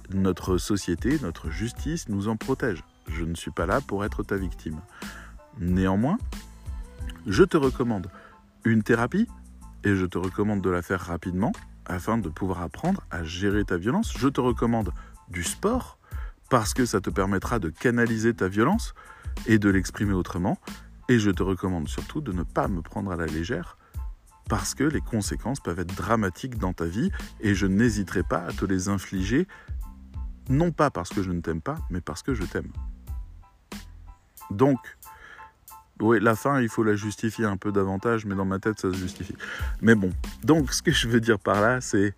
notre 0.09 0.57
société, 0.57 1.19
notre 1.21 1.49
justice 1.49 2.09
nous 2.09 2.27
en 2.27 2.37
protège. 2.37 2.83
Je 3.07 3.23
ne 3.23 3.35
suis 3.35 3.51
pas 3.51 3.65
là 3.65 3.81
pour 3.81 4.03
être 4.03 4.23
ta 4.23 4.35
victime. 4.35 4.79
Néanmoins, 5.59 6.17
je 7.25 7.43
te 7.43 7.57
recommande 7.57 8.09
une 8.65 8.83
thérapie 8.83 9.27
et 9.83 9.95
je 9.95 10.05
te 10.05 10.17
recommande 10.17 10.61
de 10.61 10.69
la 10.69 10.81
faire 10.81 11.01
rapidement 11.01 11.51
afin 11.87 12.17
de 12.17 12.29
pouvoir 12.29 12.61
apprendre 12.61 13.01
à 13.09 13.23
gérer 13.23 13.63
ta 13.65 13.77
violence. 13.77 14.13
Je 14.17 14.27
te 14.27 14.41
recommande 14.41 14.91
du 15.29 15.43
sport 15.43 15.97
parce 16.49 16.73
que 16.73 16.85
ça 16.85 17.01
te 17.01 17.09
permettra 17.09 17.59
de 17.59 17.69
canaliser 17.69 18.33
ta 18.33 18.47
violence 18.47 18.93
et 19.45 19.59
de 19.59 19.69
l'exprimer 19.69 20.13
autrement. 20.13 20.57
Et 21.09 21.19
je 21.19 21.31
te 21.31 21.43
recommande 21.43 21.87
surtout 21.87 22.21
de 22.21 22.31
ne 22.31 22.43
pas 22.43 22.67
me 22.67 22.81
prendre 22.81 23.11
à 23.11 23.15
la 23.15 23.25
légère 23.25 23.77
parce 24.49 24.75
que 24.75 24.83
les 24.83 25.01
conséquences 25.01 25.59
peuvent 25.59 25.79
être 25.79 25.95
dramatiques 25.95 26.57
dans 26.57 26.73
ta 26.73 26.85
vie 26.85 27.11
et 27.41 27.53
je 27.53 27.65
n'hésiterai 27.65 28.23
pas 28.23 28.39
à 28.39 28.53
te 28.53 28.65
les 28.65 28.87
infliger, 28.89 29.47
non 30.49 30.71
pas 30.71 30.89
parce 30.89 31.09
que 31.09 31.21
je 31.21 31.31
ne 31.31 31.41
t'aime 31.41 31.61
pas, 31.61 31.77
mais 31.89 32.01
parce 32.01 32.23
que 32.23 32.33
je 32.33 32.43
t'aime. 32.43 32.71
Donc, 34.51 34.96
oui, 35.99 36.19
la 36.21 36.35
fin, 36.35 36.61
il 36.61 36.69
faut 36.69 36.83
la 36.83 36.95
justifier 36.95 37.45
un 37.45 37.57
peu 37.57 37.71
davantage, 37.71 38.25
mais 38.25 38.35
dans 38.35 38.45
ma 38.45 38.59
tête, 38.59 38.79
ça 38.79 38.91
se 38.91 38.97
justifie. 38.97 39.35
Mais 39.81 39.95
bon, 39.95 40.11
donc 40.43 40.71
ce 40.73 40.81
que 40.81 40.91
je 40.91 41.07
veux 41.07 41.19
dire 41.19 41.39
par 41.39 41.61
là, 41.61 41.81
c'est 41.81 42.13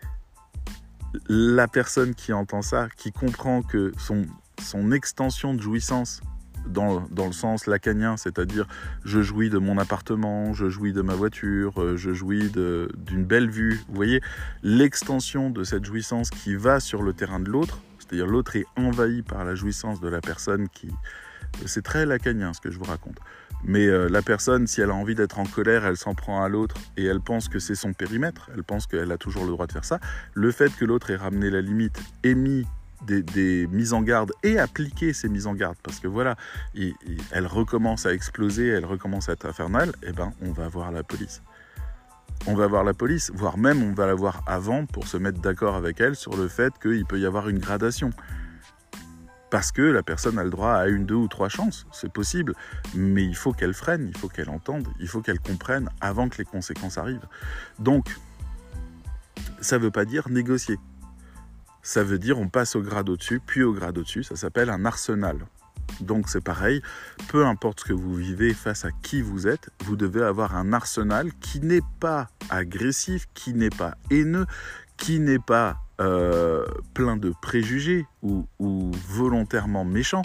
la 1.28 1.68
personne 1.68 2.14
qui 2.14 2.34
entend 2.34 2.62
ça, 2.62 2.88
qui 2.96 3.12
comprend 3.12 3.62
que 3.62 3.92
son, 3.98 4.26
son 4.62 4.92
extension 4.92 5.54
de 5.54 5.62
jouissance 5.62 6.22
dans, 6.68 7.02
dans, 7.10 7.26
le 7.26 7.32
sens 7.32 7.66
lacanien, 7.66 8.18
c'est-à-dire 8.18 8.68
je 9.06 9.22
jouis 9.22 9.50
de 9.50 9.58
mon 9.58 9.78
appartement, 9.78 10.54
je 10.54 10.70
jouis 10.70 10.94
de 10.94 11.02
ma 11.02 11.16
voiture, 11.16 11.82
euh, 11.82 11.98
je 11.98 12.14
jouis 12.14 12.52
d'une 12.52 13.26
belle 13.26 13.50
vue. 13.50 13.82
Vous 13.88 13.96
voyez, 13.96 14.22
l'extension 14.62 15.50
de 15.50 15.64
cette 15.64 15.86
jouissance 15.86 16.30
qui 16.30 16.56
va 16.56 16.80
sur 16.80 17.02
le 17.02 17.14
terrain 17.14 17.40
de 17.40 17.50
l'autre, 17.50 17.80
c'est-à-dire 17.98 18.28
l'autre 18.28 18.56
est 18.56 18.66
envahi 18.76 19.22
par 19.22 19.46
la 19.46 19.56
jouissance 19.56 20.00
de 20.00 20.10
la 20.10 20.22
personne 20.22 20.68
qui... 20.70 20.90
C'est 21.66 21.82
très 21.82 22.06
lacanien 22.06 22.54
ce 22.54 22.62
que 22.62 22.70
je 22.70 22.78
vous 22.78 22.86
raconte. 22.86 23.18
Mais 23.64 23.88
euh, 23.88 24.08
la 24.08 24.22
personne, 24.22 24.68
si 24.68 24.82
elle 24.82 24.90
a 24.90 24.96
envie 24.96 25.16
d'être 25.16 25.40
en 25.40 25.46
colère, 25.46 25.86
elle 25.86 25.98
s'en 25.98 26.14
prend 26.14 26.44
à 26.44 26.50
l'autre 26.50 26.76
et 26.98 27.06
elle 27.06 27.20
pense 27.20 27.50
que 27.50 27.60
c'est 27.60 27.76
son 27.76 27.94
périmètre, 27.94 28.50
elle 28.56 28.64
pense 28.64 28.88
qu'elle 28.88 29.12
a 29.12 29.18
toujours 29.18 29.44
le 29.44 29.52
droit 29.52 29.68
de 29.68 29.72
faire 29.72 29.86
ça. 29.86 30.00
Le 30.34 30.52
fait 30.52 30.76
que 30.76 30.86
l'autre 30.86 31.12
ait 31.12 31.18
ramené 31.18 31.50
la 31.50 31.62
limite, 31.62 32.00
émis 32.24 32.66
des, 33.06 33.68
mises 33.68 33.94
en 33.94 34.02
garde 34.02 34.32
et 34.44 34.60
appliqué 34.60 35.14
ces 35.14 35.30
mises 35.30 35.48
en 35.48 35.54
garde, 35.54 35.78
parce 35.82 36.00
que 36.00 36.08
voilà, 36.08 36.36
elle 36.76 37.48
recommence 37.48 38.06
à 38.06 38.14
exploser, 38.14 38.68
elle 38.68 38.86
recommence 38.86 39.30
à 39.30 39.34
être 39.34 39.46
infernale, 39.46 39.94
eh 40.04 40.12
ben 40.12 40.34
on 40.42 40.52
va 40.52 40.68
voir 40.68 40.92
la 40.92 41.04
police. 41.04 41.42
On 42.48 42.56
va 42.56 42.68
voir 42.68 42.84
la 42.84 42.94
police, 42.94 43.32
voire 43.34 43.58
même 43.58 43.84
on 43.84 43.94
va 43.94 44.06
la 44.06 44.16
voir 44.16 44.44
avant 44.48 44.86
pour 44.86 45.08
se 45.08 45.18
mettre 45.18 45.40
d'accord 45.40 45.76
avec 45.76 46.00
elle 46.00 46.16
sur 46.16 46.38
le 46.38 46.48
fait 46.48 46.74
qu'il 46.82 47.06
peut 47.06 47.20
y 47.20 47.26
avoir 47.26 47.50
une 47.50 47.60
gradation. 47.60 48.12
Parce 49.50 49.72
que 49.72 49.82
la 49.82 50.04
personne 50.04 50.38
a 50.38 50.44
le 50.44 50.50
droit 50.50 50.74
à 50.74 50.88
une, 50.88 51.06
deux 51.06 51.16
ou 51.16 51.28
trois 51.28 51.50
chances, 51.50 51.88
c'est 51.92 52.12
possible, 52.12 52.54
mais 52.94 53.24
il 53.24 53.36
faut 53.36 53.52
qu'elle 53.52 53.74
freine, 53.74 54.08
il 54.08 54.18
faut 54.18 54.28
qu'elle 54.28 54.50
entende, 54.50 54.88
il 55.00 55.08
faut 55.08 55.22
qu'elle 55.22 55.40
comprenne 55.40 55.90
avant 56.02 56.30
que 56.30 56.38
les 56.38 56.46
conséquences 56.46 56.98
arrivent. 56.98 57.28
Donc, 57.80 58.16
ça 59.62 59.78
ne 59.78 59.84
veut 59.84 59.92
pas 59.92 60.06
dire 60.06 60.30
négocier. 60.30 60.78
Ça 61.82 62.04
veut 62.04 62.20
dire 62.20 62.40
on 62.40 62.50
passe 62.50 62.76
au 62.76 62.82
grade 62.82 63.10
au-dessus, 63.10 63.42
puis 63.46 63.64
au 63.64 63.74
grade 63.74 63.98
au-dessus, 63.98 64.24
ça 64.24 64.36
s'appelle 64.36 64.70
un 64.70 64.86
arsenal. 64.86 65.38
Donc 66.02 66.30
c'est 66.30 66.44
pareil, 66.44 66.82
peu 67.30 67.46
importe 67.46 67.82
ce 67.82 67.86
que 67.86 67.94
vous 67.94 68.16
vivez 68.16 68.54
face 68.54 68.86
à 68.86 68.92
qui 68.92 69.22
vous 69.22 69.48
êtes, 69.48 69.70
vous 69.84 69.96
devez 69.96 70.24
avoir 70.24 70.56
un 70.56 70.72
arsenal 70.72 71.32
qui 71.42 71.60
n'est 71.62 71.82
pas 72.00 72.30
agressif, 72.50 73.28
qui 73.34 73.54
n'est 73.54 73.70
pas 73.70 73.96
haineux, 74.12 74.46
qui 74.98 75.20
n'est 75.20 75.40
pas 75.40 75.78
euh, 76.00 76.66
plein 76.94 77.18
de 77.18 77.34
préjugés 77.42 78.06
ou, 78.22 78.46
volontairement 79.08 79.86
méchant, 79.86 80.22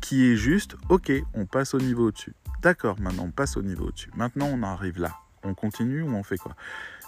qui 0.00 0.30
est 0.30 0.36
juste, 0.36 0.76
ok, 0.88 1.12
on 1.34 1.46
passe 1.46 1.74
au 1.74 1.80
niveau 1.80 2.08
au-dessus. 2.08 2.34
D'accord, 2.62 3.00
maintenant 3.00 3.24
on 3.24 3.30
passe 3.30 3.56
au 3.56 3.62
niveau 3.62 3.86
au-dessus. 3.86 4.10
Maintenant 4.16 4.46
on 4.52 4.62
arrive 4.62 5.00
là. 5.00 5.12
On 5.42 5.54
continue 5.54 6.02
ou 6.02 6.14
on 6.14 6.22
fait 6.22 6.38
quoi? 6.38 6.56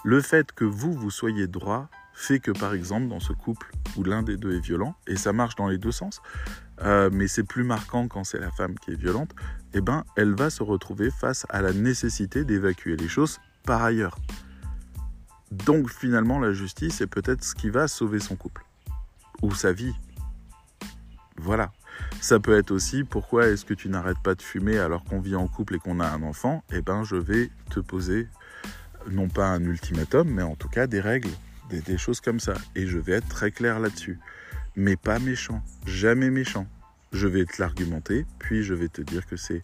Le 0.03 0.21
fait 0.21 0.51
que 0.51 0.63
vous, 0.63 0.93
vous 0.93 1.09
soyez 1.09 1.47
droit 1.47 1.89
fait 2.17 2.39
que 2.39 2.49
par 2.49 2.73
exemple 2.73 3.07
dans 3.07 3.19
ce 3.19 3.31
couple 3.31 3.71
où 3.95 4.03
l'un 4.03 4.23
des 4.23 4.37
deux 4.37 4.55
est 4.55 4.59
violent, 4.59 4.95
et 5.05 5.15
ça 5.15 5.33
marche 5.33 5.55
dans 5.55 5.67
les 5.67 5.77
deux 5.77 5.91
sens, 5.91 6.21
euh, 6.81 7.09
mais 7.13 7.27
c'est 7.27 7.43
plus 7.43 7.63
marquant 7.63 8.07
quand 8.07 8.23
c'est 8.23 8.39
la 8.39 8.49
femme 8.49 8.73
qui 8.79 8.91
est 8.91 8.95
violente, 8.99 9.35
eh 9.73 9.81
ben 9.81 10.03
elle 10.15 10.33
va 10.33 10.49
se 10.49 10.63
retrouver 10.63 11.11
face 11.11 11.45
à 11.49 11.61
la 11.61 11.73
nécessité 11.73 12.43
d'évacuer 12.43 12.97
les 12.97 13.07
choses 13.07 13.39
par 13.63 13.83
ailleurs. 13.83 14.17
Donc 15.51 15.89
finalement, 15.89 16.39
la 16.39 16.53
justice 16.53 17.01
est 17.01 17.07
peut-être 17.07 17.43
ce 17.43 17.55
qui 17.55 17.69
va 17.69 17.87
sauver 17.87 18.19
son 18.19 18.35
couple 18.35 18.65
ou 19.41 19.53
sa 19.53 19.71
vie. 19.71 19.93
Voilà. 21.37 21.71
Ça 22.21 22.39
peut 22.39 22.57
être 22.57 22.71
aussi 22.71 23.03
pourquoi 23.03 23.47
est-ce 23.47 23.65
que 23.65 23.73
tu 23.73 23.89
n'arrêtes 23.89 24.19
pas 24.23 24.35
de 24.35 24.41
fumer 24.41 24.77
alors 24.77 25.03
qu'on 25.03 25.19
vit 25.19 25.35
en 25.35 25.47
couple 25.47 25.75
et 25.75 25.79
qu'on 25.79 25.99
a 25.99 26.07
un 26.07 26.21
enfant? 26.23 26.63
Eh 26.71 26.81
ben, 26.81 27.03
je 27.03 27.15
vais 27.15 27.49
te 27.69 27.79
poser 27.79 28.27
non 29.09 29.29
pas 29.29 29.47
un 29.47 29.63
ultimatum, 29.63 30.29
mais 30.29 30.43
en 30.43 30.55
tout 30.55 30.69
cas 30.69 30.87
des 30.87 30.99
règles, 30.99 31.29
des, 31.69 31.81
des 31.81 31.97
choses 31.97 32.19
comme 32.19 32.39
ça. 32.39 32.53
Et 32.75 32.87
je 32.87 32.97
vais 32.97 33.13
être 33.13 33.27
très 33.29 33.51
clair 33.51 33.79
là-dessus. 33.79 34.19
Mais 34.75 34.95
pas 34.95 35.19
méchant, 35.19 35.63
jamais 35.85 36.29
méchant. 36.29 36.67
Je 37.13 37.27
vais 37.27 37.45
te 37.45 37.61
l'argumenter, 37.61 38.25
puis 38.37 38.63
je 38.63 38.73
vais 38.73 38.89
te 38.89 39.01
dire 39.01 39.25
que 39.25 39.37
c'est 39.37 39.63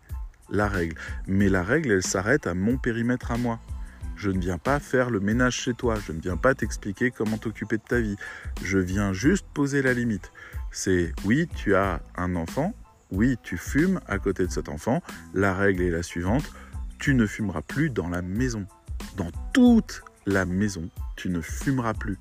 la 0.49 0.67
règle. 0.67 0.95
Mais 1.27 1.49
la 1.49 1.63
règle, 1.63 1.91
elle 1.91 2.03
s'arrête 2.03 2.47
à 2.47 2.53
mon 2.53 2.77
périmètre 2.77 3.31
à 3.31 3.37
moi. 3.37 3.59
Je 4.15 4.29
ne 4.29 4.39
viens 4.39 4.57
pas 4.57 4.79
faire 4.79 5.09
le 5.09 5.19
ménage 5.19 5.55
chez 5.55 5.73
toi, 5.73 5.95
je 6.05 6.11
ne 6.11 6.21
viens 6.21 6.37
pas 6.37 6.55
t'expliquer 6.55 7.11
comment 7.11 7.37
t'occuper 7.37 7.77
de 7.77 7.83
ta 7.83 7.99
vie. 7.99 8.15
Je 8.63 8.77
viens 8.77 9.13
juste 9.13 9.45
poser 9.53 9.81
la 9.81 9.93
limite. 9.93 10.31
C'est 10.71 11.13
oui, 11.25 11.47
tu 11.55 11.75
as 11.75 12.01
un 12.15 12.35
enfant, 12.35 12.73
oui, 13.11 13.37
tu 13.43 13.57
fumes 13.57 13.99
à 14.07 14.17
côté 14.17 14.45
de 14.45 14.51
cet 14.51 14.69
enfant. 14.69 15.01
La 15.33 15.53
règle 15.53 15.83
est 15.83 15.91
la 15.91 16.03
suivante, 16.03 16.51
tu 16.99 17.13
ne 17.15 17.25
fumeras 17.25 17.61
plus 17.61 17.89
dans 17.89 18.09
la 18.09 18.21
maison. 18.21 18.65
Dans 19.17 19.31
toute 19.53 20.03
la 20.25 20.45
maison, 20.45 20.89
tu 21.15 21.29
ne 21.29 21.41
fumeras 21.41 21.93
plus. 21.93 22.17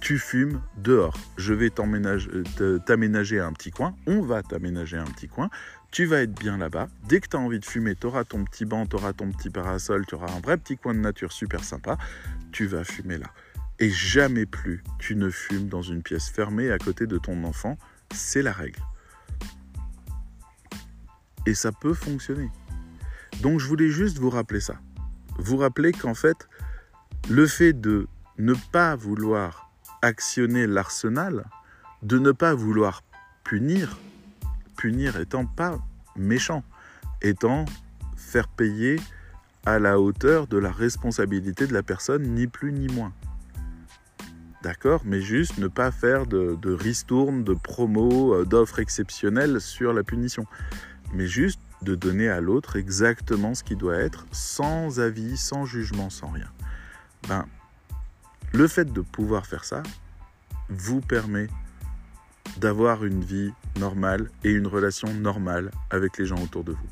Tu 0.00 0.18
fumes 0.18 0.60
dehors. 0.76 1.16
Je 1.38 1.54
vais 1.54 1.70
t'aménager 1.70 3.40
un 3.40 3.52
petit 3.52 3.70
coin. 3.70 3.94
On 4.06 4.20
va 4.20 4.42
t'aménager 4.42 4.96
un 4.96 5.04
petit 5.04 5.28
coin 5.28 5.48
tu 5.90 6.04
vas 6.04 6.22
être 6.22 6.38
bien 6.38 6.58
là-bas. 6.58 6.88
Dès 7.08 7.20
que 7.20 7.28
tu 7.28 7.36
as 7.36 7.40
envie 7.40 7.60
de 7.60 7.64
fumer, 7.64 7.94
tu 7.94 8.06
auras 8.06 8.24
ton 8.24 8.44
petit 8.44 8.64
banc, 8.64 8.86
tu 8.86 8.96
auras 8.96 9.12
ton 9.12 9.30
petit 9.32 9.50
parasol, 9.50 10.04
tu 10.06 10.14
auras 10.14 10.30
un 10.32 10.40
vrai 10.40 10.56
petit 10.56 10.76
coin 10.76 10.94
de 10.94 11.00
nature 11.00 11.32
super 11.32 11.64
sympa. 11.64 11.96
Tu 12.52 12.66
vas 12.66 12.84
fumer 12.84 13.18
là. 13.18 13.26
Et 13.78 13.90
jamais 13.90 14.46
plus 14.46 14.82
tu 14.98 15.16
ne 15.16 15.30
fumes 15.30 15.68
dans 15.68 15.82
une 15.82 16.02
pièce 16.02 16.28
fermée 16.28 16.70
à 16.70 16.78
côté 16.78 17.06
de 17.06 17.18
ton 17.18 17.44
enfant. 17.44 17.78
C'est 18.14 18.42
la 18.42 18.52
règle. 18.52 18.80
Et 21.46 21.54
ça 21.54 21.72
peut 21.72 21.94
fonctionner. 21.94 22.50
Donc 23.42 23.60
je 23.60 23.66
voulais 23.66 23.90
juste 23.90 24.18
vous 24.18 24.30
rappeler 24.30 24.60
ça. 24.60 24.76
Vous 25.38 25.58
rappeler 25.58 25.92
qu'en 25.92 26.14
fait, 26.14 26.48
le 27.28 27.46
fait 27.46 27.72
de 27.72 28.08
ne 28.38 28.54
pas 28.72 28.96
vouloir 28.96 29.70
actionner 30.02 30.66
l'arsenal, 30.66 31.46
de 32.02 32.18
ne 32.18 32.32
pas 32.32 32.54
vouloir 32.54 33.02
punir, 33.44 33.98
punir 34.76 35.18
étant 35.18 35.46
pas 35.46 35.78
méchant, 36.16 36.62
étant 37.22 37.64
faire 38.16 38.48
payer 38.48 38.96
à 39.64 39.78
la 39.78 40.00
hauteur 40.00 40.46
de 40.46 40.58
la 40.58 40.70
responsabilité 40.70 41.66
de 41.66 41.74
la 41.74 41.82
personne, 41.82 42.22
ni 42.34 42.46
plus 42.46 42.72
ni 42.72 42.86
moins. 42.86 43.12
D'accord? 44.62 45.02
Mais 45.04 45.20
juste 45.20 45.58
ne 45.58 45.68
pas 45.68 45.90
faire 45.90 46.26
de, 46.26 46.56
de 46.60 46.72
ristourne, 46.72 47.44
de 47.44 47.54
promo, 47.54 48.34
euh, 48.34 48.44
d'offres 48.44 48.78
exceptionnelles 48.78 49.60
sur 49.60 49.92
la 49.92 50.02
punition. 50.02 50.46
Mais 51.12 51.26
juste 51.26 51.60
de 51.82 51.94
donner 51.94 52.28
à 52.28 52.40
l'autre 52.40 52.76
exactement 52.76 53.54
ce 53.54 53.62
qui 53.62 53.76
doit 53.76 53.96
être, 53.96 54.26
sans 54.32 54.98
avis, 54.98 55.36
sans 55.36 55.64
jugement, 55.66 56.10
sans 56.10 56.28
rien. 56.28 56.50
Ben, 57.28 57.46
le 58.52 58.66
fait 58.68 58.92
de 58.92 59.00
pouvoir 59.00 59.46
faire 59.46 59.64
ça 59.64 59.82
vous 60.68 61.00
permet 61.00 61.48
d'avoir 62.58 63.04
une 63.04 63.22
vie 63.22 63.52
normale 63.78 64.30
et 64.44 64.50
une 64.50 64.66
relation 64.66 65.12
normale 65.12 65.70
avec 65.90 66.18
les 66.18 66.26
gens 66.26 66.42
autour 66.42 66.64
de 66.64 66.72
vous. 66.72 66.88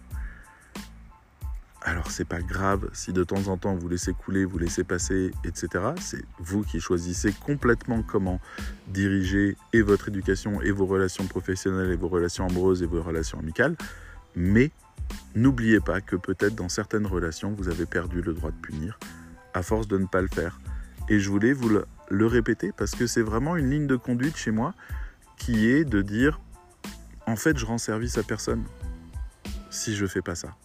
Alors 1.86 2.10
c'est 2.10 2.24
pas 2.24 2.40
grave 2.40 2.88
si 2.94 3.12
de 3.12 3.24
temps 3.24 3.48
en 3.48 3.58
temps 3.58 3.74
vous 3.74 3.90
laissez 3.90 4.14
couler, 4.14 4.46
vous 4.46 4.56
laissez 4.56 4.84
passer, 4.84 5.32
etc. 5.44 5.84
C'est 6.00 6.24
vous 6.38 6.62
qui 6.62 6.80
choisissez 6.80 7.34
complètement 7.44 8.02
comment 8.02 8.40
diriger 8.88 9.58
et 9.74 9.82
votre 9.82 10.08
éducation 10.08 10.62
et 10.62 10.70
vos 10.70 10.86
relations 10.86 11.26
professionnelles 11.26 11.90
et 11.90 11.96
vos 11.96 12.08
relations 12.08 12.46
amoureuses 12.46 12.82
et 12.82 12.86
vos 12.86 13.02
relations 13.02 13.38
amicales. 13.38 13.76
Mais 14.34 14.70
n'oubliez 15.34 15.80
pas 15.80 16.00
que 16.00 16.16
peut-être 16.16 16.54
dans 16.54 16.70
certaines 16.70 17.06
relations 17.06 17.52
vous 17.52 17.68
avez 17.68 17.84
perdu 17.84 18.22
le 18.22 18.32
droit 18.32 18.50
de 18.50 18.66
punir 18.66 18.98
à 19.52 19.62
force 19.62 19.86
de 19.86 19.98
ne 19.98 20.06
pas 20.06 20.22
le 20.22 20.28
faire. 20.28 20.58
Et 21.10 21.20
je 21.20 21.28
voulais 21.28 21.52
vous 21.52 21.68
le, 21.68 21.84
le 22.08 22.26
répéter 22.26 22.72
parce 22.74 22.92
que 22.92 23.06
c'est 23.06 23.20
vraiment 23.20 23.56
une 23.56 23.68
ligne 23.68 23.86
de 23.86 23.96
conduite 23.96 24.38
chez 24.38 24.52
moi 24.52 24.72
qui 25.36 25.68
est 25.68 25.84
de 25.84 26.02
dire 26.02 26.40
en 27.26 27.36
fait 27.36 27.56
je 27.56 27.66
rends 27.66 27.78
service 27.78 28.18
à 28.18 28.22
personne 28.22 28.64
si 29.70 29.94
je 29.94 30.06
fais 30.06 30.22
pas 30.22 30.34
ça 30.34 30.56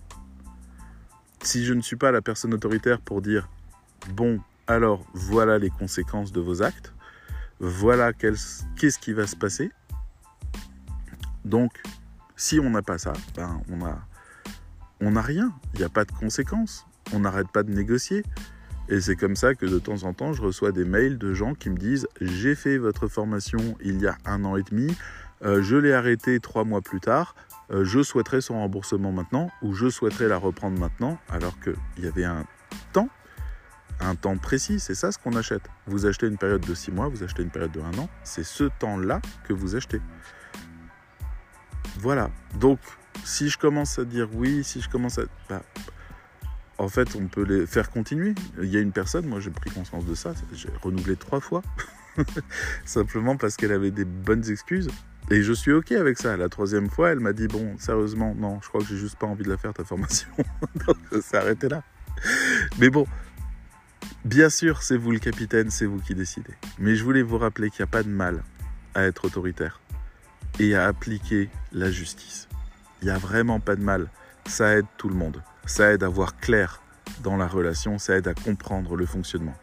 si 1.41 1.65
je 1.65 1.73
ne 1.73 1.81
suis 1.81 1.95
pas 1.95 2.11
la 2.11 2.21
personne 2.21 2.53
autoritaire 2.53 2.99
pour 2.99 3.21
dire 3.21 3.49
bon, 4.09 4.39
alors 4.67 5.05
voilà 5.13 5.57
les 5.57 5.69
conséquences 5.69 6.31
de 6.31 6.39
vos 6.39 6.61
actes, 6.61 6.93
voilà 7.59 8.13
qu'est-ce 8.13 8.99
qui 8.99 9.13
va 9.13 9.27
se 9.27 9.35
passer. 9.35 9.71
Donc, 11.45 11.81
si 12.35 12.59
on 12.59 12.69
n'a 12.69 12.81
pas 12.81 12.97
ça, 12.97 13.13
ben 13.35 13.61
on 13.69 13.79
on 15.01 15.11
n'a 15.11 15.21
rien. 15.21 15.53
Il 15.73 15.79
n'y 15.79 15.85
a 15.85 15.89
pas 15.89 16.05
de 16.05 16.11
conséquences. 16.11 16.85
On 17.13 17.21
n'arrête 17.21 17.47
pas 17.51 17.63
de 17.63 17.71
négocier. 17.71 18.23
Et 18.89 19.01
c'est 19.01 19.15
comme 19.15 19.35
ça 19.35 19.53
que 19.53 19.67
de 19.67 19.77
temps 19.77 20.03
en 20.03 20.13
temps, 20.13 20.33
je 20.33 20.41
reçois 20.41 20.71
des 20.71 20.83
mails 20.83 21.19
de 21.19 21.31
gens 21.33 21.53
qui 21.53 21.69
me 21.69 21.77
disent 21.77 22.07
j'ai 22.19 22.55
fait 22.55 22.79
votre 22.79 23.07
formation 23.07 23.77
il 23.83 24.01
y 24.01 24.07
a 24.07 24.17
un 24.25 24.43
an 24.45 24.57
et 24.57 24.63
demi, 24.63 24.95
euh, 25.45 25.61
je 25.61 25.75
l'ai 25.75 25.93
arrêté 25.93 26.39
trois 26.39 26.63
mois 26.63 26.81
plus 26.81 26.99
tard. 26.99 27.35
Euh, 27.71 27.85
je 27.85 28.01
souhaiterais 28.01 28.41
son 28.41 28.55
remboursement 28.55 29.11
maintenant 29.11 29.51
ou 29.61 29.73
je 29.73 29.89
souhaiterais 29.89 30.27
la 30.27 30.37
reprendre 30.37 30.79
maintenant, 30.79 31.19
alors 31.29 31.53
qu'il 31.59 32.03
y 32.03 32.07
avait 32.07 32.23
un 32.23 32.45
temps, 32.91 33.09
un 33.99 34.15
temps 34.15 34.37
précis, 34.37 34.79
c'est 34.79 34.95
ça 34.95 35.11
ce 35.11 35.19
qu'on 35.19 35.35
achète. 35.35 35.69
Vous 35.85 36.07
achetez 36.07 36.25
une 36.25 36.39
période 36.39 36.65
de 36.65 36.73
6 36.73 36.91
mois, 36.91 37.07
vous 37.09 37.21
achetez 37.21 37.43
une 37.43 37.51
période 37.51 37.71
de 37.71 37.81
1 37.81 37.99
an, 37.99 38.09
c'est 38.23 38.43
ce 38.43 38.63
temps-là 38.79 39.21
que 39.47 39.53
vous 39.53 39.75
achetez. 39.75 40.01
Voilà, 41.99 42.31
donc 42.59 42.79
si 43.23 43.49
je 43.49 43.57
commence 43.59 43.99
à 43.99 44.05
dire 44.05 44.29
oui, 44.33 44.63
si 44.63 44.81
je 44.81 44.89
commence 44.89 45.19
à... 45.19 45.23
Bah, 45.47 45.61
en 46.79 46.87
fait, 46.87 47.15
on 47.15 47.27
peut 47.27 47.43
les 47.43 47.67
faire 47.67 47.91
continuer. 47.91 48.33
Il 48.61 48.69
y 48.69 48.77
a 48.77 48.79
une 48.79 48.93
personne, 48.93 49.27
moi 49.27 49.39
j'ai 49.39 49.51
pris 49.51 49.69
conscience 49.69 50.05
de 50.05 50.15
ça, 50.15 50.33
j'ai 50.53 50.69
renouvelé 50.81 51.17
trois 51.17 51.41
fois, 51.41 51.61
simplement 52.85 53.35
parce 53.35 53.57
qu'elle 53.57 53.73
avait 53.73 53.91
des 53.91 54.05
bonnes 54.05 54.49
excuses. 54.49 54.87
Et 55.29 55.43
je 55.43 55.53
suis 55.53 55.73
OK 55.73 55.91
avec 55.91 56.17
ça. 56.17 56.37
La 56.37 56.49
troisième 56.49 56.89
fois, 56.89 57.11
elle 57.11 57.19
m'a 57.19 57.33
dit 57.33 57.47
Bon, 57.47 57.77
sérieusement, 57.77 58.33
non, 58.33 58.59
je 58.63 58.69
crois 58.69 58.81
que 58.81 58.87
j'ai 58.87 58.97
juste 58.97 59.17
pas 59.17 59.27
envie 59.27 59.43
de 59.43 59.49
la 59.49 59.57
faire 59.57 59.73
ta 59.73 59.83
formation. 59.83 60.29
Donc, 60.87 60.97
ça 61.11 61.21
s'est 61.21 61.37
arrêté 61.37 61.69
là. 61.69 61.83
Mais 62.79 62.89
bon, 62.89 63.05
bien 64.25 64.49
sûr, 64.49 64.81
c'est 64.81 64.97
vous 64.97 65.11
le 65.11 65.19
capitaine, 65.19 65.69
c'est 65.69 65.85
vous 65.85 65.99
qui 65.99 66.15
décidez. 66.15 66.53
Mais 66.79 66.95
je 66.95 67.03
voulais 67.03 67.21
vous 67.21 67.37
rappeler 67.37 67.69
qu'il 67.69 67.83
n'y 67.83 67.89
a 67.89 67.91
pas 67.91 68.03
de 68.03 68.09
mal 68.09 68.41
à 68.95 69.03
être 69.03 69.25
autoritaire 69.25 69.81
et 70.59 70.75
à 70.75 70.87
appliquer 70.87 71.49
la 71.73 71.91
justice. 71.91 72.47
Il 73.01 73.05
n'y 73.05 73.11
a 73.11 73.17
vraiment 73.17 73.59
pas 73.59 73.75
de 73.75 73.83
mal. 73.83 74.09
Ça 74.49 74.75
aide 74.75 74.87
tout 74.97 75.09
le 75.09 75.15
monde. 75.15 75.43
Ça 75.65 75.93
aide 75.93 76.03
à 76.03 76.09
voir 76.09 76.35
clair 76.37 76.81
dans 77.23 77.37
la 77.37 77.47
relation, 77.47 77.99
ça 77.99 78.17
aide 78.17 78.27
à 78.27 78.33
comprendre 78.33 78.95
le 78.95 79.05
fonctionnement. 79.05 79.55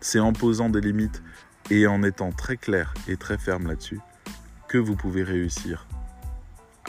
C'est 0.00 0.18
en 0.18 0.32
posant 0.32 0.68
des 0.68 0.80
limites 0.80 1.22
et 1.70 1.86
en 1.86 2.02
étant 2.02 2.32
très 2.32 2.56
clair 2.56 2.92
et 3.06 3.16
très 3.16 3.38
ferme 3.38 3.68
là-dessus 3.68 4.00
que 4.68 4.76
vous 4.76 4.96
pouvez 4.96 5.22
réussir 5.22 5.86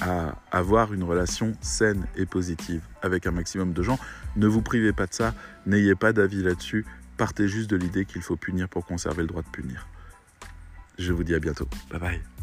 à 0.01 0.35
avoir 0.51 0.91
une 0.91 1.03
relation 1.03 1.53
saine 1.61 2.07
et 2.15 2.25
positive 2.25 2.81
avec 3.03 3.27
un 3.27 3.31
maximum 3.31 3.73
de 3.73 3.83
gens. 3.83 3.99
Ne 4.35 4.47
vous 4.47 4.63
privez 4.63 4.91
pas 4.91 5.05
de 5.05 5.13
ça, 5.13 5.35
n'ayez 5.67 5.95
pas 5.95 6.13
d'avis 6.13 6.41
là-dessus, 6.41 6.83
partez 7.15 7.47
juste 7.47 7.69
de 7.69 7.77
l'idée 7.77 8.05
qu'il 8.05 8.23
faut 8.23 8.35
punir 8.35 8.69
pour 8.69 8.85
conserver 8.85 9.21
le 9.21 9.27
droit 9.27 9.43
de 9.43 9.49
punir. 9.49 9.87
Je 10.97 11.13
vous 11.13 11.23
dis 11.23 11.35
à 11.35 11.39
bientôt. 11.39 11.67
Bye 11.91 11.99
bye. 11.99 12.36